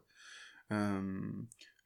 Euh, 0.73 1.21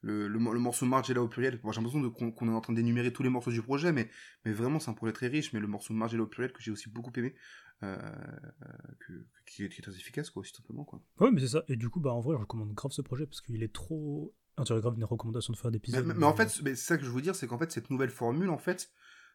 le, 0.01 0.27
le, 0.27 0.39
le, 0.39 0.59
morceau 0.59 0.85
Margiela 0.85 1.21
au 1.21 1.27
pluriel, 1.27 1.59
j'ai 1.63 1.81
l'impression 1.81 2.11
qu'on 2.11 2.47
est 2.47 2.51
en 2.51 2.61
train 2.61 2.73
d'énumérer 2.73 3.13
tous 3.13 3.23
les 3.23 3.29
morceaux 3.29 3.51
du 3.51 3.61
projet, 3.61 3.91
mais, 3.91 4.09
vraiment, 4.45 4.79
c'est 4.79 4.89
un 4.89 4.95
projet 4.95 5.13
très 5.13 5.27
riche, 5.27 5.53
mais 5.53 5.59
le 5.59 5.67
morceau 5.67 5.93
Margiela 5.93 6.23
au 6.23 6.27
pluriel 6.27 6.51
que 6.51 6.61
j'ai 6.61 6.71
aussi 6.71 6.89
beaucoup 6.89 7.11
aimé, 7.17 7.35
euh, 7.83 7.97
que, 8.99 9.13
qui, 9.45 9.63
est, 9.63 9.69
qui, 9.69 9.79
est, 9.79 9.83
très 9.83 9.95
efficace, 9.95 10.29
quoi, 10.29 10.41
aussi 10.41 10.53
simplement, 10.53 10.83
quoi. 10.83 11.01
Ouais, 11.19 11.31
mais 11.31 11.41
c'est 11.41 11.47
ça, 11.49 11.63
et 11.67 11.75
du 11.75 11.89
coup, 11.89 11.99
bah, 11.99 12.11
en 12.11 12.21
vrai, 12.21 12.35
je 12.35 12.41
recommande 12.41 12.73
grave 12.73 12.91
ce 12.91 13.01
projet 13.01 13.25
parce 13.25 13.41
qu'il 13.41 13.63
est 13.63 13.73
trop. 13.73 14.33
Ah, 14.57 14.63
tu 14.63 14.73
grave 14.79 14.95
une 14.97 15.03
recommandation 15.05 15.53
de 15.53 15.57
faire 15.57 15.71
d'épisodes. 15.71 16.05
Mais, 16.05 16.13
mais, 16.13 16.19
mais, 16.19 16.25
en 16.25 16.35
fait, 16.35 16.49
c'est 16.49 16.75
ça 16.75 16.97
que 16.97 17.05
je 17.05 17.09
veux 17.09 17.21
dire, 17.21 17.35
c'est 17.35 17.47
qu'en 17.47 17.57
fait, 17.57 17.71
cette 17.71 17.89
nouvelle 17.89 18.09
formule, 18.09 18.49
en 18.49 18.57
fait, 18.57 18.91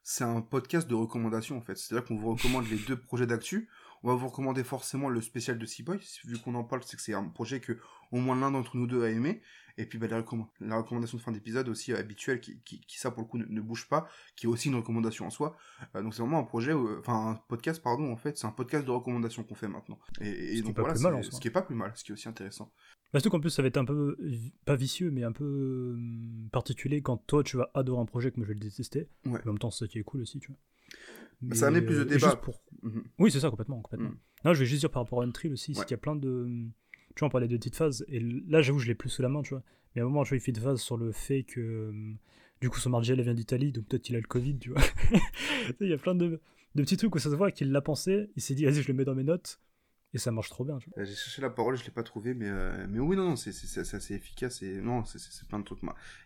c'est 0.09 0.22
un 0.22 0.40
podcast 0.40 0.87
de 0.87 0.94
recommandations 0.94 1.59
en 1.59 1.61
fait. 1.61 1.76
C'est-à-dire 1.76 2.06
qu'on 2.06 2.16
vous 2.16 2.32
recommande 2.32 2.68
les 2.70 2.76
deux 2.76 2.96
projets 2.96 3.26
d'actu. 3.26 3.68
On 4.07 4.11
va 4.11 4.14
vous 4.14 4.29
recommander 4.29 4.62
forcément 4.62 5.09
le 5.09 5.21
spécial 5.21 5.59
de 5.59 5.66
Seaboy. 5.66 5.99
Vu 6.27 6.38
qu'on 6.38 6.55
en 6.55 6.62
parle, 6.62 6.81
c'est 6.85 6.97
que 6.97 7.03
c'est 7.03 7.12
un 7.12 7.25
projet 7.25 7.59
que 7.59 7.77
au 8.12 8.19
moins 8.19 8.38
l'un 8.38 8.53
d'entre 8.53 8.77
nous 8.77 8.87
deux 8.87 9.03
a 9.03 9.11
aimé. 9.11 9.42
Et 9.79 9.85
puis 9.85 9.99
bah, 9.99 10.07
la, 10.07 10.19
recomm 10.19 10.47
la, 10.61 10.77
recommandation 10.77 11.19
de 11.19 11.23
fin 11.25 11.33
d'épisode 11.33 11.69
aussi 11.69 11.92
euh, 11.92 11.99
habituelle, 11.99 12.40
qui, 12.40 12.57
qui, 12.62 12.81
qui, 12.83 13.01
ça 13.01 13.11
pour 13.11 13.23
le 13.23 13.27
coup 13.27 13.37
ne, 13.37 13.47
ne, 13.47 13.61
bouge 13.61 13.88
pas, 13.88 14.09
qui 14.37 14.47
est 14.47 14.49
aussi 14.49 14.69
une 14.69 14.77
recommandation 14.77 15.27
en 15.27 15.31
soi. 15.31 15.57
Euh, 15.97 16.03
donc 16.05 16.14
c'est 16.14 16.23
vraiment 16.23 16.38
un 16.38 16.45
projet, 16.45 16.73
enfin 16.73 17.31
un 17.31 17.35
podcast 17.49 17.83
pardon 17.83 18.12
en 18.12 18.16
fait, 18.16 18.38
c'est 18.38 18.47
un 18.47 18.53
podcast 18.53 18.87
de 18.87 18.92
recommandations 18.92 19.42
qu'on 19.42 19.57
fait 19.57 19.66
maintenant. 19.66 19.99
Et, 20.21 20.59
et 20.59 20.62
donc 20.62 20.79
voilà, 20.79 20.95
mal, 21.01 21.25
ce 21.25 21.40
qui 21.40 21.49
est 21.49 21.51
pas 21.51 21.62
plus 21.62 21.75
mal, 21.75 21.90
ce 21.97 22.05
qui 22.05 22.12
est 22.12 22.14
aussi 22.14 22.29
intéressant. 22.29 22.73
Surtout 23.11 23.31
qu'en 23.31 23.40
plus, 23.40 23.51
ça 23.51 23.62
va 23.62 23.66
être 23.66 23.77
un 23.77 23.85
peu, 23.85 24.16
pas 24.66 24.77
vicieux, 24.77 25.11
mais 25.11 25.25
un 25.25 25.33
peu 25.33 25.99
particulier 26.53 27.03
quand 27.03 27.16
toi, 27.27 27.42
tu 27.42 27.57
vas 27.57 27.73
adorer 27.75 28.03
un 28.03 28.07
projet 28.07 28.31
que 28.31 28.37
moi 28.37 28.45
je 28.45 28.51
vais 28.51 28.55
le 28.55 28.61
détester. 28.61 29.09
Ouais. 29.25 29.40
En 29.42 29.47
même 29.47 29.59
temps, 29.59 29.73
c'est 29.73 29.87
ça 29.87 29.88
qui 29.88 29.99
est 29.99 30.05
cool 30.05 30.21
aussi, 30.21 30.38
tu 30.38 30.53
vois. 30.53 30.59
Mais 31.42 31.55
ça 31.55 31.68
amène 31.68 31.85
plus 31.85 31.99
de 31.99 32.05
débat. 32.05 32.37
Pour... 32.37 32.62
Mm 32.83 32.88
-hmm. 32.88 33.03
Oui, 33.18 33.31
c'est 33.31 33.40
ça, 33.40 33.51
complètement. 33.51 33.81
complètement. 33.81 34.11
Mm 34.11 34.14
-hmm. 34.14 34.44
Non, 34.44 34.55
je 34.55 34.61
vais 34.61 34.66
juste 34.66 34.81
dire 34.81 34.90
par 34.90 35.03
rapport 35.03 35.22
à 35.22 35.25
Untrill 35.25 35.53
aussi, 35.53 35.70
ouais. 35.72 35.77
c'est 35.79 35.85
qu'il 35.87 35.94
y 35.96 36.01
a 36.01 36.05
plein 36.07 36.16
de. 36.16 36.33
Tu 37.14 37.20
vois, 37.20 37.29
on 37.29 37.31
parlait 37.31 37.49
de 37.49 37.57
petites 37.57 37.77
phases, 37.77 38.05
et 38.09 38.20
là, 38.20 38.61
j'avoue, 38.62 38.79
je 38.79 38.88
l'ai 38.88 38.94
plus 38.94 39.11
sous 39.11 39.22
la 39.22 39.29
main, 39.29 39.42
tu 39.42 39.51
vois. 39.55 39.62
Mais 39.94 40.03
à 40.03 40.05
un 40.05 40.09
moment, 40.09 40.25
je 40.25 40.31
vois, 40.31 40.38
il 40.38 40.40
fait 40.40 40.53
une 40.53 40.62
phase 40.68 40.81
sur 40.81 40.96
le 40.96 41.12
fait 41.12 41.42
que. 41.44 41.92
Du 42.61 42.70
coup, 42.70 42.79
son 42.81 42.90
Margiela 42.90 43.22
vient 43.22 43.35
d'Italie, 43.35 43.70
donc 43.72 43.85
peut-être 43.87 44.05
qu'il 44.07 44.16
a 44.16 44.20
le 44.20 44.27
Covid, 44.27 44.59
tu 44.59 44.70
vois. 44.70 44.83
il 45.81 45.88
y 45.88 45.92
a 45.92 45.99
plein 45.99 46.14
de, 46.14 46.40
de 46.75 46.83
petits 46.83 46.96
trucs 46.96 47.14
où 47.14 47.18
ça 47.18 47.31
se 47.31 47.37
voit 47.37 47.51
qu'il 47.51 47.70
l'a 47.70 47.83
pensé, 47.83 48.12
il 48.37 48.42
s'est 48.42 48.55
dit, 48.55 48.64
vas-y, 48.64 48.81
je 48.83 48.88
le 48.88 48.94
mets 48.94 49.05
dans 49.05 49.14
mes 49.14 49.25
notes. 49.33 49.61
Et 50.16 50.18
ça 50.18 50.33
marche 50.33 50.48
trop 50.48 50.64
bien. 50.64 50.79
J'ai 50.96 51.05
cherché 51.05 51.42
la 51.42 51.50
parole, 51.50 51.76
je 51.76 51.85
l'ai 51.85 51.90
pas 51.90 52.02
trouvé, 52.02 52.33
mais, 52.33 52.48
euh, 52.48 52.87
mais 52.88 53.00
oui, 53.00 53.16
non, 53.16 53.24
non 53.24 53.37
c'est 53.37 53.50
assez 53.50 54.14
efficace. 54.14 54.62
Et 54.62 54.81
non, 54.81 55.05
c'est 55.05 55.46
plein 55.46 55.59
de 55.59 55.64
trucs. 55.64 55.81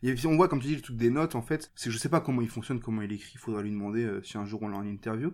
Et 0.04 0.14
on 0.26 0.36
voit, 0.36 0.46
comme 0.46 0.60
tu 0.60 0.68
dis, 0.68 0.76
le 0.76 0.80
truc 0.80 0.96
des 0.96 1.10
notes, 1.10 1.34
en 1.34 1.42
fait, 1.42 1.72
c'est 1.74 1.90
je 1.90 1.98
sais 1.98 2.08
pas 2.08 2.20
comment 2.20 2.40
il 2.40 2.48
fonctionne, 2.48 2.78
comment 2.78 3.02
il 3.02 3.10
écrit. 3.10 3.32
Il 3.34 3.38
faudra 3.38 3.62
lui 3.62 3.72
demander 3.72 4.04
euh, 4.04 4.22
si 4.22 4.38
un 4.38 4.44
jour 4.44 4.62
on 4.62 4.68
l'a 4.68 4.76
en 4.76 4.86
interview. 4.86 5.32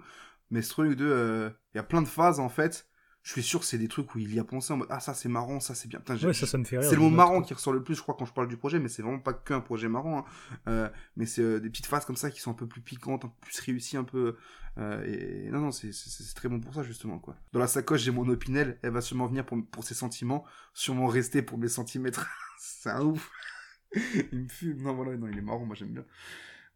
Mais 0.51 0.63
ce 0.63 0.71
truc 0.71 0.97
de. 0.97 1.05
Il 1.05 1.11
euh, 1.11 1.51
y 1.75 1.79
a 1.79 1.83
plein 1.83 2.01
de 2.01 2.09
phases, 2.09 2.41
en 2.41 2.49
fait. 2.49 2.89
Je 3.27 3.33
suis 3.33 3.43
sûr 3.43 3.59
que 3.59 3.67
c'est 3.67 3.77
des 3.77 3.89
trucs 3.89 4.15
où 4.15 4.21
il 4.21 4.33
y 4.33 4.39
a 4.39 4.45
pensé 4.45 4.73
en 4.73 4.77
mode 4.77 4.87
Ah, 4.89 5.01
ça 5.01 5.13
c'est 5.13 5.29
marrant, 5.29 5.59
ça 5.59 5.75
c'est 5.75 5.89
bien. 5.89 6.01
Ouais, 6.09 6.33
ça, 6.33 6.47
ça 6.47 6.59
me 6.59 6.65
fait 6.65 6.79
rire. 6.79 6.89
C'est 6.89 6.95
le 6.95 7.03
mot 7.03 7.11
marrant 7.11 7.43
qui 7.43 7.55
ressort 7.55 7.73
le 7.73 7.83
plus, 7.83 7.97
je 7.97 8.01
crois, 8.01 8.15
quand 8.17 8.25
je 8.25 8.33
parle 8.33 8.47
du 8.47 8.57
projet, 8.57 8.79
mais 8.79 8.89
c'est 8.89 9.03
vraiment 9.03 9.19
pas 9.19 9.33
qu'un 9.33 9.59
projet 9.59 9.89
marrant. 9.89 10.19
Hein. 10.19 10.25
Euh, 10.69 10.89
mais 11.17 11.27
c'est 11.27 11.43
euh, 11.43 11.59
des 11.59 11.69
petites 11.69 11.87
phases 11.87 12.05
comme 12.05 12.15
ça 12.15 12.31
qui 12.31 12.41
sont 12.41 12.53
un 12.53 12.55
peu 12.55 12.69
plus 12.69 12.83
piquantes, 12.83 13.25
un 13.25 13.29
peu 13.29 13.35
plus 13.41 13.59
réussies, 13.59 13.97
un 13.97 14.05
peu. 14.05 14.37
Euh, 14.79 15.05
et, 15.05 15.49
et, 15.49 15.51
non, 15.51 15.59
non, 15.59 15.73
c'est 15.73 15.91
très 16.37 16.49
bon 16.49 16.61
pour 16.61 16.73
ça, 16.73 16.85
justement, 16.85 17.19
quoi. 17.19 17.37
Dans 17.53 17.59
la 17.59 17.67
sacoche, 17.67 18.03
j'ai 18.03 18.13
mon 18.13 18.29
opinel, 18.29 18.79
elle 18.83 18.93
va 18.93 19.01
sûrement 19.01 19.27
venir 19.27 19.45
pour, 19.45 19.59
pour 19.73 19.83
ses 19.83 19.95
sentiments, 19.95 20.45
sûrement 20.73 21.09
rester 21.09 21.43
pour 21.43 21.59
mes 21.59 21.69
centimètres. 21.69 22.29
c'est 22.61 22.91
un 22.91 23.03
ouf. 23.03 23.29
il 24.31 24.39
me 24.39 24.49
fume. 24.49 24.83
Non, 24.83 24.95
voilà, 24.95 25.17
non, 25.17 25.27
il 25.27 25.37
est 25.37 25.43
marrant, 25.43 25.67
moi 25.67 25.75
j'aime 25.75 25.89
bien. 25.89 26.05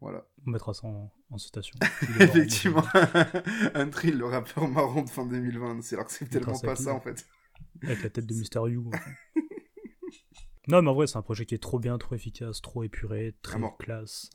Voilà. 0.01 0.27
On 0.47 0.51
mettra 0.51 0.73
ça 0.73 0.87
en, 0.87 1.13
en 1.31 1.39
citation. 1.39 1.79
Effectivement. 2.21 2.85
un 3.75 3.89
trill, 3.89 4.17
le 4.17 4.27
rappeur 4.27 4.67
marron 4.69 5.03
de 5.03 5.11
fin 5.11 5.27
2020. 5.27 5.83
C'est 5.83 5.97
alors 5.97 6.07
que 6.07 6.13
c'est 6.13 6.27
tellement 6.27 6.59
pas 6.59 6.77
ça, 6.77 6.95
en 6.95 7.01
fait. 7.01 7.27
Avec 7.83 8.03
la 8.03 8.11
tête 8.11 8.27
de 8.27 8.35
Mister 8.35 8.61
You. 8.67 8.91
non, 10.69 10.83
mais 10.83 10.89
en 10.89 10.95
vrai, 10.95 11.07
c'est 11.07 11.19
un 11.19 11.23
projet 11.23 11.45
qui 11.45 11.55
est 11.55 11.63
trop 11.63 11.79
bien, 11.79 11.99
trop 11.99 12.15
efficace, 12.15 12.63
trop 12.63 12.83
épuré, 12.83 13.35
très 13.43 13.61
classe. 13.79 14.31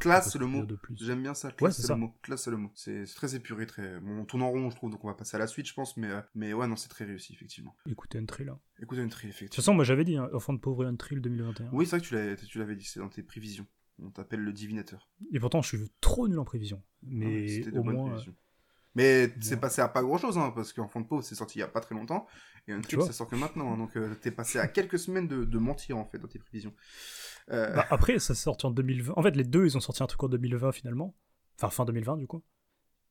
Classe, 0.00 0.32
c'est 0.32 0.38
le 0.38 0.46
mot. 0.46 0.66
J'aime 0.96 1.22
bien 1.22 1.34
ça. 1.34 1.52
Classe, 1.52 1.78
ouais, 1.78 1.84
c'est 1.84 1.92
le 1.92 1.98
mot. 1.98 2.14
Classe, 2.22 2.44
c'est 2.44 2.50
le 2.50 2.56
mot. 2.56 2.70
C'est 2.74 3.04
très 3.14 3.34
épuré, 3.34 3.66
très. 3.66 4.00
Bon, 4.00 4.20
on 4.20 4.24
tourne 4.24 4.42
en 4.42 4.50
rond, 4.50 4.70
je 4.70 4.76
trouve, 4.76 4.90
donc 4.90 5.04
on 5.04 5.08
va 5.08 5.14
passer 5.14 5.36
à 5.36 5.38
la 5.38 5.46
suite, 5.46 5.66
je 5.66 5.74
pense, 5.74 5.98
mais, 5.98 6.10
euh, 6.10 6.22
mais 6.34 6.54
ouais, 6.54 6.66
non, 6.66 6.76
c'est 6.76 6.88
très 6.88 7.04
réussi, 7.04 7.34
effectivement. 7.34 7.76
Écoutez 7.86 8.24
trill. 8.24 8.48
Hein. 8.48 8.58
Écoutez 8.80 9.02
un 9.02 9.08
trill, 9.08 9.28
effectivement. 9.28 9.46
De 9.46 9.50
toute 9.50 9.56
façon, 9.56 9.74
moi 9.74 9.84
j'avais 9.84 10.04
dit, 10.04 10.16
hein, 10.16 10.30
Enfant 10.32 10.54
de 10.54 10.58
pauvre 10.58 10.88
et 10.88 10.96
trill 10.96 11.20
2021. 11.20 11.68
Oui, 11.72 11.84
c'est 11.84 11.98
vrai 11.98 12.00
que 12.00 12.44
tu 12.46 12.58
l'avais 12.58 12.76
dit, 12.76 12.84
c'est 12.86 13.00
dans 13.00 13.10
tes 13.10 13.22
prévisions. 13.22 13.66
On 14.02 14.10
t'appelle 14.10 14.40
le 14.40 14.52
divinateur. 14.52 15.08
Et 15.32 15.40
pourtant, 15.40 15.62
je 15.62 15.76
suis 15.76 15.90
trop 16.00 16.28
nul 16.28 16.38
en 16.38 16.44
prévision. 16.44 16.82
Mais 17.02 17.62
ah, 17.66 17.78
au 17.78 17.82
moins. 17.82 18.10
Prévisions. 18.10 18.34
Mais 18.96 19.32
c'est 19.40 19.60
passé 19.60 19.80
à 19.80 19.88
pas 19.88 20.02
grand 20.02 20.18
chose, 20.18 20.36
hein, 20.36 20.52
parce 20.54 20.72
qu'Enfant 20.72 21.00
de 21.00 21.06
pauvre, 21.06 21.22
c'est 21.22 21.36
sorti 21.36 21.58
il 21.58 21.60
y 21.60 21.64
a 21.64 21.68
pas 21.68 21.80
très 21.80 21.94
longtemps. 21.94 22.26
Et 22.66 22.72
un 22.72 22.80
truc, 22.80 23.02
ça 23.02 23.12
sort 23.12 23.28
que 23.28 23.36
maintenant. 23.36 23.72
Hein, 23.72 23.78
donc, 23.78 23.96
euh, 23.96 24.14
t'es 24.20 24.32
passé 24.32 24.58
à 24.58 24.66
quelques 24.66 24.98
semaines 24.98 25.28
de, 25.28 25.44
de, 25.44 25.58
mentir, 25.58 25.96
en 25.96 26.04
fait, 26.04 26.18
dans 26.18 26.28
tes 26.28 26.38
prévisions. 26.38 26.74
Euh... 27.50 27.74
Bah, 27.74 27.86
après, 27.90 28.18
ça 28.18 28.34
sorti 28.34 28.66
en 28.66 28.70
2020. 28.70 29.14
En 29.16 29.22
fait, 29.22 29.36
les 29.36 29.44
deux, 29.44 29.64
ils 29.64 29.76
ont 29.76 29.80
sorti 29.80 30.02
un 30.02 30.06
truc 30.06 30.22
en 30.24 30.28
2020, 30.28 30.72
finalement. 30.72 31.14
Enfin, 31.56 31.70
fin 31.70 31.84
2020, 31.84 32.16
du 32.16 32.26
coup. 32.26 32.42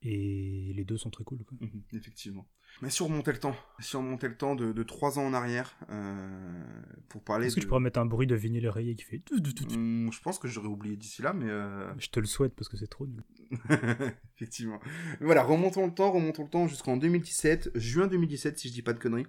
Et 0.01 0.73
les 0.75 0.83
deux 0.83 0.97
sont 0.97 1.09
très 1.09 1.23
cool. 1.23 1.39
Quoi. 1.43 1.57
Mmh, 1.61 1.79
effectivement. 1.93 2.47
Mais 2.81 2.89
si 2.89 3.01
on 3.01 3.07
remontait 3.07 3.33
le 3.33 3.39
temps, 3.39 3.55
si 3.79 3.95
on 3.95 3.99
remontait 3.99 4.29
le 4.29 4.37
temps 4.37 4.55
de, 4.55 4.71
de 4.71 4.83
3 4.83 5.19
ans 5.19 5.25
en 5.25 5.33
arrière, 5.33 5.75
euh, 5.89 6.63
pour 7.09 7.21
parler. 7.21 7.47
Est-ce 7.47 7.55
que 7.55 7.61
tu 7.61 7.67
pourrais 7.67 7.81
mettre 7.81 7.99
un 7.99 8.05
bruit 8.05 8.27
de 8.27 8.35
vinyle 8.35 8.69
rayé 8.69 8.95
qui 8.95 9.03
fait. 9.03 9.21
Mmh, 9.31 10.11
je 10.11 10.21
pense 10.21 10.39
que 10.39 10.47
j'aurais 10.47 10.67
oublié 10.67 10.95
d'ici 10.95 11.21
là, 11.21 11.33
mais. 11.33 11.49
Euh... 11.49 11.91
Je 11.97 12.09
te 12.09 12.19
le 12.19 12.25
souhaite 12.25 12.53
parce 12.55 12.69
que 12.69 12.77
c'est 12.77 12.87
trop 12.87 13.05
nul. 13.05 13.23
Effectivement. 14.35 14.79
Voilà, 15.19 15.43
remontons 15.43 15.85
le 15.85 15.93
temps, 15.93 16.11
remontons 16.11 16.43
le 16.43 16.49
temps 16.49 16.67
jusqu'en 16.67 16.95
2017, 16.95 17.71
juin 17.75 18.07
2017, 18.07 18.57
si 18.57 18.69
je 18.69 18.73
dis 18.73 18.81
pas 18.81 18.93
de 18.93 18.99
conneries 18.99 19.27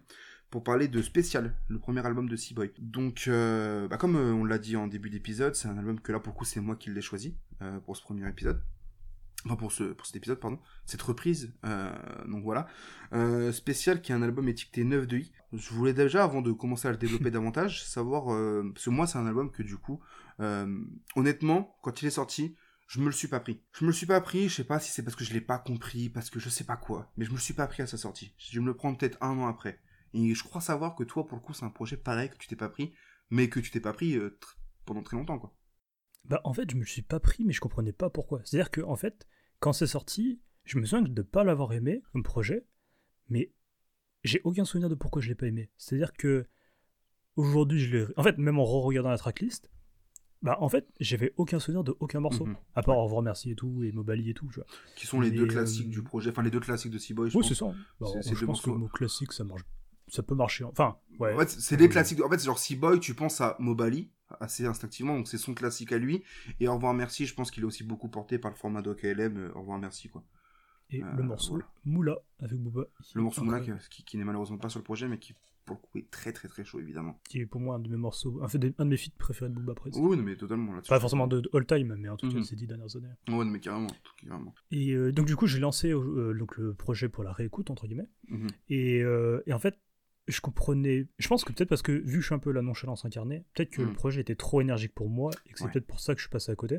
pour 0.50 0.64
parler 0.64 0.88
de 0.88 1.00
Spécial, 1.00 1.55
le 1.68 1.79
premier 1.79 2.05
album 2.05 2.29
de 2.29 2.35
Seaboy. 2.35 2.72
Donc, 2.81 3.24
euh, 3.29 3.87
bah 3.87 3.98
comme 3.98 4.16
on 4.16 4.44
l'a 4.44 4.59
dit 4.59 4.76
en 4.76 4.88
début 4.88 5.09
d'épisode, 5.09 5.55
c'est 5.55 5.68
un 5.68 5.79
album 5.79 6.00
que 6.00 6.11
là, 6.11 6.18
pour 6.18 6.33
le 6.33 6.38
coup, 6.38 6.44
c'est 6.44 6.61
moi 6.61 6.74
qui 6.74 6.90
l'ai 6.90 7.00
choisi 7.00 7.37
pour 7.85 7.96
ce 7.96 8.03
premier 8.03 8.29
épisode. 8.29 8.61
Enfin, 9.46 9.57
pour, 9.57 9.72
ce, 9.72 9.85
pour 9.85 10.07
cet 10.07 10.16
épisode, 10.16 10.38
pardon. 10.38 10.59
Cette 10.85 11.03
reprise. 11.03 11.53
Euh, 11.64 11.92
donc 12.26 12.44
voilà. 12.44 12.66
Spécial, 13.53 14.03
qui 14.03 14.12
est 14.12 14.14
un 14.14 14.22
album 14.22 14.48
étiqueté 14.48 14.85
9 14.85 15.07
de 15.07 15.18
I. 15.18 15.33
Je 15.53 15.70
voulais 15.70 15.94
déjà, 15.94 16.24
avant 16.24 16.42
de 16.42 16.53
commencer 16.53 16.88
à 16.88 16.90
le 16.90 16.96
développer 16.96 17.31
davantage, 17.33 17.85
savoir... 17.85 18.26
parce 18.72 18.85
que 18.85 18.90
moi, 18.90 19.07
c'est 19.07 19.18
un 19.18 19.26
album 19.26 19.50
que 19.50 19.62
du 19.62 19.76
coup, 19.76 20.00
honnêtement, 21.16 21.76
quand 21.83 22.03
il 22.03 22.07
est 22.07 22.11
sorti, 22.11 22.55
je 22.90 22.98
me 22.98 23.07
le 23.07 23.12
suis 23.12 23.29
pas 23.29 23.38
pris. 23.38 23.62
Je 23.72 23.85
me 23.85 23.90
le 23.90 23.94
suis 23.94 24.07
pas 24.07 24.20
pris, 24.20 24.48
je 24.48 24.57
sais 24.57 24.64
pas 24.64 24.81
si 24.81 24.90
c'est 24.90 25.05
parce 25.05 25.14
que 25.14 25.22
je 25.22 25.33
l'ai 25.33 25.40
pas 25.40 25.59
compris, 25.59 26.09
parce 26.09 26.29
que 26.29 26.40
je 26.40 26.48
sais 26.48 26.64
pas 26.64 26.76
quoi, 26.76 27.09
mais 27.16 27.24
je 27.24 27.31
me 27.31 27.37
le 27.37 27.40
suis 27.40 27.55
pas 27.55 27.68
pris 27.68 27.83
à 27.83 27.87
sa 27.87 27.96
sortie. 27.96 28.35
Je 28.37 28.59
vais 28.59 28.61
me 28.61 28.66
le 28.66 28.74
prendre 28.74 28.98
peut-être 28.98 29.16
un 29.20 29.38
an 29.38 29.46
après. 29.46 29.79
Et 30.12 30.35
je 30.35 30.42
crois 30.42 30.61
savoir 30.61 30.96
que 30.96 31.05
toi, 31.05 31.24
pour 31.24 31.38
le 31.38 31.42
coup, 31.42 31.55
c'est 31.55 31.64
un 31.64 31.70
projet 31.70 31.96
pareil 31.96 32.31
que 32.31 32.37
tu 32.37 32.48
t'es 32.48 32.57
pas 32.57 32.68
pris, 32.68 32.92
mais 33.31 33.48
que 33.48 33.61
tu 33.61 33.70
t'es 33.70 33.79
pas 33.79 33.92
pris 33.92 34.16
euh, 34.16 34.37
pendant 34.87 35.05
très 35.05 35.16
longtemps, 35.16 35.38
quoi. 35.38 35.55
Bah, 36.24 36.40
en 36.44 36.52
fait, 36.52 36.70
je 36.70 36.76
me 36.76 36.85
suis 36.85 37.02
pas 37.02 37.20
pris, 37.20 37.44
mais 37.44 37.52
je 37.52 37.61
comprenais 37.61 37.92
pas 37.92 38.11
pourquoi. 38.11 38.40
C'est-à-dire 38.44 38.70
que, 38.70 38.80
en 38.83 38.96
fait, 38.96 39.26
quand 39.59 39.72
c'est 39.72 39.87
sorti, 39.87 40.40
je 40.64 40.78
me 40.78 40.85
souviens 40.85 41.02
de 41.02 41.22
pas 41.22 41.44
l'avoir 41.44 41.72
aimé 41.72 42.02
comme 42.12 42.22
projet, 42.22 42.66
mais 43.28 43.52
j'ai 44.22 44.40
aucun 44.44 44.64
souvenir 44.64 44.88
de 44.88 44.94
pourquoi 44.94 45.22
je 45.22 45.28
l'ai 45.28 45.35
pas 45.35 45.46
aimé. 45.46 45.70
C'est-à-dire 45.76 46.12
que, 46.12 46.46
aujourd'hui, 47.37 47.80
je 47.80 47.96
l'ai. 47.96 48.06
En 48.16 48.22
fait, 48.22 48.38
même 48.38 48.59
en 48.59 48.64
re-regardant 48.64 49.11
la 49.11 49.18
tracklist, 49.18 49.70
bah 50.42 50.56
en 50.61 50.68
fait 50.68 50.88
j'avais 51.00 51.35
aucun 51.37 51.59
souvenir 51.59 51.85
de 51.85 51.94
aucun 52.00 52.20
morceau 52.20 52.46
mm 52.46 52.52
-hmm. 52.52 52.56
à 52.74 52.83
part 52.83 52.96
ouais. 52.96 53.02
Au 53.02 53.04
revoir 53.04 53.22
merci 53.22 53.50
et 53.50 53.54
tout 53.54 53.83
et 53.85 53.92
Mobali 53.92 54.30
et 54.30 54.35
tout 54.35 54.48
tu 54.48 54.54
vois 54.54 54.66
qui 54.96 55.06
sont 55.06 55.20
les 55.20 55.28
et 55.28 55.33
deux 55.33 55.46
classiques 55.46 55.88
euh... 55.88 55.90
du 55.90 56.02
projet 56.02 56.30
enfin 56.30 56.42
les 56.42 56.50
deux 56.50 56.61
classiques 56.61 56.92
de 56.92 56.98
Seaboy 56.98 57.30
oui 57.35 57.44
c'est 57.46 57.54
ça 57.54 57.66
bah, 58.00 58.06
je 58.22 58.30
pense 58.30 58.42
morceaux. 58.42 58.70
que 58.70 58.76
le 58.76 58.78
mot 58.78 58.88
classique 58.88 59.33
ça 59.33 59.44
marche 59.44 59.62
ça 60.11 60.23
peut 60.23 60.35
marcher 60.35 60.64
enfin 60.64 60.96
ouais 61.18 61.35
en 61.35 61.38
fait 61.38 61.51
c'est 61.51 61.77
les 61.77 61.88
classiques 61.88 62.23
en 62.23 62.29
fait 62.31 62.38
c'est 62.38 62.46
genre 62.46 62.59
Seaboy 62.59 63.01
tu 63.01 63.14
penses 63.14 63.40
à 63.40 63.57
Mobali 63.59 64.11
assez 64.40 64.64
instinctivement 64.66 65.16
donc 65.16 65.29
c'est 65.29 65.38
son 65.38 65.55
classique 65.55 65.92
à 65.92 65.99
lui 65.99 66.23
et 66.61 66.68
Au 66.68 66.75
revoir 66.75 66.94
merci 66.94 67.27
je 67.27 67.35
pense 67.35 67.51
qu'il 67.51 67.62
est 67.62 67.66
aussi 67.66 67.85
beaucoup 67.85 68.09
porté 68.09 68.38
par 68.38 68.51
le 68.51 68.57
format 68.57 68.83
de 68.83 68.92
KLM 68.92 69.37
euh, 69.37 69.53
Au 69.55 69.61
revoir 69.61 69.79
merci 69.79 70.09
quoi 70.09 70.25
et 70.90 71.03
euh, 71.03 71.07
le 71.16 71.23
morceau 71.23 71.53
voilà. 71.55 71.68
Moula 71.85 72.16
avec 72.40 72.59
Booba 72.61 72.85
le 73.14 73.23
morceau 73.23 73.44
Moula 73.44 73.61
qui, 73.61 74.05
qui 74.05 74.16
n'est 74.18 74.25
malheureusement 74.25 74.59
pas 74.59 74.68
sur 74.68 74.81
le 74.81 74.85
projet 74.85 75.09
mais 75.09 75.18
qui 75.18 75.35
pour 75.64 75.77
le 75.77 75.81
coup 75.88 75.99
est 75.99 76.11
très 76.11 76.33
très 76.33 76.49
très 76.49 76.64
chaud 76.64 76.81
évidemment. 76.81 77.18
Qui 77.29 77.40
est 77.40 77.46
pour 77.46 77.61
moi 77.61 77.77
un 77.77 77.79
de 77.79 77.88
mes 77.88 77.96
morceaux, 77.96 78.40
un, 78.42 78.46
un 78.46 78.85
de 78.85 78.90
mes 78.90 78.96
feats 78.96 79.12
préférés 79.18 79.51
de 79.51 79.55
Booba 79.55 79.75
presque. 79.75 79.99
Oui, 80.01 80.16
mais 80.16 80.37
totalement 80.37 80.73
là-dessus. 80.73 80.88
Pas 80.88 80.99
forcément 81.01 81.27
de, 81.27 81.40
de, 81.40 81.51
all 81.55 81.66
time, 81.66 81.94
mais 81.96 82.09
en 82.09 82.16
tout 82.16 82.29
cas 82.29 82.35
mm 82.35 82.40
-hmm. 82.40 82.44
ces 82.44 82.57
dix 82.57 82.66
dernières 82.66 82.94
années. 82.96 83.14
Oui, 83.29 83.46
mais 83.46 83.61
carrément, 83.61 83.87
carrément. 84.16 84.55
Et 84.70 84.92
euh, 84.92 85.12
donc 85.12 85.27
du 85.27 85.37
coup 85.37 85.46
j'ai 85.46 85.61
lancé 85.61 85.92
euh, 85.92 86.35
donc 86.38 86.57
le 86.57 86.75
projet 86.75 87.09
pour 87.09 87.23
la 87.25 87.33
réécoute 87.33 87.70
entre 87.70 87.87
guillemets. 87.87 88.09
Mm 88.29 88.46
-hmm. 88.46 88.51
et, 88.68 88.96
et, 89.49 89.53
en 89.53 89.59
fait 89.59 89.77
je 90.31 90.40
comprenais, 90.40 91.09
je 91.19 91.29
pense 91.29 91.45
que 91.45 91.53
peut-être 91.53 91.69
parce 91.69 91.83
que 91.83 91.93
vu 91.93 92.14
que 92.16 92.21
je 92.21 92.27
suis 92.27 92.35
un 92.35 92.38
peu 92.38 92.53
la 92.53 92.62
nonchalance 92.62 93.05
incarnée, 93.05 93.45
peut-être 93.55 93.71
que 93.71 93.83
mm 93.83 93.85
-hmm. 93.85 93.88
le 93.88 93.95
projet 93.95 94.21
était 94.21 94.37
trop 94.37 94.61
énergique 94.61 94.95
pour 94.95 95.09
moi 95.09 95.31
et 95.47 95.51
que 95.53 95.59
c'est 95.59 95.64
ouais. 95.64 95.71
peut-être 95.73 95.87
pour 95.87 96.01
ça 96.01 96.14
que 96.14 96.21
je 96.21 96.25
suis 96.27 96.31
passé 96.31 96.51
à 96.53 96.57
côté. 96.57 96.79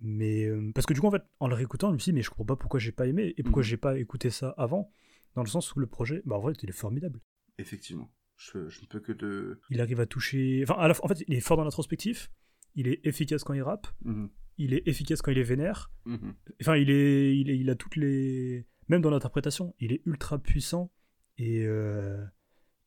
Mais 0.00 0.46
euh, 0.46 0.72
parce 0.74 0.86
que 0.86 0.94
du 0.94 1.00
coup, 1.00 1.06
en 1.08 1.10
fait, 1.10 1.22
en 1.40 1.48
le 1.48 1.54
réécoutant, 1.54 1.88
je 1.88 1.94
me 1.94 1.98
suis 1.98 2.10
dit, 2.12 2.16
mais 2.16 2.22
je 2.22 2.30
comprends 2.30 2.46
pas 2.46 2.56
pourquoi 2.56 2.80
j'ai 2.80 2.92
pas 2.92 3.06
aimé 3.06 3.34
et 3.36 3.42
pourquoi 3.42 3.62
Mhm. 3.62 3.68
j'ai 3.68 3.76
pas 3.76 3.98
écouté 3.98 4.30
ça 4.30 4.48
avant, 4.56 4.90
dans 5.34 5.42
le 5.42 5.48
sens 5.48 5.74
où 5.74 5.78
le 5.80 5.86
projet, 5.86 6.22
bah 6.24 6.36
en 6.36 6.46
fait, 6.48 6.62
il 6.62 6.68
est 6.70 6.78
formidable. 6.84 7.20
Effectivement. 7.58 8.10
Je, 8.36 8.68
je 8.70 8.80
ne 8.82 8.86
peux 8.86 9.00
que 9.00 9.12
te. 9.12 9.58
Il 9.68 9.80
arrive 9.82 10.00
à 10.00 10.06
toucher. 10.06 10.60
Enfin, 10.64 10.76
à 10.80 10.88
la 10.88 10.94
fois- 10.94 11.04
en 11.04 11.08
fait, 11.08 11.22
il 11.28 11.34
est 11.34 11.40
fort 11.40 11.58
dans 11.58 11.64
l'introspectif, 11.64 12.30
il 12.74 12.88
est 12.88 13.00
efficace 13.04 13.44
quand 13.44 13.52
il 13.52 13.62
rappe, 13.62 13.86
Mhm. 14.04 14.30
il 14.56 14.72
est 14.72 14.82
efficace 14.88 15.20
quand 15.22 15.30
il 15.32 15.38
est 15.38 15.42
vénère. 15.54 15.90
Mhm. 16.06 16.32
Enfin, 16.62 16.76
il 16.76 16.88
est, 16.90 17.36
il 17.40 17.50
est, 17.50 17.58
il 17.58 17.68
a 17.68 17.74
toutes 17.74 17.96
les, 17.96 18.66
même 18.88 19.02
dans 19.02 19.10
l'interprétation, 19.10 19.74
il 19.78 19.92
est 19.92 20.00
ultra 20.06 20.38
puissant 20.38 20.90
et, 21.36 21.66
euh, 21.66 22.24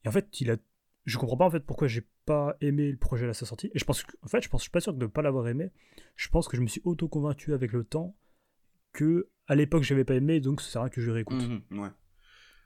et 0.03 0.07
en 0.07 0.11
fait, 0.11 0.39
il 0.41 0.51
a, 0.51 0.57
je 1.05 1.17
comprends 1.17 1.37
pas 1.37 1.45
en 1.45 1.51
fait 1.51 1.61
pourquoi 1.65 1.87
j'ai 1.87 2.05
pas 2.25 2.55
aimé 2.61 2.91
le 2.91 2.97
projet 2.97 3.27
à 3.27 3.33
sa 3.33 3.45
sortie. 3.45 3.69
Et 3.73 3.79
je 3.79 3.85
pense, 3.85 4.03
que- 4.03 4.15
en 4.21 4.27
fait, 4.27 4.41
je 4.41 4.49
pense, 4.49 4.61
je 4.61 4.63
suis 4.63 4.71
pas 4.71 4.79
sûr 4.81 4.93
de 4.93 5.03
ne 5.05 5.09
pas 5.09 5.21
l'avoir 5.21 5.47
aimé. 5.47 5.71
Je 6.15 6.29
pense 6.29 6.47
que 6.47 6.55
je 6.57 6.61
me 6.61 6.67
suis 6.67 6.81
auto 6.85 7.07
convaincu 7.07 7.53
avec 7.53 7.71
le 7.73 7.83
temps 7.83 8.15
que 8.93 9.29
à 9.47 9.55
l'époque 9.55 9.83
j'avais 9.83 10.05
pas 10.05 10.15
aimé, 10.15 10.39
donc 10.39 10.61
ça 10.61 10.69
sert 10.69 10.81
à 10.81 10.85
rien 10.85 10.89
que 10.91 11.01
je 11.01 11.11
réécoute. 11.11 11.41
Ouais. 11.71 11.89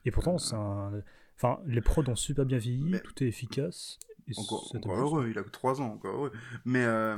Et 0.04 0.10
pourtant, 0.10 0.38
c'est 0.38 0.54
un, 0.54 1.02
enfin, 1.36 1.60
les 1.66 1.80
prods 1.80 2.08
ont 2.08 2.14
super 2.16 2.44
bien 2.46 2.58
vieilli, 2.58 2.84
Mais- 2.90 3.00
tout 3.00 3.22
est 3.22 3.26
efficace. 3.26 3.98
Et 4.28 4.32
Encore, 4.38 4.70
encore 4.76 4.96
heureux, 4.98 5.28
il 5.30 5.38
a 5.38 5.42
que 5.42 5.48
3 5.50 5.80
ans, 5.80 5.92
encore 5.94 6.14
heureux. 6.14 6.32
Mais, 6.66 6.84
euh, 6.84 7.16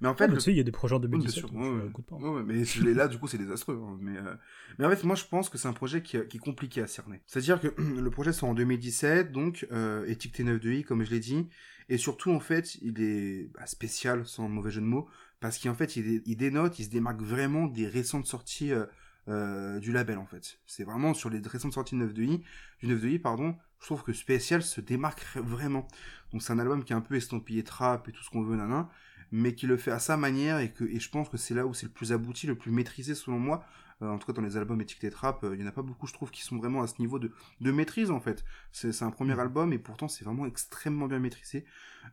mais 0.00 0.08
en 0.08 0.12
Ah, 0.12 0.14
fait. 0.14 0.28
mais 0.28 0.34
le- 0.34 0.38
tu 0.38 0.44
sais, 0.44 0.52
il 0.52 0.56
y 0.56 0.60
a 0.60 0.64
des 0.64 0.72
projets 0.72 0.94
en 0.94 0.98
Oui, 0.98 1.08
bien 1.08 1.18
2017, 1.18 1.38
sûr, 1.40 1.50
donc 1.50 1.62
ouais, 1.62 1.68
je 1.68 2.26
ouais. 2.26 2.42
mais 2.44 2.64
celui-là, 2.64 3.08
du 3.08 3.18
coup, 3.18 3.26
c'est 3.28 3.38
désastreux. 3.38 3.80
hein. 3.82 3.98
Mais, 4.00 4.16
euh, 4.16 4.34
mais 4.78 4.86
en 4.86 4.90
fait, 4.90 5.04
moi, 5.04 5.16
je 5.16 5.24
pense 5.24 5.48
que 5.48 5.58
c'est 5.58 5.68
un 5.68 5.72
projet 5.72 6.02
qui, 6.02 6.18
qui 6.28 6.36
est 6.36 6.40
compliqué 6.40 6.82
à 6.82 6.86
cerner. 6.86 7.20
C'est-à-dire 7.26 7.60
que 7.60 7.68
le 7.80 8.10
projet 8.10 8.32
sort 8.32 8.48
en 8.48 8.54
2017, 8.54 9.32
donc 9.32 9.66
euh, 9.72 10.06
étiqueté 10.06 10.44
9 10.44 10.60
de 10.60 10.70
i, 10.72 10.82
comme 10.84 11.04
je 11.04 11.10
l'ai 11.10 11.20
dit, 11.20 11.48
et 11.88 11.98
surtout, 11.98 12.30
en 12.30 12.40
fait, 12.40 12.76
il 12.76 13.00
est 13.00 13.50
bah, 13.54 13.66
spécial, 13.66 14.26
sans 14.26 14.48
mauvais 14.48 14.70
jeu 14.70 14.80
de 14.80 14.86
mots, 14.86 15.08
parce 15.40 15.58
qu'en 15.58 15.74
fait, 15.74 15.96
il, 15.96 16.22
il 16.26 16.36
dénote, 16.36 16.78
il 16.78 16.84
se 16.84 16.90
démarque 16.90 17.22
vraiment 17.22 17.66
des 17.66 17.86
récentes 17.86 18.26
sorties 18.26 18.72
euh, 18.72 18.84
euh, 19.28 19.78
du 19.78 19.92
label, 19.92 20.18
en 20.18 20.26
fait. 20.26 20.58
C'est 20.66 20.84
vraiment 20.84 21.14
sur 21.14 21.30
les 21.30 21.40
récentes 21.40 21.72
sorties 21.74 21.94
de 21.94 22.00
9 22.00 22.14
de 22.14 22.22
i, 22.22 22.42
du 22.80 22.86
9 22.88 23.00
de 23.00 23.08
i, 23.08 23.18
pardon, 23.18 23.56
je 23.80 23.86
trouve 23.86 24.02
que 24.02 24.12
Spécial 24.12 24.62
se 24.62 24.80
démarque 24.80 25.24
vraiment. 25.36 25.86
Donc 26.32 26.42
c'est 26.42 26.52
un 26.52 26.58
album 26.58 26.82
qui 26.84 26.92
est 26.92 26.96
un 26.96 27.00
peu 27.00 27.14
estampillé 27.14 27.62
trap 27.62 28.08
et 28.08 28.12
tout 28.12 28.22
ce 28.24 28.30
qu'on 28.30 28.42
veut, 28.42 28.56
nanan, 28.56 28.88
mais 29.30 29.54
qui 29.54 29.66
le 29.66 29.76
fait 29.76 29.90
à 29.90 29.98
sa 29.98 30.16
manière 30.16 30.58
et 30.58 30.72
que 30.72 30.84
et 30.84 31.00
je 31.00 31.10
pense 31.10 31.28
que 31.28 31.36
c'est 31.36 31.54
là 31.54 31.66
où 31.66 31.74
c'est 31.74 31.86
le 31.86 31.92
plus 31.92 32.12
abouti, 32.12 32.46
le 32.46 32.54
plus 32.56 32.70
maîtrisé 32.70 33.14
selon 33.14 33.38
moi. 33.38 33.64
Euh, 34.00 34.08
en 34.10 34.18
tout 34.18 34.26
cas 34.28 34.32
dans 34.32 34.42
les 34.42 34.56
albums 34.56 34.80
étiquetés 34.80 35.10
trap, 35.10 35.42
euh, 35.42 35.54
il 35.56 35.60
y 35.60 35.64
en 35.64 35.66
a 35.66 35.72
pas 35.72 35.82
beaucoup 35.82 36.06
je 36.06 36.12
trouve 36.12 36.30
qui 36.30 36.42
sont 36.42 36.56
vraiment 36.56 36.82
à 36.82 36.86
ce 36.86 36.94
niveau 37.00 37.18
de, 37.18 37.32
de 37.60 37.72
maîtrise 37.72 38.10
en 38.12 38.20
fait. 38.20 38.44
C'est 38.70 39.02
un 39.02 39.10
premier 39.10 39.34
Mhm. 39.34 39.40
album 39.40 39.72
et 39.72 39.78
pourtant 39.78 40.06
c'est 40.06 40.24
vraiment 40.24 40.46
extrêmement 40.46 41.06
bien 41.08 41.18
maîtrisé. 41.18 41.64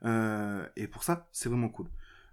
Euh, 0.04 0.67
et 0.75 0.88
pour 0.88 1.04
ça 1.04 1.28
c'est 1.32 1.49
vraiment 1.49 1.69
cool. 1.69 1.88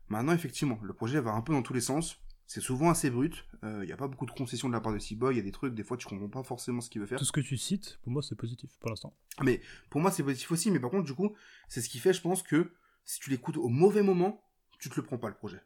Maintenant 0.08 0.32
effectivement 0.32 0.78
le 0.82 0.92
projet 0.94 1.20
va 1.20 1.32
un 1.32 1.42
peu 1.42 1.52
dans 1.52 1.62
tous 1.62 1.74
les 1.74 1.80
sens. 1.80 2.18
C'est 2.46 2.60
souvent 2.60 2.90
assez 2.90 3.08
brut. 3.08 3.46
Euh, 3.64 3.80
Il 3.82 3.86
n'y 3.86 3.92
a 3.92 3.96
pas 3.96 4.08
beaucoup 4.08 4.26
de 4.26 4.30
concessions 4.32 4.68
de 4.68 4.74
la 4.74 4.80
part 4.80 4.92
de 4.92 4.98
C-Boy. 4.98 5.34
Il 5.34 5.38
y 5.38 5.40
a 5.40 5.44
des 5.44 5.52
trucs, 5.52 5.74
des 5.74 5.84
fois, 5.84 5.96
tu 5.96 6.06
comprends 6.06 6.28
pas 6.28 6.42
forcément 6.42 6.82
ce 6.82 6.90
qu'il 6.90 7.00
veut 7.00 7.06
faire. 7.06 7.18
Tout 7.18 7.24
ce 7.24 7.32
que 7.32 7.40
tu 7.40 7.56
cites, 7.56 7.98
pour 8.02 8.12
moi, 8.12 8.20
c'est 8.22 8.34
positif 8.34 8.68
pour 8.78 8.90
l'instant. 8.90 9.16
Mais 9.42 9.62
pour 9.88 10.02
moi, 10.02 10.10
c'est 10.10 10.22
positif 10.22 10.50
aussi. 10.52 10.70
Mais 10.70 10.78
par 10.78 10.90
contre, 10.90 11.04
du 11.04 11.14
coup, 11.14 11.32
c'est 11.68 11.80
ce 11.80 11.88
qui 11.88 11.98
fait, 11.98 12.12
je 12.12 12.20
pense, 12.20 12.42
que 12.42 12.72
si 13.06 13.20
tu 13.20 13.30
l'écoutes 13.30 13.56
au 13.56 13.68
mauvais 13.68 14.02
moment, 14.02 14.44
tu 14.82 14.90
te 14.90 14.96
le 14.96 15.02
prends 15.02 15.18
pas 15.18 15.28
le 15.30 15.36
projet. 15.36 15.62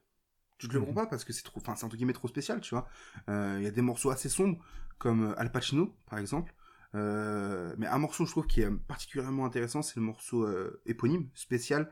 Tu 0.58 0.68
te 0.68 0.74
le 0.74 0.80
Mhm. 0.80 0.86
prends 0.86 0.94
pas 0.94 1.06
parce 1.06 1.24
que 1.24 1.32
c'est 1.32 1.42
trop, 1.42 1.60
enfin, 1.60 1.76
c'est 1.76 1.84
entre 1.84 1.96
guillemets 1.96 2.12
trop 2.14 2.28
spécial, 2.28 2.60
tu 2.60 2.74
vois. 2.74 2.88
Euh, 3.28 3.56
Il 3.58 3.64
y 3.64 3.68
a 3.68 3.72
des 3.72 3.82
morceaux 3.82 4.10
assez 4.10 4.28
sombres, 4.30 4.58
comme 4.98 5.24
euh, 5.30 5.38
Al 5.40 5.52
Pacino, 5.52 5.96
par 6.06 6.18
exemple. 6.18 6.54
Euh, 6.94 7.74
mais 7.78 7.86
un 7.88 7.98
morceau, 7.98 8.26
je 8.26 8.30
trouve, 8.30 8.46
qui 8.46 8.62
est 8.62 8.70
particulièrement 8.70 9.46
intéressant, 9.46 9.82
c'est 9.82 9.96
le 9.96 10.02
morceau 10.02 10.44
euh, 10.44 10.80
éponyme, 10.86 11.28
spécial, 11.34 11.90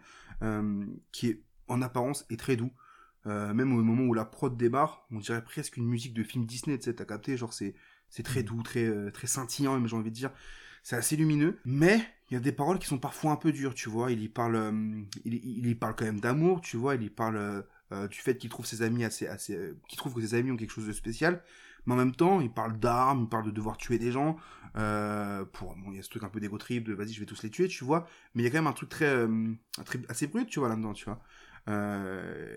qui 1.13 1.29
est 1.29 1.43
en 1.69 1.83
apparence 1.83 2.27
est 2.31 2.39
très 2.39 2.57
doux. 2.57 2.73
Même 3.27 3.73
au 3.73 3.83
moment 3.83 4.05
où 4.05 4.15
la 4.15 4.27
prod 4.27 4.55
démarre, 4.57 5.07
on 5.11 5.19
dirait 5.19 5.43
presque 5.45 5.79
une 5.79 5.87
musique 5.89 6.15
de 6.15 6.23
film 6.23 6.45
Disney, 6.47 6.79
tu 6.79 6.85
sais, 6.85 6.95
t'as 6.95 7.07
capté, 7.07 7.39
genre 7.39 7.55
c'est 7.55 7.75
c'est 8.11 8.23
très 8.23 8.43
Mhm. 8.43 8.47
doux, 8.47 8.63
très 8.63 9.11
très 9.13 9.27
scintillant, 9.27 9.75
même 9.75 9.87
j'ai 9.89 9.97
envie 9.97 10.11
de 10.11 10.15
dire. 10.17 10.31
C'est 10.85 10.97
assez 10.97 11.17
lumineux, 11.17 11.59
mais 11.65 11.99
il 12.31 12.35
y 12.35 12.37
a 12.37 12.41
des 12.41 12.53
paroles 12.53 12.79
qui 12.79 12.87
sont 12.87 12.99
parfois 12.99 13.33
un 13.33 13.37
peu 13.37 13.53
dures, 13.53 13.73
tu 13.73 13.89
vois. 13.89 14.13
Il 14.13 14.23
y 14.23 14.29
parle, 14.29 14.57
euh, 14.57 15.03
il, 15.25 15.67
y 15.67 15.75
parle 15.75 15.97
quand 15.97 16.05
même 16.05 16.21
d'amour, 16.21 16.61
tu 16.61 16.77
vois. 16.77 16.95
Il 16.95 17.03
y 17.03 17.09
parle 17.09 17.37
euh, 17.39 17.63
euh, 17.93 18.07
du 18.07 18.19
fait 18.19 18.37
qu'il 18.37 18.51
trouve 18.51 18.67
ses 18.67 18.83
amis 18.83 19.03
assez, 19.03 19.27
assez, 19.27 19.73
qu'il 19.89 19.97
trouve 19.97 20.13
que 20.13 20.21
ses 20.21 20.35
amis 20.35 20.51
ont 20.51 20.57
quelque 20.59 20.73
chose 20.73 20.87
de 20.87 20.93
spécial. 20.93 21.43
Mais 21.87 21.95
en 21.95 21.97
même 21.97 22.15
temps, 22.15 22.43
il 22.43 22.53
parle 22.53 22.79
d'armes, 22.79 23.23
il 23.23 23.29
parle 23.31 23.47
de 23.47 23.51
devoir 23.51 23.79
tuer 23.79 23.99
des 23.99 24.13
gens. 24.13 24.37
Pour, 24.75 25.75
bon, 25.75 25.91
il 25.91 25.97
y 25.97 25.99
a 25.99 26.03
ce 26.03 26.11
truc 26.11 26.23
un 26.23 26.29
peu 26.29 26.39
d'égo 26.39 26.59
trip 26.59 26.85
de 26.85 26.93
vas-y, 26.93 27.15
je 27.15 27.21
vais 27.21 27.27
tous 27.27 27.43
les 27.43 27.51
tuer, 27.51 27.67
tu 27.67 27.83
vois. 27.85 28.07
Mais 28.35 28.43
il 28.43 28.45
y 28.45 28.49
a 28.49 28.51
quand 28.51 28.59
même 28.59 28.67
un 28.67 28.73
truc 28.73 28.91
très, 28.91 29.27
assez 30.11 30.27
brut, 30.27 30.49
tu 30.49 30.61
vois, 30.61 30.69
là-dedans, 30.69 30.93
tu 30.93 31.07
vois. 31.07 31.23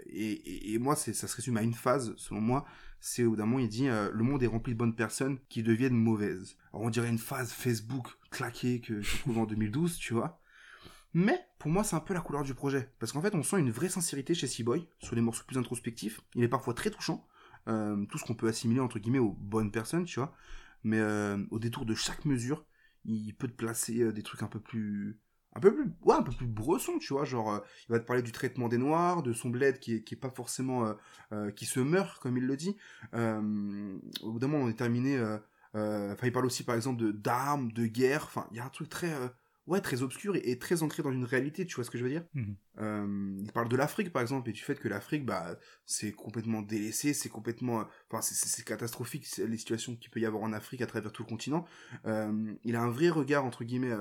Et, 0.10 0.74
et, 0.74 0.80
moi, 0.80 0.98
ça 0.98 1.14
se 1.14 1.36
résume 1.36 1.56
à 1.56 1.62
une 1.62 1.74
phase, 1.74 2.14
selon 2.18 2.42
moi. 2.42 2.66
C'est 3.00 3.24
au 3.24 3.32
bout 3.32 3.36
d'un 3.36 3.46
moment, 3.46 3.60
il 3.60 3.70
dit 3.70 3.88
euh, 3.88 4.10
Le 4.14 4.24
monde 4.24 4.44
est 4.44 4.48
rempli 4.48 4.74
de 4.74 4.78
bonnes 4.78 4.96
personnes 4.96 5.40
qui 5.50 5.64
deviennent 5.64 5.96
mauvaises. 5.96 6.58
Alors, 6.74 6.86
on 6.86 6.90
dirait 6.90 7.10
une 7.10 7.18
phase 7.18 7.52
Facebook 7.52 8.08
claquée 8.32 8.82
que 8.82 9.02
je 9.02 9.18
trouve 9.18 9.38
en 9.40 9.46
2012, 9.46 9.98
tu 9.98 10.14
vois. 10.14 10.42
Mais 11.14 11.40
pour 11.60 11.72
moi, 11.72 11.84
c'est 11.84 11.96
un 11.96 12.02
peu 12.02 12.14
la 12.14 12.22
couleur 12.22 12.44
du 12.44 12.54
projet. 12.54 12.92
Parce 13.00 13.12
qu'en 13.12 13.22
fait, 13.22 13.36
on 13.36 13.44
sent 13.44 13.60
une 13.60 13.72
vraie 13.72 13.90
sincérité 13.90 14.34
chez 14.34 14.48
C-Boy 14.48 14.88
sur 15.00 15.16
les 15.16 15.22
morceaux 15.22 15.44
plus 15.48 15.58
introspectifs. 15.58 16.22
Il 16.36 16.44
est 16.44 16.50
parfois 16.50 16.74
très 16.74 16.92
touchant. 16.92 17.28
Euh, 17.68 18.06
tout 18.06 18.18
ce 18.18 18.24
qu'on 18.24 18.36
peut 18.36 18.48
assimiler, 18.48 18.80
entre 18.80 19.00
guillemets, 19.00 19.20
aux 19.20 19.34
bonnes 19.34 19.72
personnes, 19.72 20.06
tu 20.06 20.20
vois. 20.20 20.34
Mais 20.84 21.00
euh, 21.00 21.44
au 21.52 21.60
détour 21.60 21.86
de 21.86 21.96
chaque 21.96 22.26
mesure, 22.26 22.66
il 23.06 23.34
peut 23.34 23.48
te 23.48 23.54
placer 23.54 24.12
des 24.12 24.24
trucs 24.24 24.44
un 24.44 24.48
peu 24.48 24.60
plus 24.60 25.20
un 25.58 25.60
peu 25.60 25.74
plus 25.74 25.92
ouais 26.04 26.16
un 26.16 26.22
peu 26.24 26.32
plus 26.32 26.46
bresson 26.48 27.00
tu 27.00 27.14
vois 27.14 27.26
genre 27.26 27.52
euh, 27.52 27.60
il 27.90 27.92
va 27.92 28.00
te 28.00 28.06
parler 28.06 28.22
du 28.22 28.32
traitement 28.32 28.68
des 28.70 28.78
noirs 28.78 29.24
de 29.24 29.34
son 29.34 29.50
bled 29.50 29.80
qui 29.80 29.96
est, 29.96 30.04
qui 30.04 30.14
est 30.14 30.18
pas 30.18 30.30
forcément 30.30 30.86
euh, 30.86 30.94
euh, 31.34 31.52
qui 31.52 31.66
se 31.66 31.80
meurt 31.80 32.20
comme 32.22 32.38
il 32.38 32.46
le 32.46 32.56
dit. 32.56 32.78
Au 33.14 34.32
bout 34.32 34.40
d'un 34.40 34.48
moment 34.48 34.66
on 34.66 34.70
est 34.70 34.74
terminé 34.78 35.20
enfin 35.74 36.26
il 36.28 36.32
parle 36.32 36.46
aussi 36.46 36.64
par 36.64 36.76
exemple 36.76 37.02
de 37.02 37.12
d'armes 37.12 37.72
de 37.72 37.86
guerre 37.86 38.24
enfin 38.26 38.48
il 38.52 38.58
y 38.58 38.60
a 38.60 38.66
un 38.66 38.70
truc 38.70 38.90
très 38.90 39.12
ouais 39.68 39.82
très 39.82 40.02
obscur 40.02 40.36
et, 40.36 40.50
et 40.50 40.58
très 40.60 40.82
ancré 40.84 41.04
dans 41.04 41.12
une 41.12 41.26
réalité 41.26 41.66
tu 41.66 41.76
vois 41.76 41.84
ce 41.84 41.90
que 41.92 41.98
je 41.98 42.04
veux 42.04 42.10
dire? 42.10 42.24
Euh, 42.80 43.36
il 43.40 43.52
parle 43.52 43.70
de 43.70 43.76
l'Afrique 43.76 44.14
par 44.14 44.22
exemple 44.22 44.50
et 44.50 44.54
du 44.54 44.62
fait 44.62 44.76
que 44.80 44.88
l'Afrique 44.88 45.26
bah 45.26 45.58
c'est 45.86 46.12
complètement 46.12 46.62
délaissé 46.62 47.14
c'est 47.14 47.30
complètement 47.30 47.86
enfin 48.12 48.22
c'est- 48.22 48.64
catastrophique 48.64 49.26
les 49.38 49.58
situations 49.58 49.96
qu'il 49.96 50.12
peut 50.12 50.20
y 50.20 50.26
avoir 50.26 50.44
en 50.44 50.54
Afrique 50.54 50.82
à 50.82 50.88
travers 50.88 51.12
tout 51.12 51.24
le 51.24 51.28
continent. 51.30 51.66
Il 52.06 52.76
a 52.76 52.82
un 52.82 52.90
vrai 52.90 53.10
regard 53.10 53.46
entre 53.46 53.64
guillemets 53.64 53.96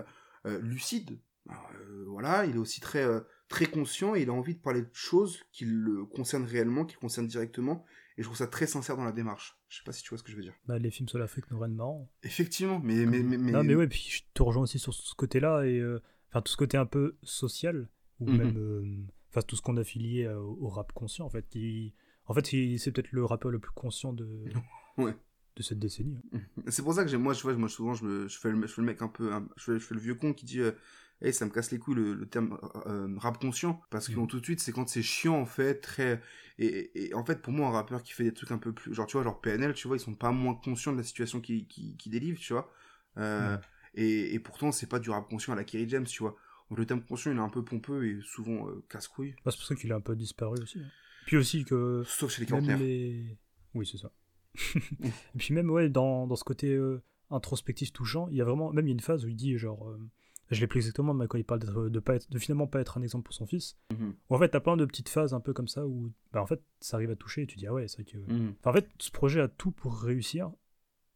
lucide 0.60 1.18
Alors, 1.48 1.70
euh, 1.80 2.04
voilà 2.08 2.44
il 2.44 2.56
est 2.56 2.58
aussi 2.58 2.80
très 2.80 3.04
euh, 3.04 3.20
très 3.48 3.66
conscient 3.66 4.14
et 4.14 4.22
il 4.22 4.28
a 4.30 4.32
envie 4.32 4.54
de 4.54 4.60
parler 4.60 4.82
de 4.82 4.90
choses 4.92 5.40
qui 5.52 5.64
le 5.64 6.04
concernent 6.04 6.44
réellement 6.44 6.84
qui 6.84 6.94
le 6.96 7.00
concernent 7.00 7.26
directement 7.28 7.84
et 8.18 8.22
je 8.22 8.26
trouve 8.26 8.36
ça 8.36 8.46
très 8.46 8.66
sincère 8.66 8.96
dans 8.96 9.04
la 9.04 9.12
démarche 9.12 9.56
je 9.68 9.76
sais 9.78 9.84
pas 9.84 9.92
si 9.92 10.02
tu 10.02 10.08
vois 10.10 10.18
ce 10.18 10.22
que 10.24 10.30
je 10.32 10.36
veux 10.36 10.42
dire 10.42 10.54
Bah, 10.66 10.78
les 10.78 10.90
films 10.90 11.08
sur 11.08 11.18
l'Afrique 11.18 11.50
nous 11.50 11.58
rendent 11.58 11.74
marrant. 11.76 12.10
effectivement 12.22 12.80
mais 12.82 13.06
mais 13.06 13.22
mais, 13.22 13.36
mais... 13.36 13.52
Non, 13.52 13.62
mais 13.64 13.74
ouais, 13.74 13.86
puis 13.88 14.06
je 14.10 14.22
te 14.34 14.42
rejoins 14.42 14.62
aussi 14.64 14.78
sur 14.78 14.92
ce 14.94 15.14
côté-là, 15.14 15.62
et 15.64 15.78
euh, 15.78 16.02
enfin 16.30 16.42
tout 16.42 16.50
ce 16.52 16.56
côté 16.56 16.76
un 16.76 16.86
peu 16.86 17.16
social, 17.22 17.88
ou 18.20 18.30
Mhm. 18.30 18.36
même 18.36 18.56
euh, 18.58 19.04
enfin 19.30 19.42
tout 19.42 19.54
ce 19.56 19.62
qu'on 19.62 19.76
a 19.76 19.80
affilié 19.82 20.26
au, 20.28 20.56
au 20.62 20.68
rap 20.68 20.92
conscient, 20.92 21.26
en 21.26 21.30
fait. 21.30 21.46
Qui, 21.48 21.94
en 22.26 22.34
fait, 22.34 22.46
c'est 22.78 22.90
peut-être 22.92 23.12
le 23.12 23.24
rappeur 23.24 23.50
le 23.50 23.58
plus 23.58 23.72
conscient 23.72 24.12
de, 24.12 24.26
Ouais. 24.96 25.14
de 25.56 25.62
cette 25.62 25.78
décennie. 25.78 26.16
hein. 26.32 26.38
C'est 26.68 26.82
pour 26.82 26.94
ça 26.94 27.04
que 27.04 27.14
moi, 27.16 27.34
je 27.34 27.42
vois, 27.42 27.54
moi 27.54 27.68
souvent, 27.68 27.92
je, 27.94 28.04
me, 28.04 28.28
je, 28.28 28.38
fais 28.38 28.50
le, 28.50 28.60
je 28.62 28.72
fais 28.72 28.80
le 28.80 28.86
mec 28.86 29.02
un 29.02 29.08
peu, 29.08 29.30
je, 29.56 29.62
fais, 29.64 29.72
je 29.78 29.84
fais 29.84 29.94
le 29.94 30.00
vieux 30.00 30.14
con 30.14 30.32
qui 30.32 30.44
dit, 30.46 30.60
euh, 30.60 30.72
hey, 31.22 31.32
ça 31.32 31.44
me 31.46 31.50
casse 31.50 31.70
les 31.70 31.78
couilles 31.78 31.94
le, 31.96 32.14
le 32.14 32.26
terme 32.28 32.58
euh, 32.86 33.08
rap 33.18 33.38
conscient, 33.38 33.80
parce 33.90 34.08
que 34.08 34.20
Mhm. 34.20 34.26
tout 34.26 34.40
de 34.40 34.44
suite, 34.44 34.60
c'est 34.60 34.72
quand 34.72 34.88
c'est 34.88 35.02
chiant 35.02 35.36
en 35.40 35.46
fait, 35.46 35.76
très, 35.80 36.20
et, 36.58 36.66
et- 36.66 37.08
et 37.10 37.14
en 37.14 37.24
fait, 37.24 37.42
pour 37.42 37.52
moi, 37.52 37.68
un 37.68 37.72
rappeur 37.72 38.02
qui 38.02 38.12
fait 38.12 38.24
des 38.24 38.32
trucs 38.34 38.50
un 38.52 38.58
peu 38.58 38.72
plus, 38.72 38.94
genre 38.94 39.06
tu 39.06 39.12
vois, 39.16 39.24
genre 39.24 39.40
PNL, 39.40 39.74
tu 39.74 39.88
vois, 39.88 39.96
ils 39.96 40.00
sont 40.00 40.14
pas 40.14 40.32
moins 40.32 40.54
conscients 40.54 40.92
de 40.92 40.98
la 40.98 41.04
situation 41.04 41.40
qu'ils 41.40 41.66
qui, 41.66 41.96
qui 41.96 42.10
délivrent, 42.10 42.40
tu 42.40 42.52
vois, 42.52 42.70
Euh, 43.18 43.56
et, 43.94 44.34
et 44.34 44.38
pourtant, 44.40 44.72
c'est 44.72 44.86
pas 44.88 44.98
du 44.98 45.08
rap 45.10 45.26
conscient 45.28 45.52
à 45.54 45.56
la 45.56 45.64
Kerry 45.64 45.88
James, 45.88 46.04
tu 46.04 46.22
vois. 46.22 46.36
Donc 46.70 46.78
le 46.78 46.86
terme 46.86 47.02
conscient, 47.02 47.30
il 47.32 47.36
est 47.38 47.40
un 47.40 47.48
peu 47.48 47.64
pompeux 47.64 48.06
et 48.06 48.20
souvent 48.22 48.68
euh, 48.68 48.84
casse-couille, 48.90 49.34
Bah, 49.44 49.50
c'est 49.50 49.58
pour 49.58 49.66
ça 49.66 49.74
qu'il 49.74 49.92
a 49.92 49.96
un 49.96 50.00
peu 50.00 50.16
disparu 50.16 50.60
aussi. 50.60 50.78
hein. 50.80 50.90
Puis 51.24 51.36
aussi 51.36 51.64
que 51.64 52.04
sauf 52.04 52.32
chez 52.32 52.40
les 52.40 52.46
quarantenaires. 52.46 52.78
les... 52.78 53.36
Oui, 53.74 53.86
c'est 53.90 53.98
ça. 53.98 54.10
et 55.04 55.38
puis 55.38 55.54
même, 55.54 55.70
ouais, 55.70 55.88
dans, 55.88 56.26
dans 56.26 56.36
ce 56.36 56.44
côté 56.44 56.72
euh, 56.74 57.02
introspectif 57.30 57.92
touchant, 57.92 58.28
il 58.28 58.36
y 58.36 58.40
a 58.40 58.44
vraiment, 58.44 58.72
même 58.72 58.86
il 58.86 58.90
y 58.90 58.92
a 58.92 58.94
une 58.94 59.00
phase 59.00 59.24
où 59.24 59.28
il 59.28 59.36
dit, 59.36 59.56
genre, 59.58 59.88
euh, 59.88 59.98
je 60.50 60.60
l'ai 60.60 60.66
plus 60.66 60.78
exactement, 60.78 61.12
mais 61.14 61.26
quand 61.26 61.38
il 61.38 61.44
parle 61.44 61.60
de, 61.90 61.98
pas 62.00 62.14
être, 62.16 62.30
de 62.30 62.38
finalement 62.38 62.66
pas 62.66 62.80
être 62.80 62.98
un 62.98 63.02
exemple 63.02 63.24
pour 63.24 63.34
son 63.34 63.46
fils, 63.46 63.76
Mhm. 63.92 64.14
où 64.30 64.34
en 64.34 64.38
fait, 64.38 64.48
t'as 64.50 64.60
plein 64.60 64.76
de 64.76 64.84
petites 64.84 65.08
phases 65.08 65.34
un 65.34 65.40
peu 65.40 65.52
comme 65.52 65.68
ça 65.68 65.86
où, 65.86 66.12
bah, 66.32 66.40
en 66.42 66.46
fait, 66.46 66.62
ça 66.80 66.96
arrive 66.96 67.10
à 67.10 67.16
toucher 67.16 67.42
et 67.42 67.46
tu 67.46 67.56
dis, 67.56 67.66
ah 67.66 67.72
ouais, 67.74 67.88
c'est 67.88 68.02
vrai 68.02 68.04
que. 68.12 68.18
Mhm. 68.32 68.54
Enfin, 68.60 68.70
en 68.70 68.72
fait, 68.74 68.88
ce 68.98 69.10
projet 69.10 69.40
a 69.40 69.48
tout 69.48 69.70
pour 69.72 69.96
réussir. 70.00 70.50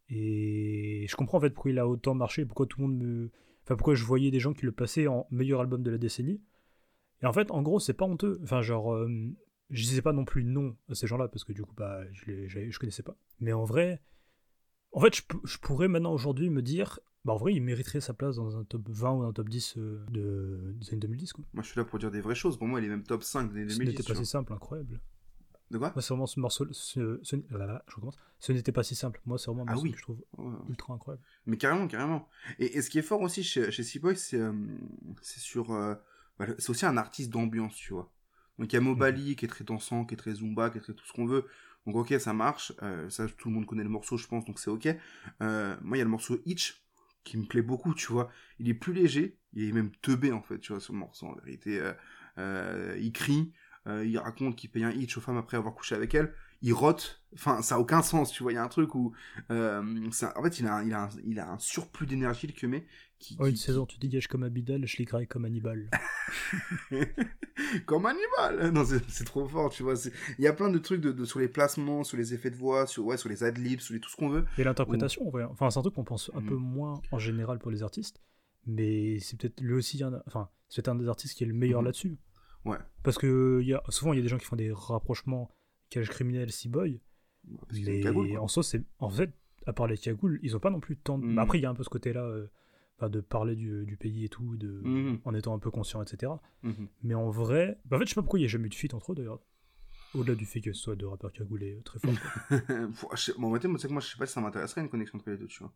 Et 0.09 1.07
je 1.09 1.15
comprends 1.17 1.39
en 1.39 1.41
fait 1.41 1.51
pourquoi 1.51 1.71
il 1.71 1.79
a 1.79 1.87
autant 1.87 2.15
marché, 2.15 2.45
pourquoi 2.45 2.67
tout 2.67 2.81
le 2.81 2.89
monde 2.89 2.99
me. 2.99 3.31
Enfin, 3.63 3.77
pourquoi 3.77 3.95
je 3.95 4.05
voyais 4.05 4.31
des 4.31 4.41
gens 4.41 4.53
qui 4.53 4.65
le 4.67 4.73
passaient 4.73 5.07
en 5.07 5.27
meilleur 5.31 5.61
album 5.61 5.83
de 5.83 5.91
la 5.91 5.99
décennie. 5.99 6.41
Et 7.23 7.27
en 7.27 7.33
fait, 7.33 7.51
en 7.53 7.63
gros, 7.63 7.79
c'est 7.79 7.95
pas 7.95 8.07
honteux. 8.07 8.41
Enfin, 8.43 8.63
genre, 8.63 8.93
euh, 8.95 9.09
je 9.71 9.83
disais 9.83 10.03
pas 10.03 10.13
non 10.13 10.25
plus 10.25 10.43
non 10.43 10.77
à 10.89 10.95
ces 10.95 11.07
gens-là 11.07 11.29
parce 11.29 11.45
que 11.45 11.53
du 11.53 11.63
coup, 11.63 11.75
bah, 11.77 12.01
je, 12.13 12.25
les, 12.27 12.49
je 12.71 12.79
connaissais 12.81 13.05
pas. 13.05 13.17
Mais 13.39 13.53
en 13.53 13.65
vrai, 13.65 14.01
en 14.93 15.01
fait, 15.01 15.15
je 15.45 15.59
pourrais 15.59 15.87
maintenant 15.87 16.13
aujourd'hui 16.13 16.51
me 16.51 16.63
dire, 16.63 16.99
bah, 17.25 17.33
en 17.35 17.37
vrai, 17.37 17.53
il 17.55 17.61
mériterait 17.63 18.01
sa 18.01 18.15
place 18.15 18.37
dans 18.37 18.57
un 18.57 18.65
top 18.65 18.83
20 18.89 19.11
ou 19.13 19.23
un 19.25 19.33
top 19.33 19.49
10 19.49 19.75
euh, 19.77 20.05
de, 20.11 20.73
des 20.77 20.91
années 20.91 21.01
2010, 21.01 21.33
quoi. 21.35 21.45
Moi, 21.53 21.63
je 21.63 21.69
suis 21.69 21.79
là 21.79 21.85
pour 21.85 21.99
dire 21.99 22.11
des 22.11 22.21
vraies 22.21 22.35
choses. 22.35 22.57
Pour 22.59 22.67
moi, 22.67 22.81
il 22.81 22.87
est 22.87 22.89
même 22.89 23.03
top 23.03 23.23
5 23.23 23.53
des 23.53 23.69
Ce 23.69 23.79
2010. 23.79 23.79
n'était 23.91 24.03
tu 24.03 24.13
pas 24.13 24.19
si 24.19 24.27
simple, 24.27 24.53
incroyable. 24.53 25.01
De 25.71 25.79
quoi? 25.79 25.93
Moi, 25.95 26.03
c'est 26.03 26.09
vraiment 26.13 26.27
ce 26.27 26.41
morceau. 26.41 26.67
Ce, 26.73 27.21
ce, 27.23 27.37
là, 27.51 27.85
je 27.89 27.95
recommence. 27.95 28.19
Ce 28.41 28.53
n'était 28.53 28.73
pas 28.73 28.83
si 28.83 28.95
simple. 28.95 29.21
Moi, 29.27 29.39
c'est 29.39 29.47
vraiment 29.51 29.63
un 29.69 29.75
Ah 29.75 29.79
oui. 29.79 29.93
que 29.93 29.99
je 29.99 30.03
trouve 30.03 30.19
Ouais. 30.39 30.53
ultra 30.69 30.95
incroyable. 30.95 31.23
Mais 31.47 31.57
carrément, 31.59 31.87
carrément. 31.87 32.29
Et, 32.59 32.77
et 32.79 32.83
ce 32.83 32.91
qui 32.91 32.99
est 32.99 33.03
fort 33.03 33.21
aussi 33.21 33.45
chez, 33.45 33.71
chez 33.71 33.83
Seaboy, 33.85 34.17
c'est 34.17 34.41
euh, 34.41 34.53
c'est 35.23 35.39
sur. 35.41 35.73
euh, 35.73 35.95
bah, 36.39 36.47
c'est 36.59 36.71
aussi 36.71 36.87
un 36.87 36.97
artiste 36.97 37.31
d'ambiance, 37.31 37.75
tu 37.77 37.93
vois. 37.93 38.11
Donc 38.59 38.73
il 38.73 38.77
y 38.77 38.79
a 38.79 38.81
Mobali 38.81 39.37
qui 39.37 39.45
est 39.45 39.49
très 39.49 39.63
dansant, 39.65 40.05
qui 40.05 40.15
est 40.15 40.17
très 40.17 40.35
zumba, 40.35 40.71
qui 40.71 40.79
est 40.79 40.81
très 40.81 40.93
tout 40.95 41.05
ce 41.07 41.13
qu'on 41.13 41.27
veut. 41.27 41.45
Donc 41.87 41.95
ok, 41.97 42.15
ça 42.19 42.33
marche. 42.33 42.73
Euh, 42.83 43.09
ça, 43.09 43.27
tout 43.29 43.49
le 43.49 43.55
monde 43.55 43.67
connaît 43.67 43.85
le 43.85 43.89
morceau, 43.91 44.17
je 44.17 44.27
pense, 44.27 44.45
donc 44.47 44.59
c'est 44.59 44.71
ok. 44.71 44.87
Moi, 45.41 45.97
il 45.97 45.99
y 45.99 46.01
a 46.01 46.05
le 46.05 46.11
morceau 46.11 46.39
Itch 46.47 46.83
qui 47.25 47.37
me 47.39 47.45
plaît 47.45 47.63
beaucoup, 47.63 47.95
tu 47.95 48.13
vois. 48.13 48.31
Il 48.59 48.69
est 48.69 48.75
plus 48.75 48.93
léger, 48.93 49.39
il 49.53 49.69
est 49.69 49.73
même 49.73 49.91
teubé 50.03 50.33
en 50.33 50.43
fait, 50.43 50.59
tu 50.59 50.73
vois, 50.73 50.81
ce 50.81 50.93
morceau 50.93 51.27
en 51.27 51.35
vérité. 51.35 51.81
Euh, 51.81 51.93
euh, 52.39 52.97
il 53.01 53.13
crie, 53.13 53.53
euh, 53.87 54.05
il 54.05 54.19
raconte 54.19 54.57
qu'il 54.57 54.71
paye 54.71 54.85
un 54.85 54.91
Itch 54.91 55.17
aux 55.17 55.21
femmes 55.21 55.37
après 55.37 55.57
avoir 55.57 55.75
couché 55.75 55.95
avec 55.95 56.15
elles. 56.15 56.35
Il 56.63 56.75
rote, 56.75 57.23
enfin, 57.33 57.63
ça 57.63 57.77
a 57.77 57.79
aucun 57.79 58.03
sens, 58.03 58.33
tu 58.33 58.43
vois. 58.43 58.53
Il 58.53 58.57
y 58.57 58.59
a 58.59 58.63
un 58.63 58.69
truc 58.69 58.95
où. 58.95 59.13
euh, 59.51 60.11
ça- 60.11 60.35
en 60.37 60.43
fait, 60.43 60.61
il 60.61 60.67
a 60.67 60.75
un, 60.77 60.85
il 60.85 60.93
a 60.93 61.05
un, 61.05 61.09
il 61.25 61.39
a 61.41 61.51
un 61.53 61.59
surplus 61.59 62.07
d'énergie, 62.07 62.47
le 62.47 62.53
Kemé. 62.53 62.87
Qui, 63.19 63.37
Oh, 63.39 63.47
une 63.47 63.53
qui- 63.55 63.59
saison, 63.61 63.85
tu 63.87 63.99
dégages 63.99 64.29
comme 64.29 64.43
Abidal, 64.45 64.87
je 64.87 64.97
les 64.99 65.05
comme 65.07 65.45
Hannibal. 65.45 65.91
comme 67.87 68.07
animal. 68.07 68.71
Non, 68.75 68.85
c'est 69.09 69.25
trop 69.25 69.47
fort, 69.47 69.71
tu 69.71 69.83
vois. 69.83 69.95
Il 70.39 70.45
y 70.45 70.47
a 70.49 70.53
plein 70.53 70.71
de 70.71 70.79
trucs 70.79 71.01
de, 71.01 71.13
de- 71.13 71.25
sur 71.25 71.39
les 71.39 71.49
placements, 71.49 72.05
sur 72.05 72.17
les 72.17 72.35
effets 72.35 72.51
de 72.51 72.57
voix, 72.57 72.87
sur, 72.87 73.05
ouais, 73.07 73.17
sur 73.17 73.29
les 73.29 73.43
adlibs, 73.45 73.81
sur 73.81 73.95
les, 73.95 74.01
tout 74.01 74.11
ce 74.11 74.17
qu'on 74.17 74.29
veut. 74.29 74.45
Et 74.59 74.65
l'interprétation, 74.65 75.29
vrai. 75.31 75.45
Enfin, 75.45 75.71
c'est 75.71 75.79
un 75.79 75.83
truc 75.83 75.95
qu'on 75.95 76.05
pense 76.05 76.31
un 76.35 76.43
peu 76.43 76.55
moins 76.57 77.01
en 77.13 77.19
général 77.19 77.59
pour 77.59 77.71
les 77.71 77.83
artistes. 77.83 78.21
Mais 78.67 79.19
c'est 79.21 79.39
peut-être 79.39 79.61
lui 79.61 79.75
aussi, 79.75 80.03
un... 80.03 80.21
enfin, 80.27 80.49
c'est 80.69 80.89
un 80.89 80.95
des 80.95 81.09
artistes 81.09 81.37
qui 81.37 81.45
est 81.45 81.47
le 81.47 81.55
meilleur 81.55 81.81
Mhm. 81.81 81.87
là-dessus. 81.87 82.19
Ouais. 82.65 82.77
Parce 83.03 83.17
que 83.19 83.61
y 83.63 83.73
a... 83.75 83.83
souvent, 83.89 84.13
il 84.13 84.17
y 84.17 84.21
a 84.21 84.23
des 84.23 84.29
gens 84.29 84.39
qui 84.39 84.45
font 84.45 84.57
des 84.57 84.71
rapprochements 84.73 85.51
cage 85.91 86.09
criminel, 86.09 86.49
Boy 86.69 87.01
Parce 87.69 87.81
Mais 87.81 88.01
cagoule, 88.01 88.29
quoi. 88.31 88.41
en 88.41 88.49
soi, 88.49 88.63
c'est 88.63 88.83
en 88.99 89.11
fait, 89.11 89.31
à 89.67 89.73
part 89.73 89.87
les 89.87 89.99
cagoules, 89.99 90.39
ils 90.43 90.57
ont 90.57 90.61
pas 90.61 90.71
non 90.71 90.81
plus 90.81 90.97
tant. 90.97 91.19
de-. 91.19 91.35
Bah, 91.35 91.43
après, 91.43 91.59
il 91.59 91.63
y 91.63 91.67
a 91.67 91.71
un 91.71 91.75
peu 91.75 91.83
ce 91.85 91.89
côté-là, 91.91 92.23
euh, 92.23 92.47
de 93.09 93.21
parler 93.21 93.57
du, 93.57 93.87
du 93.87 93.97
pays 93.97 94.25
et 94.25 94.29
tout, 94.29 94.57
de 94.57 94.69
Mhm. 94.83 95.21
en 95.25 95.35
étant 95.35 95.55
un 95.55 95.59
peu 95.59 95.71
conscient, 95.71 96.03
etc. 96.03 96.33
Mhm. 96.63 96.89
Mais 97.03 97.15
en 97.15 97.31
vrai, 97.31 97.79
bah, 97.87 97.97
en 97.97 98.01
fait, 98.01 98.05
je 98.07 98.11
sais 98.11 98.15
pas 98.15 98.23
pourquoi 98.23 98.39
il 98.39 98.43
y 98.43 98.45
a 98.45 98.49
jamais 98.49 98.67
eu 98.67 98.71
de 98.71 98.75
feat 98.75 98.93
entre 98.95 99.13
eux 99.13 99.15
d'ailleurs. 99.15 99.41
Au-delà 100.13 100.35
du 100.35 100.45
fait 100.45 100.61
que 100.61 100.73
ce 100.73 100.83
soit 100.83 100.97
deux 100.97 101.07
rappeurs 101.07 101.33
cagoulés 101.33 101.77
euh, 101.79 101.83
très 101.83 101.99
forts. 101.99 102.13
bon, 103.39 103.49
en 103.55 103.59
fait, 103.61 103.69
moi, 103.69 103.79
moi, 103.91 104.01
je 104.01 104.09
sais 104.09 104.19
pas 104.19 104.27
si 104.27 104.33
ça 104.33 104.41
m'intéresserait 104.41 104.81
une 104.81 104.89
connexion 104.91 105.19
entre 105.19 105.31
les 105.31 105.37
deux, 105.37 105.47
tu 105.47 105.61
vois. 105.63 105.73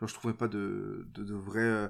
Genre, 0.00 0.08
je 0.08 0.14
trouvais 0.14 0.34
pas 0.34 0.48
de, 0.48 1.06
de, 1.14 1.24
de 1.24 1.34
vrai. 1.34 1.60
euh, 1.62 1.88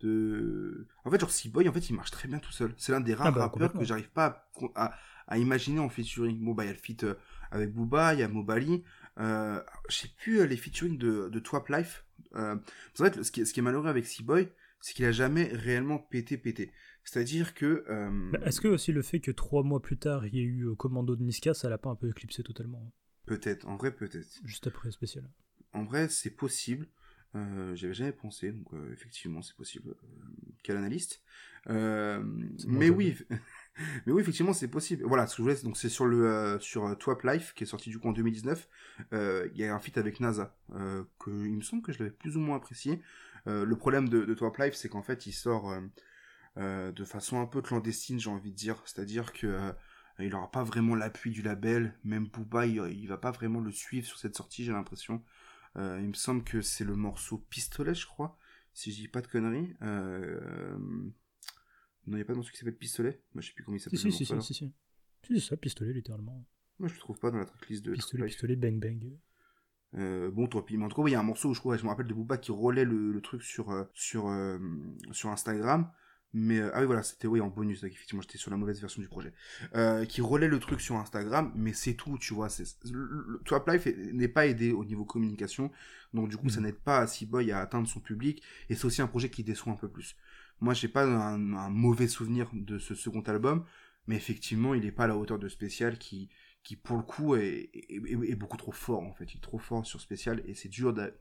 De... 0.00 0.86
En 1.04 1.10
fait, 1.10 1.18
genre, 1.20 1.30
Seaboy, 1.30 1.68
en 1.68 1.72
fait, 1.72 1.88
il 1.90 1.94
marche 1.96 2.10
très 2.10 2.28
bien 2.28 2.38
tout 2.38 2.52
seul. 2.52 2.74
C'est 2.76 2.92
l'un 2.92 3.00
des 3.00 3.14
rares 3.14 3.28
Ah 3.28 3.30
bah, 3.32 3.40
rappeurs 3.42 3.72
que 3.72 3.84
j'arrive 3.84 4.10
pas 4.10 4.48
à, 4.74 4.84
à, 4.86 4.94
à 5.28 5.38
imaginer 5.38 5.78
en 5.78 5.88
featuring. 5.88 6.42
Bon, 6.44 6.54
bah, 6.54 6.64
il 6.64 6.68
y 6.68 6.70
a 6.70 6.72
le 6.74 6.78
feat 6.78 7.04
euh, 7.04 7.14
avec 7.50 7.72
Booba, 7.72 8.14
il 8.14 8.20
y 8.20 8.22
a 8.22 8.28
Mobali. 8.28 8.82
Euh, 9.18 9.62
je 9.88 9.96
sais 9.96 10.08
plus 10.16 10.40
euh, 10.40 10.46
les 10.46 10.56
featuring 10.56 10.98
de, 10.98 11.28
de 11.28 11.38
Twap 11.38 11.68
Life. 11.68 12.04
Euh, 12.34 12.56
en 12.56 13.04
fait, 13.04 13.22
ce 13.22 13.30
qui, 13.30 13.40
est- 13.40 13.44
ce 13.44 13.52
qui 13.54 13.60
est 13.60 13.62
malheureux 13.62 13.88
avec 13.88 14.06
Seaboy, 14.06 14.48
c'est 14.80 14.94
qu'il 14.94 15.04
a 15.04 15.12
jamais 15.12 15.44
réellement 15.52 15.98
pété 15.98 16.36
pété. 16.36 16.72
C'est-à-dire 17.04 17.54
que. 17.54 17.84
euh, 17.88 18.32
Est-ce 18.44 18.60
que 18.60 18.68
aussi 18.68 18.92
le 18.92 19.02
fait 19.02 19.20
que 19.20 19.30
trois 19.30 19.62
mois 19.62 19.80
plus 19.80 19.96
tard, 19.98 20.26
il 20.26 20.34
y 20.34 20.40
ait 20.40 20.42
eu 20.44 20.66
euh, 20.68 20.74
Commando 20.74 21.16
de 21.16 21.22
Niska, 21.22 21.54
ça 21.54 21.68
l'a 21.68 21.78
pas 21.78 21.90
un 21.90 21.96
peu 21.96 22.08
éclipsé 22.10 22.42
totalement 22.42 22.82
hein, 22.86 22.92
Peut-être, 23.26 23.66
en 23.66 23.76
vrai, 23.76 23.92
peut-être. 23.94 24.28
Juste 24.44 24.66
après 24.66 24.90
spécial. 24.90 25.24
En 25.72 25.84
vrai, 25.84 26.08
c'est 26.08 26.30
possible. 26.30 26.86
Euh, 27.34 27.74
J'avais 27.74 27.92
jamais 27.94 28.12
pensé, 28.12 28.52
donc 28.52 28.72
euh, 28.72 28.92
effectivement, 28.92 29.42
c'est 29.42 29.56
possible. 29.56 29.94
Quel 30.62 30.76
analyste 30.78 31.22
Mais 32.66 32.90
oui, 32.90 33.16
mais 34.06 34.12
oui, 34.12 34.22
effectivement, 34.22 34.52
c'est 34.52 34.68
possible. 34.68 35.04
Voilà, 35.04 35.26
ce 35.26 35.34
que 35.34 35.38
je 35.38 35.42
voulais, 35.42 35.62
donc 35.62 35.76
c'est 35.76 35.88
sur 35.88 36.06
le 36.06 36.26
euh, 36.26 36.58
sur 36.58 36.86
euh, 36.86 36.94
Twap 36.94 37.22
Life 37.22 37.52
qui 37.54 37.64
est 37.64 37.66
sorti 37.66 37.90
du 37.90 37.98
coup 37.98 38.08
en 38.08 38.12
2019. 38.12 38.68
Euh, 39.12 39.48
Il 39.52 39.58
y 39.58 39.64
a 39.64 39.74
un 39.74 39.78
feat 39.78 39.98
avec 39.98 40.20
NASA 40.20 40.56
que 41.18 41.30
il 41.30 41.56
me 41.56 41.62
semble 41.62 41.82
que 41.82 41.92
je 41.92 41.98
l'avais 41.98 42.10
plus 42.10 42.36
ou 42.36 42.40
moins 42.40 42.56
apprécié. 42.56 43.00
Le 43.46 43.76
problème 43.76 44.10
de, 44.10 44.24
de 44.26 44.34
Twap 44.34 44.58
Life, 44.58 44.74
c'est 44.74 44.90
qu'en 44.90 45.02
fait, 45.02 45.26
il 45.26 45.32
sort 45.32 45.72
de 46.56 47.04
façon 47.04 47.40
un 47.40 47.46
peu 47.46 47.62
clandestine, 47.62 48.20
j'ai 48.20 48.30
envie 48.30 48.50
de 48.50 48.56
dire. 48.56 48.82
C'est-à-dire 48.84 49.32
que 49.32 49.72
il 50.18 50.30
n'aura 50.30 50.50
pas 50.50 50.64
vraiment 50.64 50.94
l'appui 50.94 51.30
du 51.30 51.40
label. 51.42 51.94
Même 52.04 52.26
Booba, 52.26 52.66
il, 52.66 52.76
il 52.92 53.06
va 53.06 53.16
pas 53.16 53.30
vraiment 53.30 53.60
le 53.60 53.72
suivre 53.72 54.06
sur 54.06 54.18
cette 54.18 54.36
sortie, 54.36 54.64
j'ai 54.64 54.72
l'impression. 54.72 55.22
Il 55.76 56.08
me 56.08 56.14
semble 56.14 56.42
que 56.42 56.60
c'est 56.60 56.84
le 56.84 56.96
morceau 56.96 57.38
Pistolet, 57.48 57.94
je 57.94 58.06
crois, 58.06 58.36
si 58.74 58.90
je 58.90 58.96
dis 58.96 59.08
pas 59.08 59.22
de 59.22 59.28
conneries. 59.28 59.74
Euh... 59.82 60.38
Non, 62.08 62.14
il 62.16 62.16
n'y 62.16 62.22
a 62.22 62.24
pas 62.24 62.32
de 62.32 62.38
morceau 62.38 62.50
qui 62.52 62.58
s'appelle 62.58 62.76
Pistolet 62.76 63.20
Moi, 63.34 63.42
je 63.42 63.48
sais 63.48 63.52
plus 63.54 63.64
comment 63.64 63.76
il 63.76 63.80
s'appelle. 63.80 63.98
si, 63.98 64.10
si, 64.12 64.24
si, 64.24 64.42
si, 64.42 64.54
si. 64.54 64.72
C'est 65.26 65.40
ça, 65.40 65.56
pistolet, 65.56 65.92
littéralement. 65.92 66.44
Moi, 66.78 66.88
je 66.88 66.94
le 66.94 67.00
trouve 67.00 67.18
pas 67.18 67.30
dans 67.30 67.38
la 67.38 67.44
tracklist 67.44 67.84
de 67.84 67.92
Pistolet, 67.92 68.26
pistolet, 68.26 68.56
bang, 68.56 68.78
bang. 68.80 69.12
Euh, 69.94 70.30
bon, 70.30 70.46
toi, 70.46 70.64
puis, 70.64 70.76
mais 70.76 70.84
en 70.84 70.88
tout 70.88 71.02
cas, 71.02 71.08
il 71.08 71.12
y 71.12 71.14
a 71.14 71.20
un 71.20 71.24
morceau 71.24 71.50
où 71.50 71.54
je, 71.54 71.60
crois, 71.60 71.76
je 71.76 71.82
me 71.84 71.88
rappelle 71.88 72.06
de 72.06 72.14
Booba 72.14 72.38
qui 72.38 72.52
relaie 72.52 72.84
le, 72.84 73.10
le 73.12 73.20
truc 73.20 73.42
sur, 73.42 73.70
euh, 73.70 73.84
sur, 73.94 74.28
euh, 74.28 74.58
sur 75.12 75.30
Instagram. 75.30 75.90
Mais, 76.34 76.60
ah 76.60 76.80
oui, 76.80 76.86
voilà, 76.86 77.02
c'était 77.02 77.26
oui, 77.26 77.40
en 77.40 77.48
bonus, 77.48 77.82
effectivement, 77.84 78.20
j'étais 78.20 78.36
sur 78.36 78.50
la 78.50 78.58
mauvaise 78.58 78.78
version 78.82 79.00
du 79.00 79.08
projet. 79.08 79.32
Qui 80.08 80.20
relaie 80.20 80.46
le 80.48 80.58
truc 80.58 80.78
sur 80.80 80.96
Instagram, 80.96 81.50
mais 81.56 81.72
c'est 81.72 81.94
tout, 81.94 82.18
tu 82.18 82.34
vois. 82.34 82.50
c'est- 82.50 82.76
le- 82.92 83.40
Life 83.66 83.86
est- 83.86 84.12
n'est 84.12 84.28
pas 84.28 84.46
aidé 84.46 84.72
au 84.72 84.84
niveau 84.84 85.06
communication, 85.06 85.70
donc 86.12 86.28
du 86.28 86.36
coup, 86.36 86.50
ça 86.50 86.60
Mhm. 86.60 86.66
n'aide 86.66 86.76
pas 86.78 87.06
Seaboy 87.06 87.50
à 87.50 87.60
atteindre 87.60 87.88
son 87.88 88.00
public, 88.00 88.42
et 88.68 88.74
c'est 88.74 88.84
aussi 88.84 89.00
un 89.00 89.06
projet 89.06 89.30
qui 89.30 89.42
déçoit 89.42 89.72
un 89.72 89.76
peu 89.76 89.88
plus. 89.88 90.16
Moi, 90.60 90.74
j'ai 90.74 90.88
pas 90.88 91.04
un, 91.04 91.38
mauvais 91.70 92.08
souvenir 92.08 92.50
de 92.52 92.78
ce 92.78 92.94
second 92.94 93.20
album, 93.22 93.64
mais 94.06 94.16
effectivement, 94.16 94.74
il 94.74 94.84
est 94.84 94.92
pas 94.92 95.04
à 95.04 95.06
la 95.06 95.16
hauteur 95.16 95.38
de 95.38 95.48
Spécial 95.48 95.98
qui, 95.98 96.30
pour 96.82 96.96
le 96.96 97.02
coup 97.02 97.36
est, 97.36 98.34
beaucoup 98.36 98.56
trop 98.56 98.72
fort 98.72 99.02
en 99.02 99.12
fait. 99.14 99.32
Il 99.34 99.38
est 99.38 99.40
trop 99.40 99.58
fort 99.58 99.86
sur 99.86 100.00
Spécial 100.00 100.42
et 100.46 100.54
c'est 100.54 100.68
dur 100.68 100.92
de, 100.92 101.14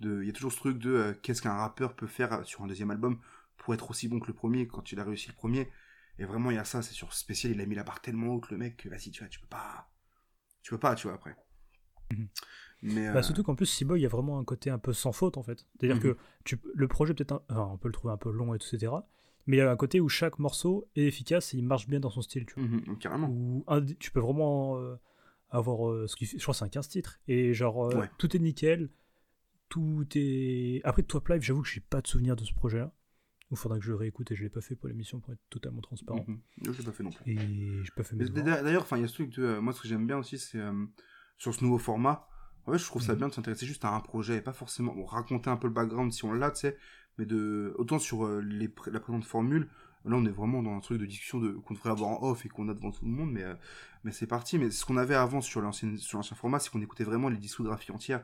il 0.00 0.26
y 0.26 0.30
a 0.30 0.32
toujours 0.32 0.52
ce 0.52 0.58
truc 0.58 0.78
de 0.78 0.90
euh, 0.90 1.14
qu'est-ce 1.22 1.42
qu'un 1.42 1.54
rappeur 1.54 1.94
peut 1.96 2.06
faire 2.06 2.44
sur 2.44 2.62
un 2.62 2.66
deuxième 2.66 2.90
album 2.90 3.18
pour 3.56 3.74
être 3.74 3.90
aussi 3.90 4.08
bon 4.08 4.20
que 4.20 4.26
le 4.26 4.34
premier 4.34 4.66
quand 4.66 4.92
il 4.92 5.00
a 5.00 5.04
réussi 5.04 5.28
le 5.28 5.34
premier. 5.34 5.70
Et 6.18 6.24
vraiment 6.24 6.50
il 6.50 6.56
y 6.56 6.58
a 6.58 6.64
ça, 6.64 6.82
c'est 6.82 6.94
sur 6.94 7.12
Spécial, 7.14 7.52
il 7.52 7.60
a 7.60 7.66
mis 7.66 7.74
la 7.74 7.84
barre 7.84 8.00
tellement 8.00 8.34
haute 8.34 8.50
le 8.50 8.58
mec 8.58 8.76
que 8.76 8.88
vas-y 8.88 9.10
tu 9.10 9.20
vois, 9.20 9.28
tu 9.28 9.40
peux 9.40 9.48
pas, 9.48 9.90
tu 10.62 10.70
peux 10.70 10.78
pas, 10.78 10.94
tu 10.94 11.08
vois 11.08 11.16
après. 11.16 11.36
Mhm. 12.12 12.28
Mais 12.82 13.12
Bah, 13.12 13.18
euh, 13.18 13.22
surtout 13.22 13.42
qu'en 13.42 13.54
plus, 13.54 13.66
Seaboy, 13.66 13.98
il 14.00 14.02
y 14.02 14.06
a 14.06 14.10
vraiment 14.10 14.38
un 14.38 14.44
côté 14.44 14.68
un 14.70 14.78
peu 14.78 14.92
sans 14.92 15.12
faute 15.12 15.38
en 15.38 15.42
fait. 15.42 15.66
C'est-à-dire 15.78 15.96
Mhm. 15.96 16.02
que 16.02 16.16
tu, 16.44 16.58
le 16.74 16.86
projet, 16.88 17.14
peut-être, 17.14 17.32
un- 17.32 17.42
enfin, 17.48 17.70
on 17.72 17.78
peut 17.78 17.88
le 17.88 17.92
trouver 17.94 18.12
un 18.12 18.18
peu 18.18 18.30
long, 18.30 18.54
etc. 18.54 18.92
Mais 19.46 19.56
il 19.56 19.58
y 19.60 19.62
a 19.62 19.70
un 19.70 19.76
côté 19.76 20.00
où 20.00 20.08
chaque 20.08 20.38
morceau 20.38 20.86
est 20.96 21.04
efficace 21.06 21.54
et 21.54 21.58
il 21.58 21.64
marche 21.64 21.86
bien 21.88 22.00
dans 22.00 22.10
son 22.10 22.20
style, 22.22 22.44
tu 22.46 22.54
vois. 22.60 22.64
mhm, 22.68 22.98
carrément. 22.98 23.28
Où 23.28 23.64
un- 23.68 23.84
tu 23.84 24.10
peux 24.10 24.20
vraiment 24.20 24.76
euh, 24.78 24.96
avoir 25.50 25.88
euh, 25.90 26.06
ce 26.06 26.16
qui 26.16 26.26
fait, 26.26 26.36
je 26.38 26.42
crois 26.42 26.52
que 26.52 26.58
c'est 26.58 26.64
un 26.64 26.68
15 26.68 26.88
titres. 26.88 27.18
Et 27.28 27.54
genre, 27.54 27.94
Ouais. 27.94 28.10
tout 28.18 28.34
est 28.36 28.40
nickel. 28.40 28.90
Tout 29.68 30.06
est. 30.14 30.80
Après, 30.84 31.02
Top 31.02 31.28
Live, 31.28 31.42
j'avoue 31.42 31.62
que 31.62 31.68
j'ai 31.68 31.80
pas 31.80 32.00
de 32.00 32.06
souvenir 32.06 32.36
de 32.36 32.44
ce 32.44 32.52
projet-là. 32.54 32.92
Il 33.50 33.56
faudra 33.56 33.78
que 33.78 33.84
je 33.84 33.90
le 33.90 33.96
réécoute 33.96 34.30
et 34.32 34.36
je 34.36 34.42
l'ai 34.42 34.48
pas 34.50 34.60
fait 34.60 34.74
pour 34.74 34.88
l'émission 34.88 35.20
pour 35.20 35.32
être 35.32 35.40
totalement 35.50 35.80
transparent. 35.80 36.24
Je 36.62 36.70
l'ai 36.70 36.84
pas 36.84 36.92
fait 36.92 37.02
non 37.02 37.10
plus. 37.10 37.32
Et 37.32 37.84
j'ai 37.84 37.90
pas 37.96 38.02
fait 38.02 38.16
D'ailleurs, 38.16 38.82
enfin, 38.82 38.96
il 38.96 39.02
y 39.02 39.04
a 39.04 39.08
ce 39.08 39.14
truc 39.14 39.30
de. 39.38 39.58
moi, 39.58 39.72
ce 39.72 39.80
que 39.82 39.88
j'aime 39.88 40.06
bien 40.06 40.18
aussi, 40.18 40.38
c'est 40.38 40.58
sur 41.38 41.54
ce 41.54 41.62
nouveau 41.64 41.78
format. 41.78 42.26
En 42.66 42.72
fait, 42.72 42.78
je 42.78 42.84
trouve 42.86 43.02
ça 43.02 43.12
Mhm. 43.12 43.18
bien 43.18 43.28
de 43.28 43.34
s'intéresser 43.34 43.66
juste 43.66 43.84
à 43.84 43.90
un 43.90 44.00
projet 44.00 44.36
et 44.36 44.40
pas 44.40 44.52
forcément 44.54 44.94
bon, 44.94 45.04
raconter 45.04 45.50
un 45.50 45.56
peu 45.56 45.66
le 45.66 45.72
background 45.74 46.12
si 46.12 46.24
on 46.24 46.32
l'a, 46.32 46.50
tu 46.50 46.60
sais. 46.60 46.76
Mais 47.18 47.26
de 47.26 47.74
autant 47.78 47.98
sur 47.98 48.24
euh, 48.26 48.40
les 48.40 48.68
pré- 48.68 48.90
la 48.90 49.00
présente 49.00 49.24
formule. 49.24 49.68
Là, 50.06 50.16
on 50.16 50.26
est 50.26 50.30
vraiment 50.30 50.62
dans 50.62 50.76
un 50.76 50.80
truc 50.80 50.98
de 51.00 51.06
discussion 51.06 51.38
de 51.40 51.52
qu'on 51.52 51.72
devrait 51.72 51.88
avoir 51.90 52.10
en 52.10 52.22
off 52.28 52.44
et 52.44 52.48
qu'on 52.50 52.68
a 52.68 52.74
devant 52.74 52.90
tout 52.90 53.06
le 53.06 53.10
monde, 53.10 53.32
mais 53.32 53.42
euh, 53.42 53.54
mais 54.04 54.12
c'est 54.12 54.26
parti. 54.26 54.58
Mais 54.58 54.70
ce 54.70 54.84
qu'on 54.84 54.98
avait 54.98 55.14
avant 55.14 55.40
sur 55.40 55.62
l'ancien 55.62 55.96
sur 55.96 56.18
l'ancien 56.18 56.36
format, 56.36 56.58
c'est 56.58 56.68
qu'on 56.70 56.82
écoutait 56.82 57.04
vraiment 57.04 57.28
les 57.30 57.38
discographies 57.38 57.90
entières. 57.92 58.22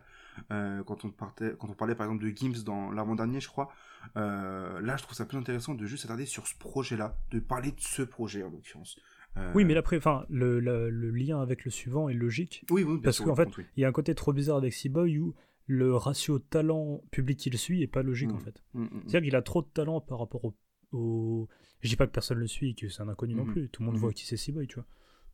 Euh, 0.51 0.83
quand 0.85 1.05
on 1.07 1.11
partait, 1.11 1.55
quand 1.59 1.69
on 1.71 1.75
parlait 1.75 1.95
par 1.95 2.07
exemple 2.07 2.23
de 2.25 2.29
Gims 2.37 2.65
dans 2.65 2.91
l'avant-dernier, 2.91 3.41
je 3.41 3.49
crois. 3.49 3.71
Euh, 4.17 4.79
là, 4.83 4.97
je 4.99 5.03
trouve 5.05 5.15
ça 5.17 5.25
plus 5.25 5.39
intéressant 5.39 5.75
de 5.75 5.87
juste 5.87 6.03
s'attarder 6.03 6.27
sur 6.27 6.47
ce 6.47 6.55
projet-là, 6.59 7.17
de 7.31 7.39
parler 7.41 7.73
de 7.73 7.81
ce 7.81 8.03
projet 8.03 8.43
en 8.43 8.51
l'occurrence. 8.51 8.99
Euh, 9.37 9.53
Oui, 9.55 9.65
mais 9.65 9.77
après, 9.77 9.97
enfin, 9.97 10.27
le, 10.29 10.59
le- 10.61 10.91
le 10.91 11.11
lien 11.11 11.41
avec 11.41 11.65
le 11.65 11.71
suivant 11.71 12.09
est 12.09 12.15
logique. 12.15 12.65
Oui, 12.71 12.83
oui, 12.83 12.95
bien 12.95 13.03
Parce 13.03 13.21
qu'en 13.21 13.31
oui, 13.31 13.37
fait, 13.37 13.57
oui. 13.59 13.65
il 13.77 13.81
y 13.81 13.85
a 13.85 13.89
un 13.89 13.93
côté 13.93 14.15
trop 14.15 14.33
bizarre 14.33 14.57
avec 14.57 14.73
Seaboy 14.73 15.19
où 15.19 15.35
le 15.67 15.95
ratio 15.95 16.39
talent 16.41 17.03
public 17.13 17.39
qu'il 17.39 17.57
suit 17.57 17.83
est 17.83 17.87
pas 17.87 18.03
logique 18.03 18.31
Mm. 18.33 18.35
en 18.35 18.41
fait. 18.41 18.63
Mm, 18.75 18.83
mm, 18.83 18.89
C'est-à-dire 19.07 19.23
qu'il 19.29 19.37
a 19.37 19.43
trop 19.43 19.63
de 19.63 19.69
talent 19.69 20.01
par 20.01 20.19
rapport 20.19 20.45
au, 20.45 20.55
au- 20.93 21.49
Je 21.81 21.89
dis 21.89 21.97
pas 21.97 22.07
que 22.09 22.13
personne 22.13 22.39
le 22.39 22.47
suit 22.49 22.75
que 22.75 22.89
c'est 22.89 23.03
un 23.03 23.09
inconnu 23.09 23.35
non 23.35 23.45
plus. 23.45 23.69
Tout 23.69 23.83
le 23.83 23.87
monde 23.87 23.97
voit 23.97 24.13
qui 24.13 24.27
c'est 24.27 24.37
Seaboy, 24.37 24.67
tu 24.67 24.75
vois. 24.75 24.87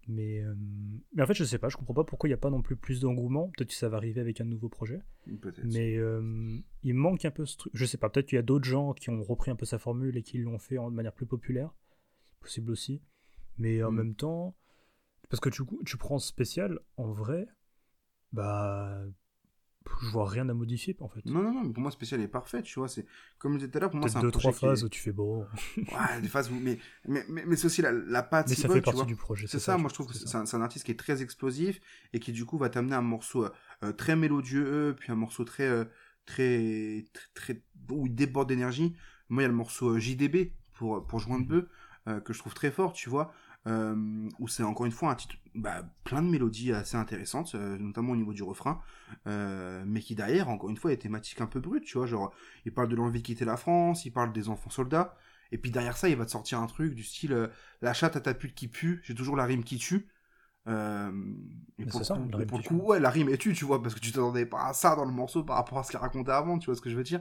Mais, 0.09 0.41
euh, 0.41 0.55
mais 1.15 1.23
en 1.23 1.27
fait, 1.27 1.35
je 1.35 1.43
sais 1.43 1.59
pas, 1.59 1.69
je 1.69 1.77
comprends 1.77 1.95
pas 1.95 2.05
pourquoi 2.05 2.29
il 2.29 2.31
n'y 2.31 2.35
a 2.35 2.39
pas 2.39 2.51
non 2.51 2.63
plus 2.63 2.77
plus 2.77 3.01
d'engouement. 3.01 3.51
Peut-être 3.57 3.71
que 3.71 3.75
ça 3.75 3.89
va 3.89 3.97
arriver 3.97 4.21
avec 4.21 4.41
un 4.41 4.45
nouveau 4.45 4.69
projet. 4.69 5.01
Mais 5.65 5.97
euh, 5.97 6.59
il 6.85 6.95
manque 6.95 7.25
un 7.25 7.33
peu 7.33 7.45
ce 7.47 7.57
truc. 7.57 7.73
Je 7.75 7.85
sais 7.87 7.97
pas, 7.99 8.09
peut-être 8.11 8.27
qu'il 8.27 8.37
y 8.37 8.39
a 8.39 8.43
d'autres 8.43 8.67
gens 8.69 8.93
qui 8.93 9.11
ont 9.11 9.21
repris 9.25 9.51
un 9.51 9.57
peu 9.57 9.65
sa 9.67 9.79
formule 9.81 10.17
et 10.17 10.23
qui 10.23 10.39
l'ont 10.39 10.59
fait 10.61 10.77
de 10.77 10.91
manière 10.91 11.13
plus 11.15 11.27
populaire. 11.27 11.75
Possible 12.41 12.71
aussi. 12.71 13.01
Mais 13.59 13.83
en 13.83 13.91
Mhm. 13.91 13.97
même 13.97 14.15
temps, 14.15 14.55
parce 15.31 15.41
que 15.41 15.49
tu, 15.49 15.63
tu 15.85 15.97
prends 15.97 16.19
spécial, 16.19 16.79
en 16.97 17.11
vrai, 17.13 17.47
bah. 18.33 19.03
je 20.03 20.09
vois 20.09 20.29
rien 20.29 20.49
à 20.49 20.55
modifier 20.55 20.97
en 21.01 21.09
fait. 21.09 21.25
Non, 21.27 21.43
non, 21.43 21.53
non, 21.53 21.73
pour 21.73 21.83
moi, 21.83 21.91
spécial 21.91 22.21
est 22.21 22.29
parfait, 22.29 22.63
tu 22.63 22.79
vois. 22.79 22.89
C'est 22.89 23.07
comme 23.39 23.55
je 23.55 23.59
disais 23.59 23.71
tout 23.71 23.79
à 23.79 23.81
l'heure, 23.81 23.91
pour 23.91 24.01
moi, 24.01 24.09
c'est 24.09 24.17
un 24.17 24.21
deux, 24.23 24.31
trois 24.31 24.53
projet 24.53 24.59
qui 24.59 24.67
phases 24.67 24.83
est- 24.83 24.87
où 24.87 24.89
tu 24.89 25.01
fais 25.01 25.13
bon. 25.13 25.47
Ouais, 25.79 26.21
des 26.21 26.29
phases 26.29 26.51
où. 26.51 26.55
Mais, 26.55 26.79
mais, 27.07 27.25
mais, 27.29 27.45
mais 27.47 27.57
c'est 27.57 27.67
aussi 27.67 27.83
la, 27.83 27.93
la 27.93 28.23
patte 28.23 28.49
Mais 28.49 28.55
ça 28.55 28.69
fait 28.69 28.81
partie 28.83 29.07
du 29.07 29.17
projet. 29.17 29.47
C'est 29.49 29.59
ça, 29.61 29.77
moi 29.79 29.89
je 29.89 29.95
trouve 29.95 30.07
que 30.09 30.15
c'est 30.15 30.37
un, 30.55 30.61
artiste 30.61 30.85
qui 30.85 30.93
est 30.93 30.99
très 30.99 31.23
explosif 31.23 31.81
et 32.13 32.21
qui 32.21 32.33
du 32.33 32.45
coup 32.45 32.59
va 32.59 32.69
t'amener 32.69 32.95
un 32.95 33.03
morceau 33.03 33.45
euh, 33.45 33.51
euh, 33.85 33.93
très 33.93 34.17
mélodieux, 34.17 34.95
puis 34.99 35.13
un 35.13 35.17
morceau 35.17 35.45
très, 35.45 35.65
euh, 35.69 35.85
très, 36.27 37.05
très, 37.13 37.55
très- 37.55 37.63
où 37.91 38.07
il 38.07 38.15
déborde 38.15 38.49
d'énergie. 38.49 38.97
Moi 39.29 39.43
il 39.43 39.45
y 39.45 39.47
a 39.47 39.49
le 39.49 39.55
morceau 39.55 39.91
euh, 39.97 39.99
JDB 39.99 40.53
pour, 40.75 41.07
pour 41.07 41.21
joindre 41.21 41.45
Mhm. 41.45 41.49
peu, 41.49 41.69
euh, 42.09 42.21
que 42.21 42.33
je 42.33 42.39
trouve 42.39 42.55
très 42.55 42.71
fort, 42.71 42.93
tu 42.93 43.09
vois, 43.09 43.33
euh, 43.67 44.29
où 44.39 44.49
c'est 44.49 44.63
encore 44.63 44.87
une 44.87 44.93
fois 44.93 45.11
un 45.11 45.15
titre, 45.15 45.37
bah, 45.55 45.83
plein 46.05 46.23
de 46.23 46.29
mélodies 46.29 46.73
assez 46.73 46.97
intéressantes, 46.97 47.55
euh, 47.55 47.77
notamment 47.79 48.13
au 48.13 48.17
niveau 48.17 48.33
du 48.33 48.43
refrain, 48.43 48.81
euh, 49.27 49.83
mais 49.87 50.01
qui 50.01 50.15
derrière, 50.15 50.49
encore 50.49 50.71
une 50.71 50.77
fois, 50.77 50.93
est 50.93 50.99
thématique 50.99 51.41
un 51.41 51.47
peu 51.47 51.61
brute, 51.61 51.85
tu 51.85 51.99
vois, 51.99 52.07
genre, 52.07 52.33
il 52.65 52.73
parle 52.73 52.89
de 52.89 52.97
l'envie 52.97 53.21
de 53.21 53.27
quitter 53.27 53.45
la 53.45 53.57
France, 53.57 54.05
il 54.05 54.13
parle 54.13 54.33
des 54.33 54.49
enfants 54.49 54.71
soldats, 54.71 55.17
et 55.53 55.59
puis 55.59 55.71
derrière 55.71 55.97
ça, 55.97 56.09
il 56.09 56.17
va 56.17 56.25
te 56.25 56.31
sortir 56.31 56.61
un 56.61 56.67
truc 56.67 56.95
du 56.95 57.03
style 57.03 57.51
la 57.83 57.93
chatte 57.93 58.17
à 58.17 58.21
ta 58.21 58.35
pute 58.35 58.55
qui 58.55 58.69
pue, 58.69 59.01
j'ai 59.05 59.15
toujours 59.15 59.37
la 59.37 59.45
rime 59.45 59.65
qui 59.65 59.79
tue. 59.79 60.09
Euh, 60.69 61.13
et 61.79 61.85
pour, 61.85 62.05
ça, 62.05 62.15
coup, 62.15 62.21
la 62.31 62.39
et 62.39 62.41
rime 62.41 62.47
pour 62.47 62.59
le 62.59 62.65
coup, 62.65 62.77
ouais, 62.77 62.99
la 63.01 63.11
rime 63.11 63.29
est 63.29 63.37
tue, 63.37 63.53
tu 63.53 63.65
vois, 63.65 63.83
parce 63.83 63.95
que 63.95 64.01
tu 64.01 64.11
t'attendais 64.11 64.47
pas 64.47 64.67
à 64.67 64.73
ça 64.73 64.97
dans 64.97 65.05
le 65.05 65.13
morceau 65.13 65.45
par 65.45 65.57
rapport 65.57 65.79
à 65.79 65.85
ce 65.85 65.91
qu'il 65.91 66.01
racontait 66.01 66.33
avant, 66.33 66.59
tu 66.59 66.67
vois 66.67 66.75
ce 66.75 66.81
que 66.81 66.91
je 66.91 66.97
veux 66.97 67.05
dire. 67.05 67.21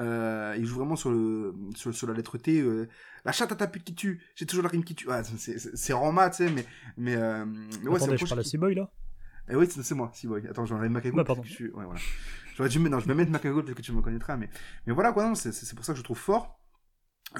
Euh, 0.00 0.54
il 0.58 0.64
joue 0.64 0.76
vraiment 0.76 0.96
sur, 0.96 1.10
le, 1.10 1.54
sur, 1.74 1.94
sur 1.94 2.06
la 2.06 2.14
lettre 2.14 2.38
T, 2.38 2.60
euh, 2.60 2.88
la 3.24 3.32
chatte 3.32 3.52
à 3.52 3.56
ta 3.56 3.66
pute 3.66 3.84
qui 3.84 3.94
tue, 3.94 4.22
j'ai 4.34 4.46
toujours 4.46 4.62
la 4.64 4.70
rime 4.70 4.84
qui 4.84 4.94
tue. 4.94 5.08
Ouais, 5.08 5.22
c'est- 5.24 5.92
rama, 5.92 6.30
tu 6.30 6.36
sais, 6.36 6.50
mais, 6.50 6.64
mais, 6.96 7.16
euh, 7.16 7.44
mais 7.82 7.88
ouais, 7.90 7.98
c'est 7.98 8.16
je 8.16 8.24
parle 8.24 8.40
à 8.40 8.42
qui- 8.42 8.50
Seaboy 8.50 8.74
là? 8.74 8.88
Eh 9.48 9.54
oui, 9.54 9.68
c'est 9.70 9.94
moi, 9.94 10.10
si 10.12 10.26
boy. 10.26 10.46
Attends, 10.48 10.66
j'enlève 10.66 10.90
ma 10.90 11.00
cagoule. 11.00 11.18
Bah, 11.18 11.24
pardon. 11.24 11.42
je 11.44 11.64
Ouais, 11.64 11.84
voilà. 11.84 12.00
J'aurais 12.56 12.68
dû 12.68 12.78
mettre, 12.78 12.96
non, 12.96 13.00
je 13.00 13.06
vais 13.06 13.14
mettre 13.14 13.30
ma 13.30 13.38
cagoule 13.38 13.64
parce 13.64 13.76
que 13.76 13.82
tu 13.82 13.92
me 13.92 14.00
connaîtras, 14.00 14.36
mais, 14.36 14.48
mais 14.86 14.92
voilà, 14.92 15.12
quoi, 15.12 15.24
non, 15.28 15.34
c'est 15.34 15.52
c'est 15.52 15.74
pour 15.76 15.84
ça 15.84 15.92
que 15.92 15.98
je 15.98 16.04
trouve 16.04 16.18
fort. 16.18 16.58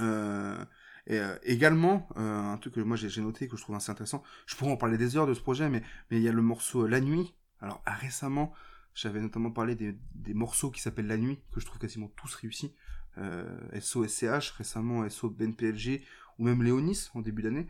Euh, 0.00 0.64
et 1.06 1.18
euh, 1.18 1.36
également, 1.44 2.08
euh, 2.16 2.40
un 2.40 2.58
truc 2.58 2.74
que 2.74 2.80
moi 2.80 2.96
j'ai 2.96 3.20
noté 3.20 3.46
que 3.48 3.56
je 3.56 3.62
trouve 3.62 3.76
assez 3.76 3.90
intéressant, 3.90 4.22
je 4.46 4.56
pourrais 4.56 4.72
en 4.72 4.76
parler 4.76 4.98
des 4.98 5.16
heures 5.16 5.26
de 5.26 5.34
ce 5.34 5.40
projet, 5.40 5.68
mais 5.68 5.82
mais 6.10 6.18
il 6.18 6.22
y 6.22 6.28
a 6.28 6.32
le 6.32 6.42
morceau 6.42 6.84
euh, 6.84 6.88
La 6.88 7.00
Nuit. 7.00 7.34
Alors 7.60 7.82
ah, 7.86 7.94
récemment, 7.94 8.52
j'avais 8.94 9.20
notamment 9.20 9.50
parlé 9.50 9.76
des, 9.76 9.96
des 10.14 10.34
morceaux 10.34 10.70
qui 10.70 10.80
s'appellent 10.80 11.06
La 11.06 11.16
Nuit, 11.16 11.38
que 11.52 11.60
je 11.60 11.66
trouve 11.66 11.78
quasiment 11.78 12.08
tous 12.16 12.34
réussis. 12.34 12.74
Euh, 13.18 13.58
SO 13.80 14.06
SCH, 14.06 14.50
récemment 14.58 15.08
SO 15.08 15.30
Ben 15.30 15.54
PLG, 15.54 16.02
ou 16.38 16.44
même 16.44 16.62
Léonis 16.62 17.08
en 17.14 17.22
début 17.22 17.42
d'année. 17.42 17.68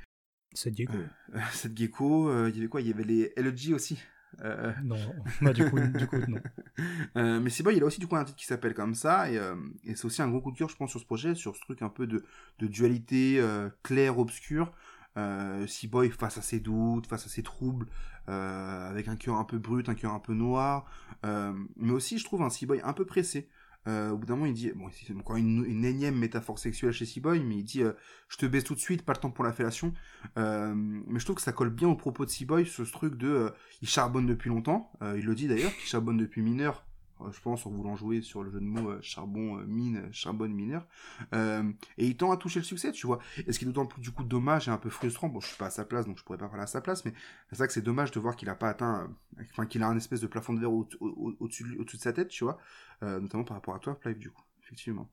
Diego. 0.67 0.95
Euh, 0.95 1.41
cette 1.53 1.77
gecko, 1.77 2.31
il 2.49 2.57
y 2.57 2.59
avait 2.59 2.69
quoi? 2.69 2.81
Il 2.81 2.89
y 2.89 2.93
avait 2.93 3.05
les 3.05 3.33
LG 3.37 3.75
aussi. 3.75 3.99
Euh, 4.45 4.73
Non, 4.85 4.97
bah, 5.41 5.53
du 5.53 5.65
coup, 5.69 5.79
du 5.81 6.07
coup, 6.07 6.17
non. 6.29 6.39
euh, 7.17 7.41
mais 7.41 7.51
Seaboy, 7.51 7.77
il 7.77 7.83
a 7.83 7.87
aussi 7.87 8.01
du 8.01 8.07
coup 8.07 8.17
un 8.17 8.25
titre 8.25 8.37
qui 8.39 8.47
s'appelle 8.47 8.75
comme 8.75 8.95
ça, 8.95 9.31
et, 9.31 9.39
euh, 9.39 9.55
et 9.85 9.95
c'est 9.95 10.05
aussi 10.05 10.21
un 10.23 10.29
gros 10.29 10.41
coup 10.41 10.53
de 10.53 10.59
cœur, 10.59 10.69
je 10.69 10.77
pense, 10.77 10.91
sur 10.91 11.01
ce 11.01 11.07
projet, 11.07 11.35
sur 11.35 11.57
ce 11.57 11.61
truc 11.63 11.83
un 11.83 11.89
peu 11.89 12.07
de, 12.07 12.23
de 12.59 12.67
dualité 12.67 13.39
euh, 13.41 13.71
claire-obscure. 13.83 14.73
Euh, 15.17 15.67
Seaboy 15.67 16.11
face 16.11 16.37
à 16.37 16.43
ses 16.43 16.61
doutes, 16.61 17.07
face 17.07 17.25
à 17.25 17.31
ses 17.31 17.43
troubles, 17.43 17.87
euh, 18.29 18.91
avec 18.91 19.09
un 19.09 19.17
cœur 19.17 19.37
un 19.37 19.45
peu 19.45 19.57
brut, 19.59 19.89
un 19.89 19.95
cœur 19.95 20.13
un 20.13 20.19
peu 20.21 20.35
noir, 20.35 20.85
euh, 21.25 21.55
mais 21.77 21.93
aussi, 21.93 22.19
je 22.19 22.25
trouve, 22.25 22.43
un 22.43 22.51
Seaboy 22.51 22.81
un 22.85 22.93
peu 22.93 23.07
pressé. 23.07 23.49
Euh, 23.87 24.11
au 24.11 24.17
bout 24.17 24.27
d'un 24.27 24.35
moment, 24.35 24.47
il 24.47 24.55
dit, 24.55 24.73
bon, 24.75 24.89
c'est 24.91 25.15
encore 25.15 25.37
une, 25.37 25.85
énième 25.85 26.17
métaphore 26.17 26.59
sexuelle 26.59 26.93
chez 26.93 27.07
Seaboy, 27.07 27.41
mais 27.41 27.57
il 27.57 27.65
dit, 27.65 27.83
euh, 27.83 27.93
je 28.29 28.37
te 28.37 28.47
baisse 28.47 28.65
tout 28.65 28.75
de 28.75 28.81
suite, 28.81 29.05
pas 29.05 29.13
le 29.13 29.19
temps 29.19 29.31
pour 29.31 29.45
la 29.45 29.53
fellation. 29.53 29.93
Euh, 30.39 30.75
mais 30.75 31.19
je 31.19 31.25
trouve 31.25 31.37
que 31.37 31.43
ça 31.43 31.53
colle 31.53 31.71
bien 31.71 31.89
au 31.89 31.95
propos 31.95 32.25
de 32.25 32.31
Seaboy, 32.31 32.67
ce 32.67 32.83
truc 32.83 33.17
de, 33.17 33.29
euh, 33.29 33.51
il 33.83 33.89
charbonne 33.89 34.27
depuis 34.27 34.49
longtemps, 34.49 34.93
euh, 35.03 35.17
il 35.19 35.25
le 35.25 35.35
dit 35.35 35.49
d'ailleurs, 35.49 35.75
qu'il 35.77 35.89
charbonne 35.89 36.17
depuis 36.17 36.43
mineur, 36.43 36.86
je 37.33 37.41
pense 37.41 37.67
en 37.67 37.71
voulant 37.71 37.97
jouer 37.97 38.23
sur 38.23 38.43
le 38.43 38.51
jeu 38.51 38.61
de 38.61 38.65
mots 38.65 38.91
euh, 38.91 38.99
charbon, 39.03 39.59
euh, 39.59 39.65
mine, 39.67 39.97
euh, 39.99 40.09
charbonne, 40.13 40.53
mineur, 40.53 40.87
euh, 41.35 41.63
et 41.99 42.07
il 42.07 42.17
tend 42.17 42.31
à 42.33 42.37
toucher 42.37 42.61
le 42.61 42.65
succès, 42.65 42.93
tu 42.93 43.07
vois. 43.07 43.19
Et 43.47 43.53
ce 43.53 43.59
qui 43.59 43.65
est 43.65 43.69
d'autant 43.69 43.87
plus 43.87 44.01
du 44.03 44.11
coup 44.13 44.25
dommage 44.25 44.69
et 44.69 44.71
un 44.71 44.79
peu 44.79 44.91
frustrant, 44.91 45.29
bon 45.29 45.41
je 45.41 45.49
suis 45.49 45.57
pas 45.57 45.67
à 45.67 45.71
sa 45.71 45.85
place 45.85 46.07
donc 46.07 46.19
je 46.19 46.25
pourrais 46.25 46.39
pas 46.39 46.49
parler 46.49 46.63
à 46.65 46.67
sa 46.67 46.81
place, 46.81 47.05
mais 47.05 47.13
c'est 47.51 47.57
vrai 47.59 47.67
que 47.67 47.73
c'est 47.73 47.83
dommage 47.83 48.11
de 48.11 48.21
voir 48.21 48.37
qu'il 48.37 48.49
a 48.49 48.55
pas 48.55 48.69
atteint, 48.69 49.09
euh, 49.39 49.43
enfin 49.51 49.67
qu'il 49.67 49.83
a 49.83 49.89
un 49.89 49.97
espèce 49.97 50.21
de 50.21 50.27
plafond 50.27 50.55
de 50.55 50.61
verre 50.61 50.73
au- 50.73 50.89
au- 51.01 51.37
au-dessus 51.41 51.65
de, 51.65 51.79
au-dessus 51.81 51.99
sa 51.99 52.13
tête, 52.13 52.29
tu 52.29 52.45
vois, 52.45 52.59
euh, 53.03 53.21
notamment 53.21 53.45
par 53.45 53.57
rapport 53.57 53.75
à 53.75 53.79
toi, 53.79 53.95
Clive, 53.97 54.19
du 54.19 54.31
coup, 54.31 54.43
effectivement. 54.63 55.09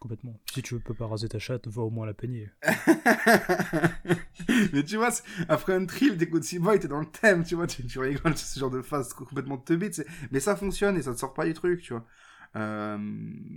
Complètement. 0.00 0.40
Si 0.52 0.62
tu 0.62 0.78
peux 0.80 0.94
pas 0.94 1.06
raser 1.06 1.28
ta 1.28 1.38
chatte, 1.38 1.68
va 1.68 1.82
au 1.82 1.90
moins 1.90 2.06
la 2.06 2.14
peigner. 2.14 2.50
mais 4.72 4.82
tu 4.82 4.96
vois, 4.96 5.10
après 5.48 5.74
un 5.74 5.84
trill, 5.86 6.16
t'écoutes 6.16 6.44
Seaboy, 6.44 6.78
t'es 6.80 6.88
dans 6.88 7.00
le 7.00 7.06
thème, 7.06 7.44
tu 7.44 7.54
vois, 7.54 7.66
tu, 7.66 7.84
tu 7.86 7.98
rigoles, 7.98 8.36
ce 8.36 8.58
genre 8.58 8.70
de 8.70 8.82
phase 8.82 9.12
complètement 9.14 9.58
teubée. 9.58 9.90
Mais 10.30 10.40
ça 10.40 10.56
fonctionne 10.56 10.96
et 10.96 11.02
ça 11.02 11.12
te 11.14 11.18
sort 11.20 11.34
pas 11.34 11.44
du 11.46 11.54
truc, 11.54 11.80
tu 11.82 11.92
vois. 11.92 12.04
Euh, 12.54 12.98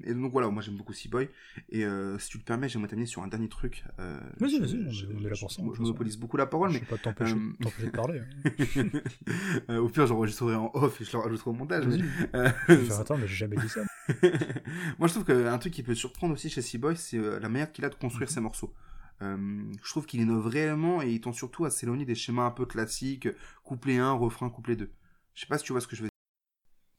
et 0.06 0.14
donc 0.14 0.32
voilà, 0.32 0.50
moi 0.50 0.62
j'aime 0.62 0.78
beaucoup 0.78 0.94
Seaboy. 0.94 1.28
Et 1.70 1.84
euh, 1.84 2.18
si 2.20 2.30
tu 2.30 2.38
le 2.38 2.44
permets, 2.44 2.70
j'aimerais 2.70 2.88
t'amener 2.90 3.08
sur 3.08 3.24
un 3.24 3.28
dernier 3.28 3.50
truc. 3.50 3.84
Euh, 4.00 4.20
Vas-y, 4.40 4.60
vas-y, 4.60 4.78
on 5.14 5.26
est- 5.26 5.30
là 5.30 5.36
pour 5.40 5.52
ça, 5.52 5.62
Je, 5.74 5.82
monopolise 5.82 6.18
beaucoup 6.18 6.38
la 6.38 6.46
parole, 6.46 6.70
je 6.70 6.76
mais 6.76 6.80
vais 6.82 6.86
pas 6.86 6.98
t'empêcher 6.98 7.36
euh, 7.36 7.86
de 7.86 7.90
parler. 7.90 8.20
hein. 8.20 8.26
euh, 9.72 9.80
au 9.80 9.90
pire, 9.90 10.06
j'enregistrerai 10.08 10.56
en 10.56 10.70
off 10.76 11.02
et 11.02 11.06
je 11.06 11.12
le 11.12 11.18
rajouterai 11.18 11.50
au 11.50 11.54
montage. 11.54 11.88
mais, 11.88 11.98
euh, 12.36 12.50
Je 12.70 12.74
vais 12.76 12.86
faire 12.86 13.00
attends, 13.00 13.18
mais 13.18 13.28
j'ai 13.28 13.36
jamais 13.36 13.58
dit 13.58 13.68
ça. 13.68 13.82
Moi, 15.00 15.08
je 15.08 15.14
trouve 15.14 15.26
qu'un 15.26 15.58
truc 15.58 15.74
qui 15.74 15.84
peut 15.84 15.96
surprendre 15.96 16.34
aussi 16.34 16.50
chez 16.50 16.62
Seaboy, 16.62 16.96
c'est 16.98 17.18
euh, 17.18 17.40
la 17.40 17.50
manière 17.50 17.72
qu'il 17.72 17.86
a 17.86 17.90
de 17.90 17.96
construire 17.96 18.30
Mhm. 18.30 18.30
ses 18.30 18.42
morceaux. 18.42 18.74
Euh, 19.22 19.38
je 19.84 19.90
trouve 19.90 20.06
qu'il 20.06 20.22
innove 20.22 20.48
réellement 20.48 21.02
et 21.02 21.12
il 21.12 21.22
tend 21.22 21.34
surtout 21.34 21.66
à 21.66 21.70
s'éloigner 21.72 22.06
des 22.06 22.16
schémas 22.16 22.46
un 22.46 22.52
peu 22.52 22.66
classiques, 22.66 23.30
couplet 23.64 23.98
1, 23.98 24.12
refrain, 24.14 24.50
couplet 24.50 24.76
2. 24.76 24.92
Je 25.34 25.42
sais 25.42 25.48
pas 25.48 25.58
si 25.58 25.64
tu 25.66 25.72
vois 25.72 25.82
ce 25.82 25.88
que 25.88 25.96
je 25.96 26.02
veux 26.04 26.08
dire. 26.08 26.12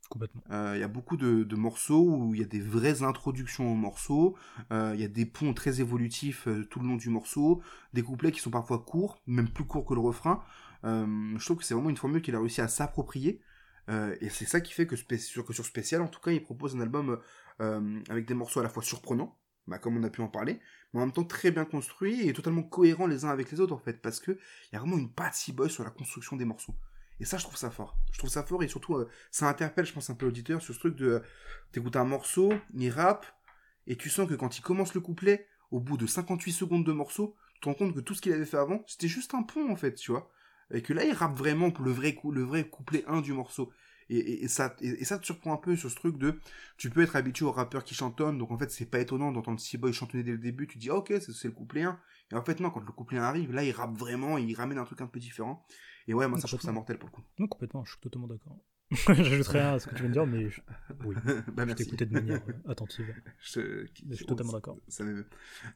Complètement. 0.08 0.44
Euh, 0.50 0.72
Il 0.76 0.80
y 0.80 0.84
a 0.84 0.88
beaucoup 0.88 1.16
de, 1.16 1.42
de 1.42 1.56
morceaux 1.56 2.02
où 2.16 2.34
il 2.34 2.40
y 2.40 2.44
a 2.44 2.46
des 2.46 2.60
vraies 2.60 3.02
introductions 3.02 3.70
aux 3.70 3.74
morceaux, 3.74 4.36
euh, 4.72 4.92
il 4.94 5.00
y 5.00 5.04
a 5.04 5.08
des 5.08 5.26
ponts 5.26 5.54
très 5.54 5.80
évolutifs 5.80 6.46
tout 6.70 6.80
le 6.80 6.86
long 6.88 6.96
du 6.96 7.08
morceau, 7.08 7.62
des 7.94 8.02
couplets 8.02 8.32
qui 8.32 8.40
sont 8.40 8.50
parfois 8.50 8.78
courts, 8.78 9.20
même 9.26 9.48
plus 9.48 9.64
courts 9.64 9.84
que 9.84 9.94
le 9.94 10.00
refrain. 10.00 10.42
Je 10.84 11.44
trouve 11.44 11.56
que 11.56 11.64
c'est 11.64 11.74
vraiment 11.74 11.90
une 11.90 11.96
formule 11.96 12.22
qu'il 12.22 12.36
a 12.36 12.38
réussi 12.40 12.60
à 12.60 12.68
s'approprier. 12.68 13.40
Euh, 13.88 14.16
et 14.20 14.28
c'est 14.30 14.46
ça 14.46 14.60
qui 14.60 14.72
fait 14.72 14.86
que, 14.86 14.96
sur, 14.96 15.44
que 15.44 15.52
sur 15.52 15.64
Spécial, 15.64 16.02
en 16.02 16.08
tout 16.08 16.20
cas, 16.20 16.32
il 16.32 16.42
propose 16.42 16.74
un 16.76 16.80
album 16.80 17.20
euh, 17.60 18.00
avec 18.08 18.26
des 18.26 18.34
morceaux 18.34 18.60
à 18.60 18.62
la 18.62 18.68
fois 18.68 18.82
surprenants, 18.82 19.38
bah, 19.66 19.78
comme 19.78 19.96
on 19.96 20.02
a 20.02 20.10
pu 20.10 20.22
en 20.22 20.28
parler, 20.28 20.60
mais 20.92 21.00
en 21.00 21.06
même 21.06 21.12
temps 21.12 21.24
très 21.24 21.50
bien 21.50 21.64
construits 21.64 22.28
et 22.28 22.32
totalement 22.32 22.62
cohérents 22.62 23.06
les 23.06 23.24
uns 23.24 23.30
avec 23.30 23.50
les 23.50 23.60
autres, 23.60 23.74
en 23.74 23.78
fait, 23.78 24.00
parce 24.00 24.20
que 24.20 24.32
il 24.32 24.74
y 24.74 24.76
a 24.76 24.80
vraiment 24.80 24.98
une 24.98 25.12
patte 25.12 25.34
Seaboy 25.34 25.70
sur 25.70 25.84
la 25.84 25.90
construction 25.90 26.36
des 26.36 26.44
morceaux. 26.44 26.74
Et 27.18 27.24
ça, 27.24 27.38
je 27.38 27.44
trouve 27.44 27.56
ça 27.56 27.70
fort. 27.70 27.96
Je 28.12 28.18
trouve 28.18 28.30
ça 28.30 28.42
fort 28.42 28.62
et 28.62 28.68
surtout, 28.68 28.96
euh, 28.96 29.08
ça 29.30 29.48
interpelle, 29.48 29.86
je 29.86 29.92
pense, 29.92 30.10
un 30.10 30.14
peu 30.14 30.26
l'auditeur 30.26 30.60
sur 30.60 30.74
ce 30.74 30.78
truc 30.78 30.96
de. 30.96 31.22
T'écoutes 31.72 31.96
un 31.96 32.04
morceau, 32.04 32.52
il 32.74 32.90
rappe, 32.90 33.26
et 33.86 33.96
tu 33.96 34.10
sens 34.10 34.28
que 34.28 34.34
quand 34.34 34.58
il 34.58 34.62
commence 34.62 34.94
le 34.94 35.00
couplet, 35.00 35.46
au 35.70 35.80
bout 35.80 35.96
de 35.96 36.06
58 36.06 36.52
secondes 36.52 36.84
de 36.84 36.92
morceau, 36.92 37.36
tu 37.54 37.60
te 37.60 37.68
rends 37.68 37.74
compte 37.74 37.94
que 37.94 38.00
tout 38.00 38.14
ce 38.14 38.20
qu'il 38.20 38.32
avait 38.32 38.44
fait 38.44 38.58
avant, 38.58 38.82
c'était 38.86 39.08
juste 39.08 39.34
un 39.34 39.42
pont, 39.42 39.70
en 39.70 39.76
fait, 39.76 39.94
tu 39.94 40.10
vois. 40.10 40.30
Et 40.72 40.82
que 40.82 40.92
là, 40.92 41.04
il 41.04 41.12
rappe 41.12 41.36
vraiment 41.36 41.70
pour 41.70 41.84
le 41.84 41.92
vrai, 41.92 42.14
coup, 42.14 42.32
le 42.32 42.42
vrai 42.42 42.68
couplet 42.68 43.04
1 43.06 43.20
du 43.20 43.32
morceau. 43.32 43.72
Et, 44.08 44.18
et- 44.18 44.44
et 44.44 44.48
ça, 44.48 44.74
et, 44.80 44.88
et 44.88 45.04
ça 45.04 45.18
te 45.18 45.24
surprend 45.26 45.52
un 45.52 45.56
peu 45.56 45.76
sur 45.76 45.90
ce 45.90 45.96
truc 45.96 46.16
de. 46.18 46.38
Tu 46.76 46.90
peux 46.90 47.02
être 47.02 47.16
habitué 47.16 47.44
aux 47.44 47.52
rappeurs 47.52 47.84
qui 47.84 47.94
chantonnent, 47.94 48.38
donc 48.38 48.50
en 48.52 48.58
fait, 48.58 48.70
c'est 48.70 48.86
pas 48.86 49.00
étonnant 49.00 49.32
d'entendre 49.32 49.60
Seaboy 49.60 49.92
chantonner 49.92 50.22
dès 50.22 50.32
le 50.32 50.38
début. 50.38 50.66
Tu 50.66 50.78
dis, 50.78 50.90
ok, 50.90 51.12
c'est 51.20 51.44
le 51.48 51.50
couplet 51.54 51.82
1. 51.82 51.98
Et 52.32 52.34
en 52.36 52.42
fait, 52.44 52.60
non, 52.60 52.70
quand 52.70 52.80
le 52.80 52.92
couplet 52.92 53.18
1 53.18 53.22
arrive, 53.22 53.52
là, 53.52 53.64
il 53.64 53.72
rappe 53.72 53.96
vraiment, 53.96 54.38
il 54.38 54.54
ramène 54.54 54.78
un 54.78 54.84
truc 54.84 55.00
un 55.00 55.06
peu 55.06 55.18
différent. 55.20 55.64
Et 56.08 56.14
ouais, 56.14 56.28
moi, 56.28 56.38
ça, 56.38 56.46
je 56.46 56.52
trouve 56.52 56.62
ça 56.62 56.72
mortel 56.72 56.98
pour 56.98 57.08
le 57.08 57.14
coup. 57.14 57.22
Non, 57.38 57.48
complètement, 57.48 57.84
je 57.84 57.92
suis 57.92 58.00
totalement 58.00 58.28
d'accord. 58.28 58.58
J'ajouterai 58.90 59.58
rien 59.58 59.74
à 59.74 59.78
ce 59.80 59.86
que 59.86 59.94
tu 59.96 60.02
viens 60.02 60.08
de 60.08 60.12
dire, 60.12 60.26
mais 60.26 60.48
je, 60.48 60.60
oui, 61.04 61.16
bah, 61.48 61.64
je 61.68 61.74
t'écoutais 61.74 62.06
de 62.06 62.12
manière 62.12 62.40
euh, 62.48 62.70
attentive. 62.70 63.12
Je, 63.40 63.86
Je 64.08 64.14
suis 64.14 64.24
totalement 64.26 64.52
d'accord. 64.52 64.76
Ça. 64.88 65.04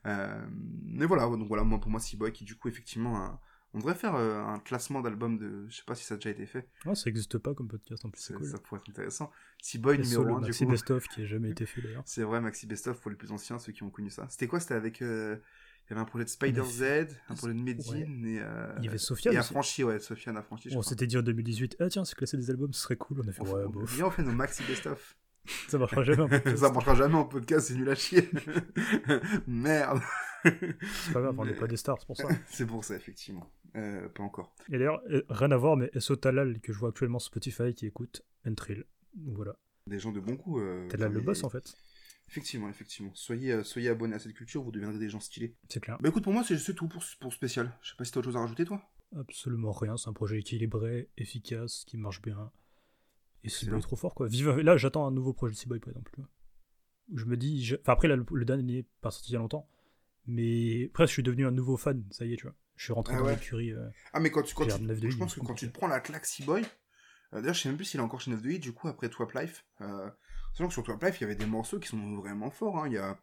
Euh, 0.07 0.47
mais 0.85 1.07
voilà, 1.07 1.25
donc 1.25 1.49
voilà, 1.49 1.65
moi 1.65 1.81
pour 1.81 1.91
moi, 1.91 2.01
Seaboy 2.01 2.33
qui 2.33 2.45
du 2.45 2.57
coup 2.57 2.69
effectivement, 2.69 3.17
a- 3.17 3.41
on 3.75 3.79
devrait 3.79 3.95
faire 3.95 4.15
euh, 4.17 4.43
un 4.43 4.59
classement 4.59 5.01
d'albums 5.01 5.39
de, 5.39 5.67
je 5.69 5.77
sais 5.77 5.83
pas 5.87 5.95
si 5.95 6.05
ça 6.05 6.15
a 6.15 6.17
déjà 6.17 6.31
été 6.31 6.47
fait, 6.47 6.69
Ouais, 6.87 6.95
ça 6.95 7.09
existe 7.11 7.39
pas 7.39 7.55
comme 7.55 7.69
podcast 7.69 8.05
en 8.05 8.11
plus, 8.11 8.21
c'est 8.21 8.33
ça, 8.33 8.39
cool. 8.39 8.47
ça 8.49 8.59
pourrait 8.59 8.81
être 8.81 8.91
intéressant. 8.91 9.31
Seaboy 9.63 9.95
Et 9.97 9.99
numéro 9.99 10.25
le 10.25 10.31
1 10.33 10.35
du 10.41 10.41
maxi 10.47 10.65
coup. 10.65 10.71
best-of 10.73 11.07
qui 11.09 11.23
a 11.23 11.27
jamais 11.27 11.51
été 11.51 11.67
fait 11.67 11.81
d'ailleurs. 11.83 12.03
C'est 12.07 12.23
vrai, 12.23 12.41
Maxi 12.41 12.67
Best 12.67 12.87
of 12.89 13.01
pour 13.01 13.11
les 13.11 13.17
plus 13.17 13.31
anciens, 13.33 13.59
ceux 13.59 13.73
qui 13.73 13.83
ont 13.83 13.91
connu 13.91 14.11
ça. 14.11 14.27
C'était 14.31 14.47
quoi? 14.49 14.59
C'était 14.61 14.75
avec, 14.75 15.03
euh, 15.03 15.37
il 15.87 15.91
y 15.91 15.93
avait 15.93 16.01
un 16.01 16.05
projet 16.05 16.25
de 16.25 16.31
Spider 16.31 16.63
Z, 16.65 16.83
un 17.29 17.35
projet 17.35 17.55
de 17.55 17.61
Medine 17.61 18.25
et, 18.27 18.41
euh, 18.41 18.73
Il 18.79 18.85
y 18.85 18.89
avait 18.89 18.99
Sofiane 18.99 19.35
et. 19.35 19.39
Affranchi, 19.39 19.85
ouais, 19.85 19.99
Sofiane 20.01 20.37
Affranchi. 20.37 20.71
On 20.77 20.83
s'était 20.83 21.07
dit 21.07 21.17
en 21.19 21.23
2018, 21.23 21.77
ah 21.81 21.89
tiens, 21.89 22.05
c'est 22.05 22.15
classé 22.17 22.37
des 22.37 22.51
albums, 22.51 22.73
ce 22.73 22.81
serait 22.83 22.97
cool. 22.97 23.21
On 23.25 23.29
a 23.29 23.33
fait, 23.33 23.43
On 23.43 23.53
ouais, 23.55 23.69
bof, 23.69 23.95
Viens, 23.95 24.07
on 24.07 24.11
fait 24.11 24.23
nos 24.23 24.33
Maxi 24.33 24.63
Best 24.65 24.87
of. 24.87 25.17
ça 25.69 25.79
marchera 25.79 26.03
jamais. 26.05 26.23
en 26.23 26.29
podcast. 26.29 26.57
ça 26.59 26.71
marchera 26.73 26.95
jamais 26.95 27.15
en 27.15 27.25
podcast, 27.25 27.69
c'est 27.69 27.75
nul 27.75 27.89
à 27.91 27.95
chier. 27.95 28.29
Merde. 29.47 30.01
C'est 30.43 31.13
pas 31.13 31.21
grave, 31.21 31.35
on 31.39 31.45
n'est 31.45 31.55
pas 31.55 31.67
des 31.67 31.77
stars, 31.77 31.99
c'est 32.01 32.07
pour 32.07 32.17
ça. 32.17 32.29
C'est 32.51 32.67
pour 32.67 32.83
ça, 32.85 32.95
effectivement. 32.97 33.51
Euh, 33.77 34.09
pas 34.09 34.23
encore. 34.23 34.55
Et 34.69 34.73
d'ailleurs, 34.79 35.01
euh, 35.11 35.23
rien 35.29 35.51
à 35.53 35.57
voir, 35.57 35.77
mais 35.77 35.91
SO 35.99 36.17
Talal, 36.17 36.61
que 36.61 36.73
je 36.73 36.79
vois 36.79 36.89
actuellement 36.91 37.19
sur 37.19 37.29
Spotify, 37.29 37.75
qui 37.75 37.87
écoute 37.87 38.23
Entrill. 38.47 38.85
Donc 39.15 39.37
voilà. 39.37 39.57
Des 39.87 39.99
gens 39.99 40.13
de 40.13 40.21
bon 40.21 40.35
goût. 40.35 40.61
Euh, 40.61 40.89
T'es 40.89 40.97
là 40.97 41.09
le 41.09 41.21
boss 41.21 41.45
en 41.45 41.51
fait. 41.51 41.75
Effectivement, 42.29 42.69
effectivement. 42.69 43.11
Soyez, 43.15 43.53
euh, 43.53 43.65
soyez 43.65 43.89
abonnés 43.89 44.15
à 44.15 44.19
cette 44.21 44.35
culture, 44.35 44.63
vous 44.63 44.71
deviendrez 44.71 44.99
des 44.99 45.09
gens 45.09 45.19
stylés. 45.21 45.57
C'est 45.69 45.81
clair. 45.81 45.99
Bah 46.01 46.09
écoute, 46.11 46.23
pour 46.23 46.33
moi, 46.33 46.45
c'est 46.45 46.57
tout 46.75 46.87
pour, 46.89 47.03
pour 47.21 47.33
spécial. 47.33 47.77
Je 47.83 47.91
sais 47.91 47.97
pas 47.97 48.05
si 48.05 48.13
t'as 48.13 48.19
autre 48.21 48.29
chose 48.29 48.37
à 48.37 48.41
rajouter, 48.41 48.65
toi 48.65 48.83
Absolument 49.17 49.73
rien. 49.73 49.97
C'est 49.97 50.09
un 50.09 50.13
projet 50.13 50.39
équilibré, 50.39 51.09
efficace, 51.17 51.85
qui 51.87 51.97
marche 51.97 52.23
bien. 52.23 52.53
Et 53.43 53.49
C-Boy 53.49 53.79
est 53.79 53.83
trop 53.83 53.97
fort, 53.97 54.15
quoi. 54.15 54.29
Vive... 54.29 54.51
Là, 54.59 54.77
j'attends 54.77 55.07
un 55.07 55.11
nouveau 55.11 55.33
projet 55.33 55.55
de 55.55 55.59
C-Boy, 55.59 55.81
par 55.81 55.89
exemple. 55.91 56.13
Je 57.15 57.25
me 57.25 57.37
dis. 57.37 57.65
je- 57.65 57.77
Enfin, 57.81 57.95
après, 57.95 58.07
là, 58.07 58.15
le 58.17 58.45
dernier 58.45 58.63
n'est 58.63 58.87
pas 59.01 59.11
sorti 59.11 59.31
il 59.31 59.33
y 59.33 59.37
a 59.37 59.41
longtemps. 59.41 59.69
Mais 60.27 60.89
presque, 60.93 61.09
je 61.09 61.15
suis 61.15 61.23
devenu 61.25 61.47
un 61.47 61.51
nouveau 61.51 61.77
fan, 61.77 62.05
ça 62.13 62.25
y 62.27 62.35
est, 62.35 62.37
tu 62.37 62.45
vois. 62.45 62.55
Je 62.81 62.85
suis 62.87 62.93
rentré 62.95 63.13
Ah 63.15 63.19
dans 63.19 63.27
ouais. 63.27 63.35
l'écurie. 63.35 63.73
euh, 63.75 63.91
Ah, 64.15 64.21
mais 64.21 64.31
quand 64.31 64.43
tu. 64.43 64.55
Quand 64.55 64.65
J'ai 64.65 64.71
tu- 64.71 64.83
un 64.83 64.87
9 64.87 65.01
de 65.01 65.11
je 65.11 65.17
pense 65.19 65.35
que 65.35 65.41
quand 65.41 65.53
tu 65.53 65.67
te 65.69 65.73
prends 65.79 65.87
la 65.87 66.01
claque 66.01 66.27
Boy 66.47 66.65
D'ailleurs, 67.31 67.53
je 67.53 67.61
sais 67.61 67.69
même 67.69 67.77
plus 67.77 67.85
s'il 67.85 68.01
est 68.01 68.03
encore 68.03 68.23
chez 68.23 68.31
9 68.31 68.41
de 68.41 68.51
hit, 68.51 68.63
du 68.63 68.73
coup, 68.73 68.89
après 68.89 69.11
Twap 69.11 69.33
Life. 69.35 69.67
Euh, 69.83 70.09
sachant 70.55 70.69
que 70.69 70.73
sur 70.73 70.83
Twap 70.83 71.03
Life, 71.05 71.19
il 71.21 71.25
y 71.25 71.25
avait 71.25 71.35
des 71.37 71.45
morceaux 71.45 71.79
qui 71.79 71.89
sont 71.89 72.17
vraiment 72.17 72.51
forts. 72.51 72.79
hein. 72.79 72.87
Il 72.87 72.95
y 72.95 72.99
a. 72.99 73.21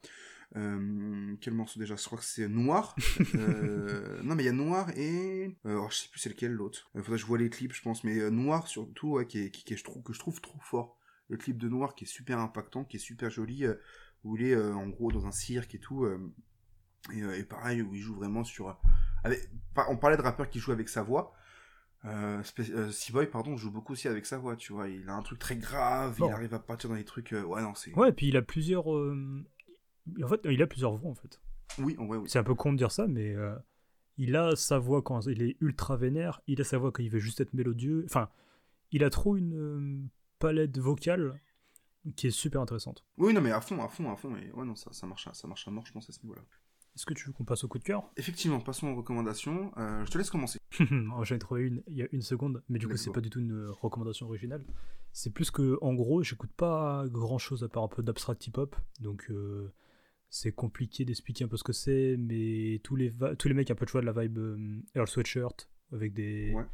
euh, 0.57 1.35
quel 1.41 1.55
morceau 1.55 1.79
déjà? 1.79 1.95
Je 1.95 2.03
crois 2.05 2.19
que 2.19 2.23
c'est 2.23 2.47
Noir. 2.47 2.95
Euh, 3.35 4.21
non, 4.23 4.35
mais 4.35 4.43
il 4.43 4.45
y 4.45 4.49
a 4.49 4.53
Noir 4.53 4.91
et. 4.95 5.57
Euh, 5.65 5.79
oh, 5.81 5.87
je 5.89 5.95
sais 5.97 6.09
plus 6.09 6.19
c'est 6.19 6.29
lequel 6.29 6.51
l'autre. 6.51 6.91
Il 6.93 7.01
faudrait 7.01 7.17
que 7.17 7.21
je 7.21 7.25
vois 7.25 7.39
les 7.39 7.49
clips, 7.49 7.73
je 7.73 7.81
pense. 7.81 8.03
Mais 8.03 8.19
euh, 8.19 8.29
Noir, 8.29 8.67
surtout, 8.67 9.13
ouais, 9.13 9.25
qui 9.25 9.39
est, 9.39 9.49
qui, 9.49 9.63
qui 9.63 9.73
est- 9.73 9.77
je 9.77 9.83
trouve, 9.83 10.03
que 10.03 10.13
je 10.13 10.19
trouve 10.19 10.39
trop 10.39 10.59
fort. 10.61 10.97
Le 11.29 11.37
clip 11.37 11.57
de 11.57 11.67
Noir 11.67 11.95
qui 11.95 12.05
est 12.05 12.07
super 12.07 12.37
impactant, 12.39 12.85
qui 12.85 12.97
est 12.97 12.99
super 12.99 13.31
joli, 13.31 13.65
euh, 13.65 13.73
où 14.23 14.37
il 14.37 14.43
est 14.45 14.53
euh, 14.55 14.73
en 14.75 14.87
gros 14.87 15.11
dans 15.11 15.25
un 15.25 15.31
cirque 15.31 15.73
et 15.75 15.79
tout. 15.79 16.05
Euh, 17.11 17.35
et, 17.35 17.39
et 17.39 17.43
pareil, 17.43 17.81
où 17.81 17.93
il 17.95 18.01
joue 18.01 18.15
vraiment 18.15 18.43
sur. 18.43 18.69
euh, 18.69 18.73
avec- 19.23 19.49
on 19.89 19.97
parlait 19.97 20.17
de 20.17 20.21
rappeurs 20.21 20.49
qui 20.49 20.59
jouent 20.59 20.71
avec 20.71 20.89
sa 20.89 21.03
voix. 21.03 21.33
Euh, 22.05 22.41
Spé- 22.43 22.71
euh, 22.71 23.25
pardon, 23.25 23.57
joue 23.57 23.71
beaucoup 23.71 23.93
aussi 23.93 24.07
avec 24.07 24.25
sa 24.25 24.37
voix, 24.37 24.55
tu 24.55 24.71
vois. 24.73 24.87
Il 24.87 25.09
a 25.09 25.13
un 25.13 25.21
truc 25.23 25.39
très 25.39 25.55
grave, 25.57 26.17
Bon. 26.19 26.27
il 26.27 26.33
arrive 26.33 26.53
à 26.53 26.59
partir 26.59 26.89
dans 26.89 26.95
des 26.95 27.03
trucs. 27.05 27.33
euh, 27.33 27.43
ouais, 27.43 27.61
non, 27.61 27.73
c'est. 27.75 27.93
Ouais, 27.97 28.09
et 28.09 28.13
puis 28.13 28.27
il 28.27 28.37
a 28.37 28.41
plusieurs. 28.41 28.93
euh, 28.95 29.45
En 30.23 30.27
fait, 30.27 30.39
il 30.45 30.61
a 30.61 30.67
plusieurs 30.67 30.93
voix, 30.95 31.11
en 31.11 31.15
fait. 31.15 31.41
Oui, 31.79 31.95
oui. 31.99 32.17
C'est 32.27 32.39
un 32.39 32.43
peu 32.43 32.55
con 32.55 32.71
de 32.71 32.77
dire 32.77 32.91
ça, 32.91 33.07
mais 33.07 33.35
il 34.17 34.35
a 34.35 34.55
sa 34.55 34.79
voix 34.79 35.01
quand 35.01 35.25
il 35.27 35.41
est 35.41 35.57
ultra 35.59 35.97
vénère, 35.97 36.41
il 36.47 36.61
a 36.61 36.63
sa 36.63 36.77
voix 36.77 36.91
quand 36.91 37.03
il 37.03 37.09
veut 37.09 37.19
juste 37.19 37.41
être 37.41 37.53
mélodieux. 37.53 38.03
Enfin, 38.05 38.29
il 38.91 39.03
a 39.03 39.09
trop 39.09 39.35
une 39.35 40.07
palette 40.39 40.77
vocale 40.77 41.39
qui 42.15 42.27
est 42.27 42.31
super 42.31 42.61
intéressante. 42.61 43.03
Oui, 43.17 43.33
non, 43.33 43.41
mais 43.41 43.51
à 43.51 43.59
fond, 43.59 43.83
à 43.83 43.89
fond, 43.89 44.09
à 44.11 44.15
fond. 44.15 44.33
Et 44.37 44.49
ouais, 44.53 44.65
non, 44.65 44.75
ça, 44.75 44.93
ça, 44.93 45.05
marche, 45.07 45.27
ça 45.33 45.47
marche 45.47 45.67
à 45.67 45.71
mort, 45.71 45.85
je 45.85 45.91
pense, 45.91 46.09
à 46.09 46.13
ce 46.13 46.21
niveau-là. 46.23 46.41
Est-ce 46.97 47.05
que 47.05 47.13
tu 47.13 47.27
veux 47.27 47.31
qu'on 47.31 47.45
passe 47.45 47.63
au 47.63 47.67
coup 47.67 47.77
de 47.77 47.83
cœur? 47.83 48.09
Effectivement, 48.17 48.59
passons 48.59 48.87
aux 48.87 48.95
recommandations. 48.95 49.71
Euh, 49.77 50.03
je 50.03 50.09
te 50.09 50.17
laisse 50.17 50.31
commencer. 50.31 50.57
Oh, 51.15 51.23
J'en 51.23 51.35
ai 51.35 51.39
trouvé 51.39 51.61
une 51.61 51.83
il 51.85 51.95
y 51.95 52.01
a 52.01 52.07
une 52.11 52.23
seconde, 52.23 52.63
mais 52.69 52.79
du 52.79 52.87
coup, 52.87 52.97
c'est 52.97 53.11
pas 53.11 53.21
du 53.21 53.29
tout 53.29 53.39
une 53.39 53.67
recommandation 53.67 54.25
originale. 54.25 54.65
C'est 55.13 55.29
plus 55.31 55.51
que, 55.51 55.77
en 55.83 55.93
gros, 55.93 56.23
j'écoute 56.23 56.49
pas 56.57 57.05
grand 57.07 57.37
chose 57.37 57.63
à 57.63 57.69
part 57.69 57.83
un 57.83 57.87
peu 57.87 58.01
d'abstract 58.01 58.47
hip-hop, 58.47 58.75
donc 58.99 59.27
euh, 59.29 59.71
c'est 60.31 60.51
compliqué 60.51 61.05
d'expliquer 61.05 61.43
un 61.43 61.47
peu 61.47 61.57
ce 61.57 61.63
que 61.63 61.71
c'est, 61.71 62.15
mais 62.17 62.81
tous 62.83 62.95
les, 62.95 63.13
tous 63.37 63.47
les 63.47 63.53
mecs 63.53 63.69
un 63.69 63.75
peu 63.75 63.85
de 63.85 63.91
choix 63.91 64.01
de 64.01 64.07
la 64.07 64.11
vibe 64.19 64.39
euh, 64.39 64.81
Earl 64.95 65.07
Sweatshirt, 65.07 65.69
avec 65.91 66.15
des. 66.15 66.51
Ouais. 66.55 66.65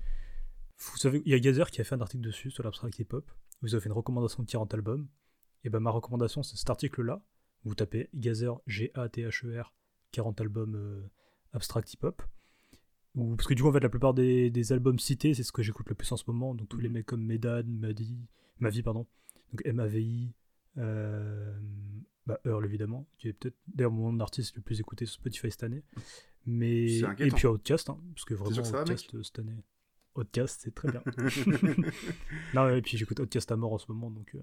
Vous 0.78 0.97
savez, 0.97 1.21
il 1.26 1.32
y 1.34 1.36
a 1.36 1.39
Gazer 1.39 1.69
qui 1.69 1.82
a 1.82 1.84
fait 1.84 1.95
un 1.95 2.01
article 2.01 2.24
dessus 2.24 2.49
sur 2.49 2.63
l'abstract 2.63 2.97
hip-hop, 2.97 3.30
ils 3.61 3.76
ont 3.76 3.80
fait 3.82 3.88
une 3.88 3.91
recommandation 3.93 4.41
de 4.41 4.47
40 4.49 4.74
albums, 4.74 5.09
et 5.65 5.69
ben 5.69 5.82
ma 5.82 5.91
recommandation, 5.91 6.43
c'est 6.43 6.55
cet 6.55 6.69
article-là. 6.69 7.21
Vous 7.65 7.76
tapez 7.76 8.09
Gazer, 8.13 8.57
G-A-T-H-E-R, 8.67 9.74
40 10.14 10.39
E 10.39 10.43
albums 10.43 10.76
euh, 10.76 11.01
abstract 11.51 11.93
hip-hop. 11.93 12.22
Ou, 13.16 13.36
parce 13.36 13.47
que 13.47 13.53
du 13.53 13.61
coup, 13.61 13.68
en 13.70 13.74
fait, 13.74 13.80
la 13.82 13.89
plupart 13.89 14.14
des, 14.14 14.49
des 14.49 14.72
albums 14.72 14.97
cités, 14.97 15.34
c'est 15.34 15.43
ce 15.43 15.51
que 15.51 15.61
j'écoute 15.61 15.88
le 15.89 15.95
plus 15.95 16.11
en 16.11 16.18
ce 16.18 16.24
moment. 16.28 16.55
Donc, 16.55 16.70
tous 16.70 16.80
les 16.80 16.88
Mhm. 16.89 16.93
mecs 16.93 17.05
comme 17.05 17.24
Medan, 17.24 17.64
Madi, 17.68 18.18
Mavi, 18.59 18.82
pardon. 18.82 19.05
Donc, 19.51 19.61
M-A-V-I, 19.66 20.34
euh, 20.78 21.53
bah, 22.26 22.39
Earl, 22.45 22.66
évidemment, 22.66 23.05
qui 23.20 23.28
est 23.28 23.34
peut-être 23.34 23.57
d'ailleurs 23.68 23.91
mon 23.91 24.20
artiste 24.20 24.55
le 24.55 24.61
plus 24.64 24.80
écouté 24.80 25.05
sur 25.05 25.16
Spotify 25.16 25.51
cette 25.51 25.64
année. 25.64 25.84
Mais, 26.45 26.97
et 27.20 27.30
puis 27.32 27.45
Outcast, 27.47 27.89
hein, 27.89 27.99
parce 28.16 28.26
que 28.26 28.34
vraiment, 28.34 28.57
que 28.61 28.64
ça 28.64 28.72
va, 28.78 28.82
Outcast 28.82 29.14
euh, 29.14 29.22
cette 29.24 29.39
année. 29.39 29.55
Outcast, 30.16 30.61
c'est 30.64 30.74
très 30.74 30.91
bien. 30.91 31.03
non, 32.53 32.70
et 32.70 32.82
puis 32.82 32.97
j'écoute 32.97 33.20
Outcast 33.20 33.51
à 33.51 33.55
mort 33.57 33.74
en 33.74 33.78
ce 33.78 33.86
moment, 33.91 34.09
donc. 34.11 34.34
euh, 34.36 34.39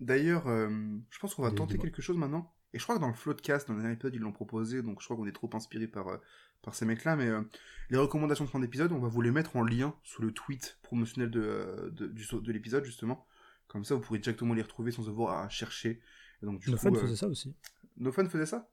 D'ailleurs, 0.00 0.46
euh, 0.48 0.68
je 1.10 1.18
pense 1.18 1.34
qu'on 1.34 1.42
va 1.42 1.50
tenter 1.52 1.78
quelque 1.78 2.02
chose 2.02 2.16
maintenant. 2.16 2.52
Et 2.74 2.78
je 2.78 2.84
crois 2.84 2.96
que 2.96 3.00
dans 3.00 3.08
le 3.08 3.14
Floodcast, 3.14 3.68
dans 3.68 3.74
le 3.74 3.80
dernier 3.80 3.94
épisode, 3.94 4.14
ils 4.14 4.20
l'ont 4.20 4.32
proposé, 4.32 4.82
donc 4.82 5.00
je 5.00 5.04
crois 5.04 5.16
qu'on 5.16 5.26
est 5.26 5.32
trop 5.32 5.50
inspiré 5.52 5.86
par, 5.86 6.08
euh, 6.08 6.16
par 6.62 6.74
ces 6.74 6.86
mecs-là. 6.86 7.16
Mais 7.16 7.26
euh, 7.26 7.42
les 7.90 7.98
recommandations 7.98 8.44
de 8.44 8.50
fin 8.50 8.60
d'épisode, 8.60 8.92
on 8.92 8.98
va 8.98 9.08
vous 9.08 9.20
les 9.20 9.30
mettre 9.30 9.56
en 9.56 9.62
lien 9.62 9.94
sous 10.02 10.22
le 10.22 10.32
tweet 10.32 10.78
promotionnel 10.82 11.30
de, 11.30 11.40
euh, 11.40 11.90
de, 11.90 12.52
l'épisode, 12.52 12.84
justement. 12.84 13.26
Comme 13.68 13.84
ça, 13.84 13.94
vous 13.94 14.00
pourrez 14.00 14.18
directement 14.18 14.54
les 14.54 14.62
retrouver 14.62 14.90
sans 14.90 15.08
avoir 15.08 15.38
à 15.38 15.48
chercher. 15.48 16.00
Et 16.42 16.46
donc, 16.46 16.60
du 16.60 16.70
nos 16.70 16.76
coup, 16.76 16.82
fans 16.82 16.94
faisaient 16.94 17.16
ça 17.16 17.28
aussi. 17.28 17.54
Nos 17.98 18.12
fans 18.12 18.28
faisaient 18.28 18.46
ça? 18.46 18.70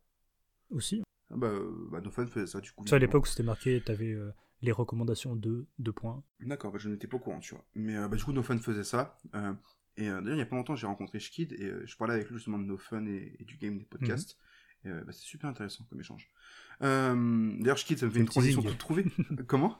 Aussi. 0.70 1.04
ah 1.30 1.36
bah, 1.36 1.52
bah, 1.91 2.00
nos 2.00 2.12
fans 2.12 2.28
faisaient 2.28 2.47
ça, 2.47 2.62
du 2.62 2.72
coup. 2.72 2.88
Ça, 2.88 2.95
à 2.95 3.00
l'époque, 3.00 3.28
c'était 3.28 3.43
marqué, 3.43 3.82
t'avais 3.86 4.16
les 4.62 4.72
recommandations 4.72 5.36
de 5.36 5.68
2 5.80 5.91
points. 5.91 6.24
D'accord, 6.39 6.72
bah, 6.72 6.78
je 6.80 6.88
n'étais 6.88 7.08
pas 7.08 7.18
au 7.18 7.20
courant, 7.20 7.39
tu 7.39 7.54
vois. 7.54 7.66
Mais 7.76 7.95
bah, 8.08 8.16
du 8.16 8.24
coup, 8.24 8.32
No 8.32 8.43
Fun 8.43 8.60
faisait 8.60 8.86
ça. 8.86 9.18
Euh, 10.00 10.04
et 10.04 10.10
euh, 10.10 10.22
d'ailleurs, 10.22 10.36
il 10.36 10.39
y 10.39 10.41
a 10.41 10.45
pas 10.45 10.56
longtemps, 10.56 10.76
j'ai 10.76 10.88
rencontré 10.88 11.20
Shkid 11.20 11.54
et 11.54 11.66
euh, 11.66 11.84
je 11.86 11.95
parlais 11.97 12.14
avec 12.14 12.28
lui 12.30 12.36
justement 12.38 12.58
de 12.60 12.64
No 12.66 12.78
Fun 12.78 13.06
et, 13.06 13.36
et 13.39 13.43
du 13.43 13.58
game 13.58 13.78
des 13.78 13.86
podcasts. 13.86 14.38
Et 14.86 14.89
euh, 14.89 15.02
bah, 15.06 15.12
c'est 15.12 15.24
super 15.26 15.50
intéressant 15.50 15.84
comme 15.89 16.00
échange. 16.00 16.30
Euh, 16.82 17.54
d'ailleurs, 17.60 17.78
Shkid, 17.78 17.97
ça 18.00 18.06
me 18.06 18.12
fait 18.12 18.16
Quel 18.16 18.22
une 18.24 18.30
transition 18.30 18.62
toute 18.62 18.78
trouvée. 18.78 19.06
Comment? 19.47 19.78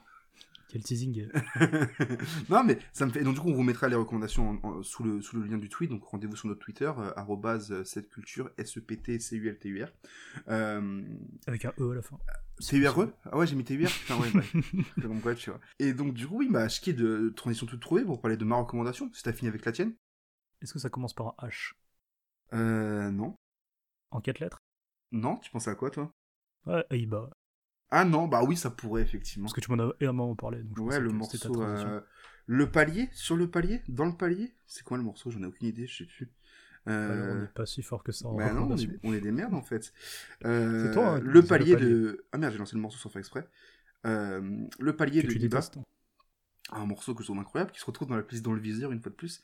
Quel 0.68 0.82
teasing. 0.84 1.26
Non, 2.48 2.62
mais 2.62 2.78
ça 2.92 3.04
me 3.06 3.10
fait. 3.10 3.24
Donc, 3.24 3.34
du 3.34 3.40
coup, 3.40 3.48
on 3.48 3.54
vous 3.54 3.62
mettra 3.64 3.88
les 3.88 3.96
recommandations 3.96 4.50
en- 4.62 4.68
en- 4.68 4.82
sous, 4.84 5.02
le, 5.02 5.20
sous 5.20 5.36
le 5.36 5.44
lien 5.46 5.58
du 5.58 5.68
tweet. 5.68 5.90
Donc, 5.90 6.04
rendez-vous 6.04 6.36
sur 6.36 6.46
notre 6.48 6.60
Twitter, 6.60 6.90
euh, 6.96 7.10
arrobase 7.16 7.82
cette 7.82 8.08
culture, 8.08 8.46
E 8.46 8.52
S-E-P-T-C-U-L-T-U-R. 8.58 9.88
Euh, 10.48 11.02
Avec 11.48 11.64
un 11.64 11.72
E 11.80 11.90
à 11.90 11.94
la 11.96 12.02
fin. 12.02 12.18
T-U-R-E 12.60 13.12
Ah 13.24 13.38
ouais, 13.38 13.46
j'ai 13.48 13.56
mis 13.56 13.64
T-U-R 13.64 13.90
Putain, 13.90 14.16
ouais, 14.18 14.28
bah, 14.32 14.42
c'est 14.94 15.02
comme 15.02 15.20
quoi, 15.20 15.34
tu 15.34 15.50
vois. 15.50 15.60
Et 15.80 15.92
donc, 15.92 16.14
du 16.14 16.26
coup, 16.28 16.38
oui, 16.38 16.48
bah, 16.50 16.68
Shkid, 16.68 17.34
transition 17.34 17.66
toute 17.66 17.80
trouvée 17.80 18.04
pour 18.04 18.20
parler 18.20 18.36
de 18.36 18.44
ma 18.44 18.56
recommandation. 18.56 19.10
Si 19.12 19.22
t'as 19.24 19.32
fini 19.32 19.48
avec 19.48 19.64
la 19.64 19.72
tienne 19.72 19.94
Est-ce 20.62 20.72
que 20.72 20.78
ça 20.78 20.90
commence 20.90 21.14
par 21.14 21.28
un 21.38 21.46
H 21.48 21.72
Euh, 22.52 23.10
non. 23.10 23.34
En 24.10 24.20
quatre 24.20 24.40
lettres 24.40 24.58
Non, 25.12 25.36
tu 25.36 25.50
pensais 25.50 25.70
à 25.70 25.74
quoi, 25.74 25.90
toi? 25.90 26.10
Ouais, 26.66 26.84
Aïba. 26.90 27.30
Ah 27.90 28.04
non, 28.04 28.28
bah 28.28 28.42
oui, 28.44 28.56
ça 28.56 28.70
pourrait, 28.70 29.02
effectivement. 29.02 29.46
Parce 29.46 29.54
que 29.54 29.60
tu 29.60 29.70
m'en 29.72 29.82
as 29.82 29.92
énormément 30.00 30.36
parlé. 30.36 30.62
Donc 30.62 30.76
je 30.76 30.82
Ouais, 30.82 31.00
le 31.00 31.10
morceau... 31.10 31.62
euh, 31.62 32.00
Le 32.46 32.70
palier 32.70 33.08
Sur 33.12 33.36
le 33.36 33.50
palier 33.50 33.82
Dans 33.88 34.06
le 34.06 34.16
palier? 34.16 34.54
C'est 34.66 34.84
quoi 34.84 34.96
le 34.96 35.02
morceau? 35.02 35.30
J'en 35.30 35.42
ai 35.42 35.46
aucune 35.46 35.68
idée, 35.68 35.86
je 35.86 36.04
sais 36.04 36.06
plus. 36.06 36.30
Euh, 36.88 37.12
Alors, 37.22 37.36
on 37.36 37.40
n'est 37.42 37.48
pas 37.48 37.66
si 37.66 37.82
fort 37.82 38.02
que 38.02 38.12
ça 38.12 38.28
en 38.28 38.36
Bah 38.36 38.52
non, 38.52 38.68
on 38.70 38.76
est, 38.76 39.00
on 39.02 39.12
est 39.12 39.20
des 39.20 39.32
merdes, 39.32 39.54
en 39.54 39.62
fait. 39.62 39.92
Euh, 40.44 40.86
C'est 40.86 40.94
toi, 40.94 41.16
hein, 41.16 41.20
le 41.20 41.42
palier 41.42 41.76
de... 41.76 42.24
Ah 42.32 42.38
merde, 42.38 42.52
j'ai 42.52 42.58
lancé 42.58 42.76
le 42.76 42.82
morceau 42.82 42.98
sans 42.98 43.10
faire 43.10 43.20
exprès. 43.20 43.48
Euh, 44.06 44.66
le 44.78 44.96
palier 44.96 45.20
Que 45.22 45.26
de 45.26 45.32
tu 45.32 45.38
Iba, 45.38 45.58
détestes. 45.58 45.78
Un 46.72 46.86
morceau 46.86 47.14
que 47.14 47.22
je 47.22 47.26
trouve 47.26 47.38
incroyable, 47.38 47.70
qui 47.72 47.80
se 47.80 47.84
retrouve 47.86 48.08
dans 48.08 48.16
la 48.16 48.22
playlist 48.22 48.44
dans 48.44 48.52
le 48.52 48.60
viseur 48.60 48.92
une 48.92 49.00
fois 49.00 49.10
de 49.10 49.16
plus. 49.16 49.42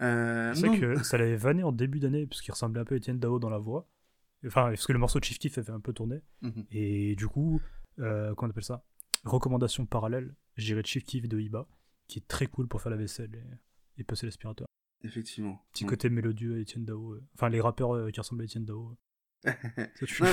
Euh, 0.00 0.52
C'est 0.54 0.66
vrai 0.66 0.78
que 0.80 1.02
ça 1.02 1.18
l'avait 1.18 1.36
vanné 1.36 1.62
en 1.62 1.72
début 1.72 2.00
d'année, 2.00 2.26
parce 2.26 2.40
qu'il 2.42 2.52
ressemblait 2.52 2.80
un 2.80 2.84
peu 2.84 2.94
à 2.94 2.98
Etienne 2.98 3.18
Dao 3.18 3.38
dans 3.38 3.50
la 3.50 3.58
voix. 3.58 3.88
Enfin, 4.46 4.64
parce 4.68 4.86
que 4.86 4.92
le 4.92 4.98
morceau 4.98 5.18
de 5.20 5.24
Chief 5.24 5.38
Keef 5.38 5.56
avait 5.58 5.70
un 5.70 5.80
peu 5.80 5.92
tourné. 5.92 6.20
Mhm. 6.42 6.64
Et 6.70 7.16
du 7.16 7.28
coup, 7.28 7.60
euh, 7.98 8.34
comment 8.34 8.48
on 8.48 8.50
appelle 8.50 8.64
ça? 8.64 8.84
Recommandation 9.24 9.86
parallèle, 9.86 10.34
j'irai 10.56 10.82
Chief 10.84 11.02
Keef 11.04 11.28
de 11.28 11.40
Iba, 11.40 11.66
qui 12.08 12.18
est 12.18 12.28
très 12.28 12.46
cool 12.46 12.68
pour 12.68 12.82
faire 12.82 12.90
la 12.90 12.98
vaisselle 12.98 13.34
et, 13.96 14.00
et 14.00 14.04
passer 14.04 14.26
l'aspirateur. 14.26 14.66
Effectivement. 15.02 15.64
Petit 15.72 15.84
Ouais. 15.84 15.90
côté 15.90 16.10
mélodieux 16.10 16.54
à 16.56 16.58
Etienne 16.58 16.84
Dao. 16.84 17.14
euh. 17.14 17.22
Enfin, 17.34 17.48
les 17.48 17.60
rappeurs 17.60 17.94
euh, 17.94 18.10
qui 18.10 18.20
ressemblent 18.20 18.42
à 18.42 18.44
Etienne 18.44 18.64
Dao. 18.64 18.96
Euh. 19.46 20.26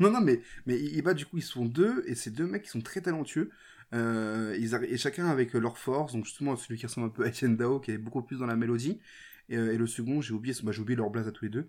Non, 0.00 0.10
non, 0.10 0.20
mais, 0.20 0.40
mais 0.66 0.78
Iba, 0.78 1.14
du 1.14 1.26
coup, 1.26 1.38
ils 1.38 1.42
sont 1.42 1.64
deux, 1.66 2.04
et 2.06 2.14
ces 2.14 2.30
deux 2.30 2.46
mecs 2.46 2.62
qui 2.64 2.70
sont 2.70 2.80
très 2.80 3.00
talentueux. 3.00 3.50
Euh, 3.92 4.56
ils 4.58 4.74
et 4.88 4.96
chacun 4.96 5.26
avec 5.26 5.52
leur 5.54 5.78
force. 5.78 6.12
Donc, 6.12 6.24
justement, 6.24 6.56
celui 6.56 6.78
qui 6.78 6.86
ressemble 6.86 7.08
un 7.08 7.10
peu 7.10 7.24
à 7.24 7.28
Etienne 7.28 7.56
Dao, 7.56 7.80
qui 7.80 7.92
est 7.92 7.98
beaucoup 7.98 8.22
plus 8.22 8.38
dans 8.38 8.46
la 8.46 8.56
mélodie. 8.56 9.00
Et, 9.48 9.56
euh, 9.56 9.72
et 9.74 9.76
le 9.78 9.86
second, 9.86 10.20
j'ai 10.20 10.32
oublié, 10.34 10.54
bah, 10.62 10.72
j'ai 10.72 10.80
oublié 10.80 10.96
leur 10.96 11.10
blaze 11.10 11.28
à 11.28 11.32
tous 11.32 11.44
les 11.44 11.50
deux. 11.50 11.68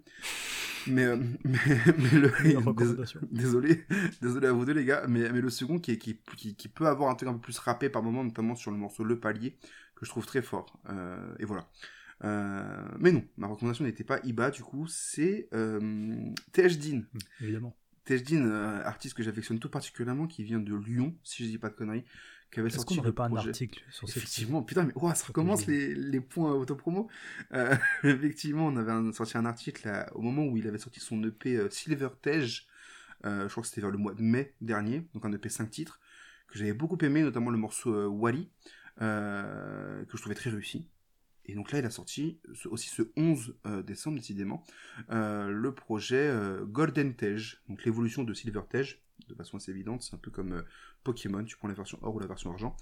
Mais, 0.87 1.05
euh, 1.05 1.17
mais, 1.43 1.59
mais 1.97 2.19
le. 2.19 2.31
Désolé, 3.31 3.85
désolé 4.21 4.47
à 4.47 4.51
vous 4.53 4.65
deux, 4.65 4.73
les 4.73 4.85
gars. 4.85 5.05
Mais, 5.07 5.31
mais 5.31 5.41
le 5.41 5.49
second, 5.49 5.79
qui, 5.79 5.91
est- 5.91 5.97
qui, 5.97 6.19
qui, 6.37 6.55
qui 6.55 6.67
peut 6.69 6.87
avoir 6.87 7.09
un 7.09 7.15
truc 7.15 7.29
un 7.29 7.33
peu 7.33 7.39
plus 7.39 7.59
rappé 7.59 7.89
par 7.89 8.03
moment, 8.03 8.23
notamment 8.23 8.55
sur 8.55 8.71
le 8.71 8.77
morceau 8.77 9.03
Le 9.03 9.19
Palier, 9.19 9.57
que 9.95 10.05
je 10.05 10.09
trouve 10.11 10.25
très 10.25 10.41
fort. 10.41 10.79
Euh, 10.89 11.35
et 11.39 11.45
voilà. 11.45 11.67
Euh, 12.23 12.87
mais 12.99 13.11
non, 13.11 13.23
ma 13.37 13.47
recommandation 13.47 13.83
n'était 13.85 14.03
pas 14.03 14.19
Iba, 14.23 14.49
du 14.51 14.63
coup, 14.63 14.87
c'est 14.87 15.47
euh, 15.53 16.31
THDin. 16.53 17.03
Évidemment. 17.41 17.75
Tejdin, 18.05 18.45
euh, 18.45 18.83
artiste 18.83 19.15
que 19.15 19.23
j'affectionne 19.23 19.59
tout 19.59 19.69
particulièrement, 19.69 20.27
qui 20.27 20.43
vient 20.43 20.59
de 20.59 20.75
Lyon, 20.75 21.15
si 21.23 21.43
je 21.43 21.49
dis 21.49 21.57
pas 21.57 21.69
de 21.69 21.73
conneries, 21.75 22.05
qui 22.51 22.59
avait 22.59 22.67
Est-ce 22.67 22.75
sorti 22.77 22.95
qu'on 22.95 23.01
n'aurait 23.01 23.13
pas 23.15 23.25
un 23.25 23.35
article 23.35 23.83
sur 23.89 24.07
cette 24.07 24.17
Effectivement, 24.17 24.61
putain, 24.61 24.83
mais 24.83 24.93
ouah, 24.95 25.15
ça 25.15 25.25
recommence 25.25 25.65
Tejdin. 25.65 25.71
les, 25.73 25.95
les 25.95 26.21
points 26.21 26.53
autopromo. 26.53 27.09
Euh, 27.53 27.75
effectivement, 28.03 28.67
on 28.67 28.77
avait 28.77 28.91
un- 28.91 29.11
sorti 29.11 29.37
un 29.37 29.45
article 29.45 29.89
au 30.13 30.21
moment 30.21 30.45
où 30.45 30.55
il 30.55 30.67
avait 30.67 30.77
sorti 30.77 30.99
son 30.99 31.21
EP 31.23 31.57
euh, 31.57 31.69
Silver 31.71 32.09
Tej, 32.21 32.67
je 33.23 33.47
crois 33.49 33.63
que 33.63 33.67
c'était 33.67 33.81
vers 33.81 33.89
le 33.91 33.97
mois 33.97 34.13
de 34.13 34.21
mai 34.21 34.53
dernier, 34.61 35.07
donc 35.15 35.25
un 35.25 35.31
EP 35.33 35.49
5 35.49 35.69
titres, 35.71 35.99
que 36.47 36.59
j'avais 36.59 36.73
beaucoup 36.73 36.97
aimé, 37.03 37.23
notamment 37.23 37.49
le 37.49 37.57
morceau 37.57 38.07
Wally, 38.07 38.51
que 38.99 40.05
je 40.13 40.17
trouvais 40.17 40.35
très 40.35 40.51
réussi. 40.51 40.87
Et 41.47 41.55
donc 41.55 41.71
là, 41.71 41.79
il 41.79 41.85
a 41.85 41.89
sorti 41.89 42.39
aussi 42.65 42.89
ce 42.89 43.03
11 43.15 43.55
décembre, 43.85 44.17
décidément, 44.17 44.63
le 45.09 45.69
projet 45.71 46.33
Golden 46.67 47.15
Tej, 47.15 47.57
donc 47.69 47.83
l'évolution 47.85 48.23
de 48.23 48.33
Silver 48.33 48.61
Tej, 48.69 48.99
de 49.29 49.33
façon 49.35 49.57
assez 49.57 49.71
évidente, 49.71 50.01
c'est 50.01 50.15
un 50.15 50.19
peu 50.19 50.31
comme 50.31 50.63
Pokémon, 51.03 51.43
tu 51.43 51.55
prends 51.57 51.67
la 51.67 51.73
version 51.73 51.97
or 52.01 52.15
ou 52.15 52.19
la 52.19 52.27
version 52.27 52.51
argent, 52.51 52.75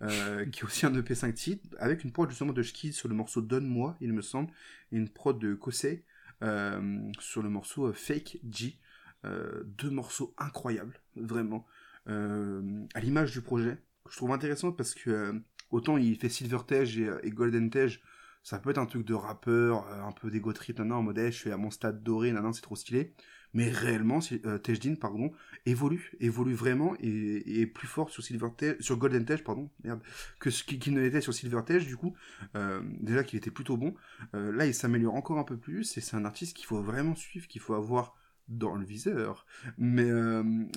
qui 0.00 0.60
est 0.60 0.64
aussi 0.64 0.86
un 0.86 0.94
EP 0.94 1.14
5 1.14 1.34
titres, 1.34 1.68
avec 1.78 2.04
une 2.04 2.12
prod 2.12 2.28
justement 2.28 2.52
de 2.52 2.62
Shkid 2.62 2.92
sur 2.92 3.08
le 3.08 3.14
morceau 3.14 3.40
Donne-moi, 3.40 3.96
il 4.00 4.12
me 4.12 4.22
semble, 4.22 4.52
et 4.92 4.96
une 4.96 5.08
prod 5.08 5.38
de 5.38 5.54
Kosei 5.54 6.04
sur 6.40 7.42
le 7.42 7.48
morceau 7.48 7.92
Fake 7.92 8.40
G. 8.50 8.78
deux 9.24 9.90
morceaux 9.90 10.34
incroyables, 10.38 11.00
vraiment, 11.16 11.66
à 12.06 13.00
l'image 13.00 13.32
du 13.32 13.42
projet, 13.42 13.78
que 14.04 14.12
je 14.12 14.16
trouve 14.16 14.32
intéressant 14.32 14.72
parce 14.72 14.94
que 14.94 15.40
autant 15.70 15.96
il 15.96 16.16
fait 16.16 16.28
Silver 16.28 16.58
Tej 16.66 17.08
et, 17.22 17.30
Golden 17.30 17.70
Tej, 17.70 18.00
ça 18.42 18.58
peut 18.58 18.70
être 18.70 18.78
un 18.78 18.86
truc 18.86 19.04
de 19.04 19.14
rappeur, 19.14 19.86
euh, 19.88 20.02
un 20.02 20.12
peu 20.12 20.30
d'égo 20.30 20.52
trip, 20.52 20.80
en 20.80 21.02
mode 21.02 21.18
je 21.18 21.30
suis 21.30 21.50
à 21.50 21.56
mon 21.56 21.70
stade 21.70 22.02
doré, 22.02 22.32
nan, 22.32 22.52
c'est 22.52 22.62
trop 22.62 22.76
stylé. 22.76 23.12
Mais 23.54 23.70
réellement, 23.70 24.20
euh, 24.44 24.58
Tejdin, 24.58 24.94
pardon, 24.94 25.32
évolue, 25.64 26.12
évolue 26.20 26.52
vraiment 26.52 26.94
et, 27.00 27.62
est 27.62 27.66
plus 27.66 27.88
fort 27.88 28.10
sur 28.10 28.22
Silver 28.22 28.48
sur 28.80 28.98
Golden 28.98 29.24
Tej, 29.24 29.38
pardon, 29.38 29.70
merde, 29.84 30.00
que 30.38 30.50
ce 30.50 30.64
qu'il 30.64 30.92
ne 30.92 31.00
l'était 31.00 31.22
sur 31.22 31.32
Silver 31.32 31.62
Tej, 31.64 31.80
du 31.80 31.96
coup. 31.96 32.14
Euh, 32.56 32.82
déjà 33.00 33.24
qu'il 33.24 33.38
était 33.38 33.50
plutôt 33.50 33.78
bon. 33.78 33.94
là, 34.34 34.66
il 34.66 34.74
s'améliore 34.74 35.14
encore 35.14 35.38
un 35.38 35.44
peu 35.44 35.56
plus 35.56 35.96
et 35.96 36.02
c'est 36.02 36.14
un 36.14 36.26
artiste 36.26 36.56
qu'il 36.56 36.66
faut 36.66 36.82
vraiment 36.82 37.14
suivre, 37.14 37.46
qu'il 37.48 37.62
faut 37.62 37.72
avoir 37.72 38.17
dans 38.48 38.74
le 38.74 38.84
viseur, 38.84 39.46
mais, 39.76 40.10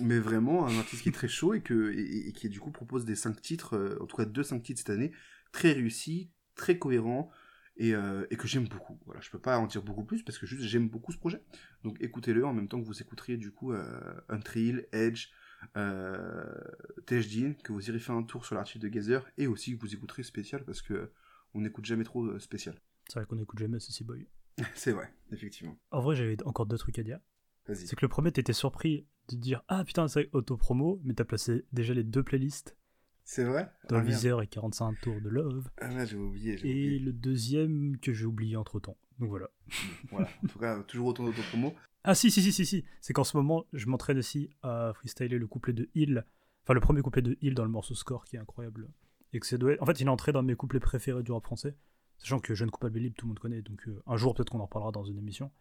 mais 0.01 0.19
vraiment 0.19 0.67
un 0.67 0.78
artiste 0.78 1.03
qui 1.03 1.09
est 1.09 1.13
très 1.13 1.28
chaud 1.28 1.53
et, 1.53 1.61
que, 1.61 1.93
et, 1.95 2.34
qui 2.34 2.49
du 2.49 2.59
coup 2.59 2.72
propose 2.72 3.05
des 3.05 3.15
5 3.15 3.41
titres, 3.41 3.97
en 4.01 4.05
tout 4.05 4.17
cas 4.17 4.26
2 4.26 4.43
5 4.43 4.61
titres 4.61 4.80
cette 4.80 4.89
année, 4.89 5.11
très 5.51 5.72
réussis, 5.72 6.30
très 6.55 6.78
cohérents, 6.78 7.32
et, 7.78 7.93
et 8.30 8.36
que 8.36 8.47
j'aime 8.47 8.67
beaucoup. 8.67 8.99
Voilà, 9.05 9.22
je 9.22 9.30
peux 9.30 9.39
pas 9.39 9.57
en 9.57 9.67
dire 9.67 9.82
beaucoup 9.82 10.03
plus 10.03 10.22
parce 10.22 10.38
que 10.38 10.45
juste 10.45 10.63
j'aime 10.63 10.89
beaucoup 10.89 11.11
ce 11.11 11.17
projet. 11.17 11.41
Donc 11.84 11.97
écoutez-le 12.01 12.45
en 12.45 12.53
même 12.53 12.67
temps 12.67 12.80
que 12.80 12.86
vous 12.86 13.01
écouteriez 13.01 13.38
du 13.38 13.51
coup 13.51 13.74
Untrill, 14.30 14.88
Edge, 14.91 15.30
euh, 15.78 16.43
Tejdin, 17.05 17.53
que 17.63 17.72
vous 17.72 17.89
irez 17.89 17.99
faire 17.99 18.15
un 18.15 18.24
tour 18.24 18.45
sur 18.45 18.55
l'article 18.55 18.80
de 18.80 18.89
Gazer 18.89 19.26
et 19.38 19.47
aussi 19.47 19.76
que 19.76 19.82
vous 19.82 19.93
écouterez 19.93 20.24
spécial 20.24 20.63
parce 20.65 20.82
que 20.82 21.11
on 21.53 21.61
n'écoute 21.61 21.86
jamais 21.86 22.03
trop 22.03 22.38
spécial. 22.39 22.80
C'est 23.07 23.19
vrai 23.19 23.26
qu'on 23.26 23.36
n'écoute 23.36 23.59
jamais 23.59 23.80
CC 23.80 24.03
Boy. 24.03 24.28
C'est 24.76 24.91
vrai, 24.91 25.13
effectivement. 25.32 25.78
En 25.91 26.01
vrai, 26.01 26.15
j'avais 26.15 26.38
encore 26.45 26.65
deux 26.65 26.78
trucs 26.78 26.99
à 26.99 27.03
dire. 27.03 27.19
C'est 27.74 27.95
que 27.95 28.05
le 28.05 28.09
premier, 28.09 28.32
t'étais 28.32 28.53
surpris 28.53 29.05
de 29.30 29.36
dire 29.36 29.64
Ah 29.68 29.84
putain, 29.84 30.07
c'est 30.07 30.30
auto-promo, 30.34 30.99
mais 31.03 31.14
t'as 31.14 31.24
placé 31.24 31.66
déjà 31.72 31.93
les 31.93 32.03
deux 32.03 32.24
playlists. 32.24 32.76
C'est 33.24 33.43
vrai? 33.43 33.72
Dans 33.88 33.97
le 33.97 34.01
ah, 34.01 34.05
viseur 34.05 34.41
et 34.41 34.47
45 34.47 34.99
tours 34.99 35.22
de 35.22 35.30
Love. 35.30 35.70
Ah 35.78 36.05
j'ai 36.05 36.18
oublié. 36.18 36.59
Et 36.66 36.99
le 36.99 37.14
deuxième 37.14 37.97
que 37.99 38.14
j'ai 38.14 38.26
oublié 38.26 38.55
entre 38.57 38.80
temps. 38.80 38.97
Donc 39.20 39.30
voilà. 39.30 39.49
voilà, 40.12 40.28
en 40.43 40.47
tout 40.47 40.59
cas, 40.59 40.82
toujours 40.84 41.07
autant 41.07 41.24
d'auto-promo. 41.24 41.74
Ah 42.03 42.16
si, 42.16 42.32
si, 42.32 42.41
si, 42.41 42.51
si, 42.51 42.66
si. 42.66 42.84
C'est 42.99 43.14
qu'en 43.14 43.24
ce 43.24 43.38
moment, 43.38 43.68
je 43.74 43.86
m'entraîne 43.86 44.18
aussi 44.18 44.49
à 44.64 44.91
freestyler 44.95 45.38
le 45.38 45.45
couplet 45.45 45.72
de 45.72 45.88
Hill. 45.93 46.26
Enfin, 46.64 46.74
le 46.74 46.80
premier 46.80 47.03
couplet 47.03 47.22
de 47.22 47.38
Hill 47.41 47.53
dans 47.53 47.64
le 47.64 47.70
morceau 47.70 47.93
Score 47.93 48.26
qui 48.26 48.38
est 48.38 48.39
incroyable. 48.39 48.89
Et 49.34 49.39
que 49.39 49.45
c'est 49.45 49.64
En 49.80 49.86
fait, 49.86 49.99
il 49.99 50.07
est 50.07 50.09
entré 50.09 50.32
dans 50.32 50.41
mes 50.41 50.55
couplets 50.55 50.80
préférés 50.80 51.22
du 51.22 51.32
rap 51.32 51.43
français. 51.43 51.76
Sachant 52.18 52.39
que 52.39 52.55
Jeune 52.55 52.72
Coupable 52.72 52.97
Libre, 52.97 53.16
tout 53.16 53.28
le 53.28 53.30
monde 53.30 53.39
connaît. 53.39 53.62
Donc 53.62 53.88
euh, 53.88 54.01
un 54.07 54.18
jour, 54.18 54.34
peut-être 54.34 54.49
qu'on 54.49 54.59
en 54.59 54.66
reparlera 54.66 54.91
dans 54.91 55.03
une 55.03 55.20
émission. 55.20 55.51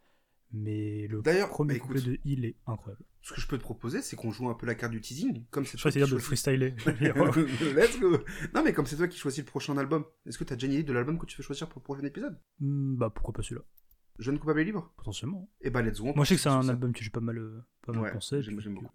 Mais 0.52 1.06
le 1.08 1.22
premier 1.48 1.74
bah, 1.74 1.80
couplet 1.80 2.00
de 2.00 2.18
Hill 2.24 2.44
est 2.44 2.56
incroyable. 2.66 3.04
Ce 3.22 3.34
que 3.34 3.40
je 3.40 3.46
peux 3.46 3.58
te 3.58 3.62
proposer, 3.62 4.00
c'est 4.02 4.16
qu'on 4.16 4.32
joue 4.32 4.48
un 4.48 4.54
peu 4.54 4.66
la 4.66 4.74
carte 4.74 4.92
du 4.92 5.00
teasing, 5.00 5.44
comme 5.50 5.64
c'est 5.66 5.76
toi. 5.76 5.90
C'est-à-dire 5.90 6.12
de 6.12 6.18
freestyler. 6.20 6.74
Let's 6.86 8.00
go. 8.00 8.18
Non, 8.54 8.64
mais 8.64 8.72
comme 8.72 8.86
c'est 8.86 8.96
toi 8.96 9.08
qui 9.08 9.18
choisis 9.18 9.40
le 9.44 9.44
prochain 9.50 9.76
album, 9.76 10.04
est-ce 10.26 10.38
que 10.38 10.44
tu 10.44 10.52
as 10.52 10.56
déjà 10.56 10.66
une 10.66 10.72
idée 10.72 10.82
de 10.82 10.92
l'album 10.92 11.18
que 11.18 11.26
tu 11.26 11.36
veux 11.36 11.42
choisir 11.42 11.68
pour 11.68 11.80
le 11.80 11.84
prochain 11.84 12.02
épisode? 12.04 12.38
Hmm, 12.60 12.96
Bah 12.96 13.10
pourquoi 13.10 13.34
pas 13.34 13.42
celui-là 13.42 13.62
Jeune 14.18 14.38
coupable 14.38 14.60
et 14.60 14.64
libre? 14.64 14.92
Potentiellement. 14.96 15.50
Et 15.60 15.68
eh 15.68 15.70
bah 15.70 15.82
let's 15.82 16.00
go. 16.00 16.12
Moi 16.14 16.24
je 16.24 16.30
sais 16.30 16.34
que 16.36 16.40
c'est 16.40 16.48
un 16.48 16.68
album 16.68 16.92
que 16.92 17.02
j'ai 17.02 17.10
pas 17.10 17.20
mal, 17.20 17.38
euh, 17.38 17.62
pas 17.82 17.92
mal 17.92 18.12
pensé. 18.12 18.42
J'aime 18.42 18.56
beaucoup. 18.74 18.86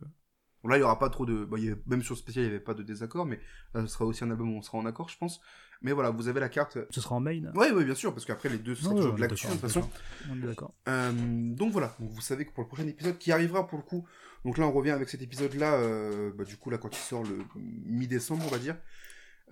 Bon, 0.65 0.71
là, 0.71 0.77
il 0.77 0.79
y 0.79 0.83
aura 0.83 0.97
pas 0.97 1.09
trop 1.09 1.27
de. 1.27 1.45
Bah, 1.45 1.57
Même 1.85 2.01
sur 2.01 2.15
le 2.15 2.17
spécial, 2.19 2.43
il 2.43 2.47
n'y 2.47 2.55
avait 2.55 2.63
pas 2.63 2.73
de 2.73 2.81
désaccord, 2.81 3.27
mais 3.27 3.39
là, 3.75 3.81
ce 3.81 3.87
sera 3.87 4.03
aussi 4.05 4.23
un 4.23 4.31
album 4.31 4.51
où 4.51 4.57
on 4.57 4.63
sera 4.63 4.79
en 4.79 4.85
accord, 4.87 5.09
je 5.09 5.17
pense. 5.17 5.39
Mais 5.83 5.91
voilà, 5.91 6.09
vous 6.09 6.27
avez 6.27 6.39
la 6.39 6.49
carte. 6.49 6.79
Ce 6.89 7.01
sera 7.01 7.13
en 7.13 7.19
main 7.19 7.39
Oui, 7.53 7.67
oui, 7.71 7.85
bien 7.85 7.93
sûr, 7.93 8.11
parce 8.15 8.25
qu'après, 8.25 8.49
les 8.49 8.57
deux, 8.57 8.73
ce 8.73 8.85
sera 8.85 8.95
toujours 8.95 9.13
de 9.13 9.21
l'action, 9.21 9.49
de 9.49 9.53
toute 9.53 9.61
façon. 9.61 9.87
On 10.31 10.37
est 10.37 10.47
d'accord. 10.47 10.73
Euh, 10.87 11.11
donc 11.53 11.71
voilà, 11.71 11.95
donc, 11.99 12.09
vous 12.09 12.21
savez 12.21 12.45
que 12.45 12.51
pour 12.51 12.63
le 12.63 12.67
prochain 12.67 12.87
épisode, 12.87 13.19
qui 13.19 13.31
arrivera 13.31 13.67
pour 13.67 13.77
le 13.77 13.83
coup. 13.83 14.07
Donc 14.43 14.57
là, 14.57 14.65
on 14.65 14.71
revient 14.71 14.89
avec 14.89 15.07
cet 15.07 15.21
épisode-là, 15.21 15.75
euh, 15.75 16.31
bah, 16.35 16.45
du 16.45 16.57
coup, 16.57 16.71
là, 16.71 16.79
quand 16.79 16.95
il 16.95 16.99
sort 16.99 17.23
le 17.23 17.37
mi-décembre, 17.55 18.43
on 18.47 18.49
va 18.51 18.57
dire. 18.57 18.77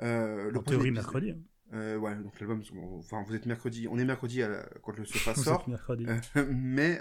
Euh, 0.02 0.50
le 0.50 0.58
en 0.58 0.64
théorie, 0.64 0.90
mercredi. 0.90 1.30
Hein. 1.30 1.38
Euh, 1.76 1.98
ouais, 1.98 2.16
donc 2.16 2.40
l'album, 2.40 2.64
enfin, 2.98 3.24
vous 3.28 3.36
êtes 3.36 3.46
mercredi, 3.46 3.88
on 3.88 4.00
est 4.00 4.06
mercredi 4.06 4.42
quand 4.82 4.98
le 4.98 5.06
sofa 5.06 5.36
sort. 5.36 5.70
mercredi. 5.70 6.08
mais 6.52 7.00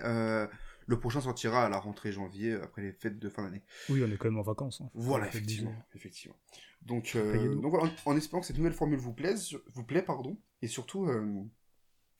le 0.92 0.98
prochain 0.98 1.22
sortira 1.22 1.64
à 1.64 1.68
la 1.70 1.78
rentrée 1.78 2.12
janvier, 2.12 2.52
après 2.52 2.82
les 2.82 2.92
fêtes 2.92 3.18
de 3.18 3.28
fin 3.30 3.42
d'année. 3.42 3.62
Oui, 3.88 4.02
on 4.06 4.12
est 4.12 4.16
quand 4.18 4.28
même 4.28 4.38
en 4.38 4.42
vacances. 4.42 4.82
Hein. 4.82 4.90
Voilà, 4.92 5.26
effectivement, 5.26 5.74
effectivement. 5.94 6.36
Donc, 6.82 7.12
euh, 7.16 7.54
donc 7.54 7.70
voilà, 7.70 7.90
en, 8.04 8.16
espérant 8.16 8.40
que 8.40 8.46
cette 8.46 8.58
nouvelle 8.58 8.74
formule 8.74 8.98
vous 8.98 9.14
plaise, 9.14 9.56
vous 9.74 9.84
plaît, 9.84 10.02
pardon, 10.02 10.38
et 10.60 10.66
surtout 10.66 11.06
euh, 11.06 11.42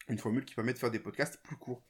une 0.08 0.18
formule 0.18 0.46
qui 0.46 0.54
permet 0.54 0.72
de 0.72 0.78
faire 0.78 0.90
des 0.90 1.00
podcasts 1.00 1.38
plus 1.42 1.56
courts. 1.56 1.84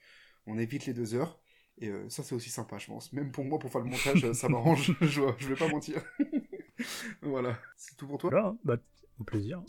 On 0.46 0.58
évite 0.58 0.86
les 0.86 0.92
deux 0.92 1.14
heures, 1.14 1.40
et 1.78 1.88
euh, 1.88 2.08
ça 2.08 2.24
c'est 2.24 2.34
aussi 2.34 2.50
sympa, 2.50 2.78
je 2.78 2.88
pense. 2.88 3.12
Même 3.12 3.30
pour 3.30 3.44
moi, 3.44 3.60
pour 3.60 3.70
faire 3.70 3.82
le 3.82 3.90
montage, 3.90 4.32
ça 4.32 4.48
m'arrange, 4.48 4.92
je, 5.00 5.22
je 5.38 5.48
vais 5.48 5.54
pas 5.54 5.68
mentir. 5.68 6.02
voilà, 7.22 7.60
c'est 7.76 7.96
tout 7.96 8.08
pour 8.08 8.18
toi? 8.18 8.30
Voilà, 8.30 8.56
bah, 8.64 8.76
au 9.20 9.24
plaisir. 9.24 9.62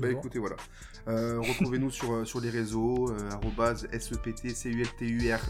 Bah 0.00 0.10
écoutez, 0.10 0.38
voilà. 0.38 0.56
Euh, 1.08 1.40
retrouvez-nous 1.40 1.90
sur, 1.90 2.12
euh, 2.12 2.24
sur 2.24 2.40
les 2.40 2.50
réseaux, 2.50 3.10
euh, 3.10 3.30
SEPTCULTURE. 3.98 5.40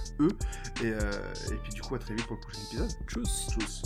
Et, 0.83 0.87
euh, 0.87 1.11
et 1.51 1.57
puis 1.63 1.73
du 1.73 1.81
coup, 1.83 1.95
à 1.95 1.99
très 1.99 2.15
vite 2.15 2.27
pour 2.27 2.37
le 2.37 2.41
prochain 2.41 2.61
épisode. 2.67 2.91
Tchuss. 3.07 3.49
Tchuss. 3.51 3.83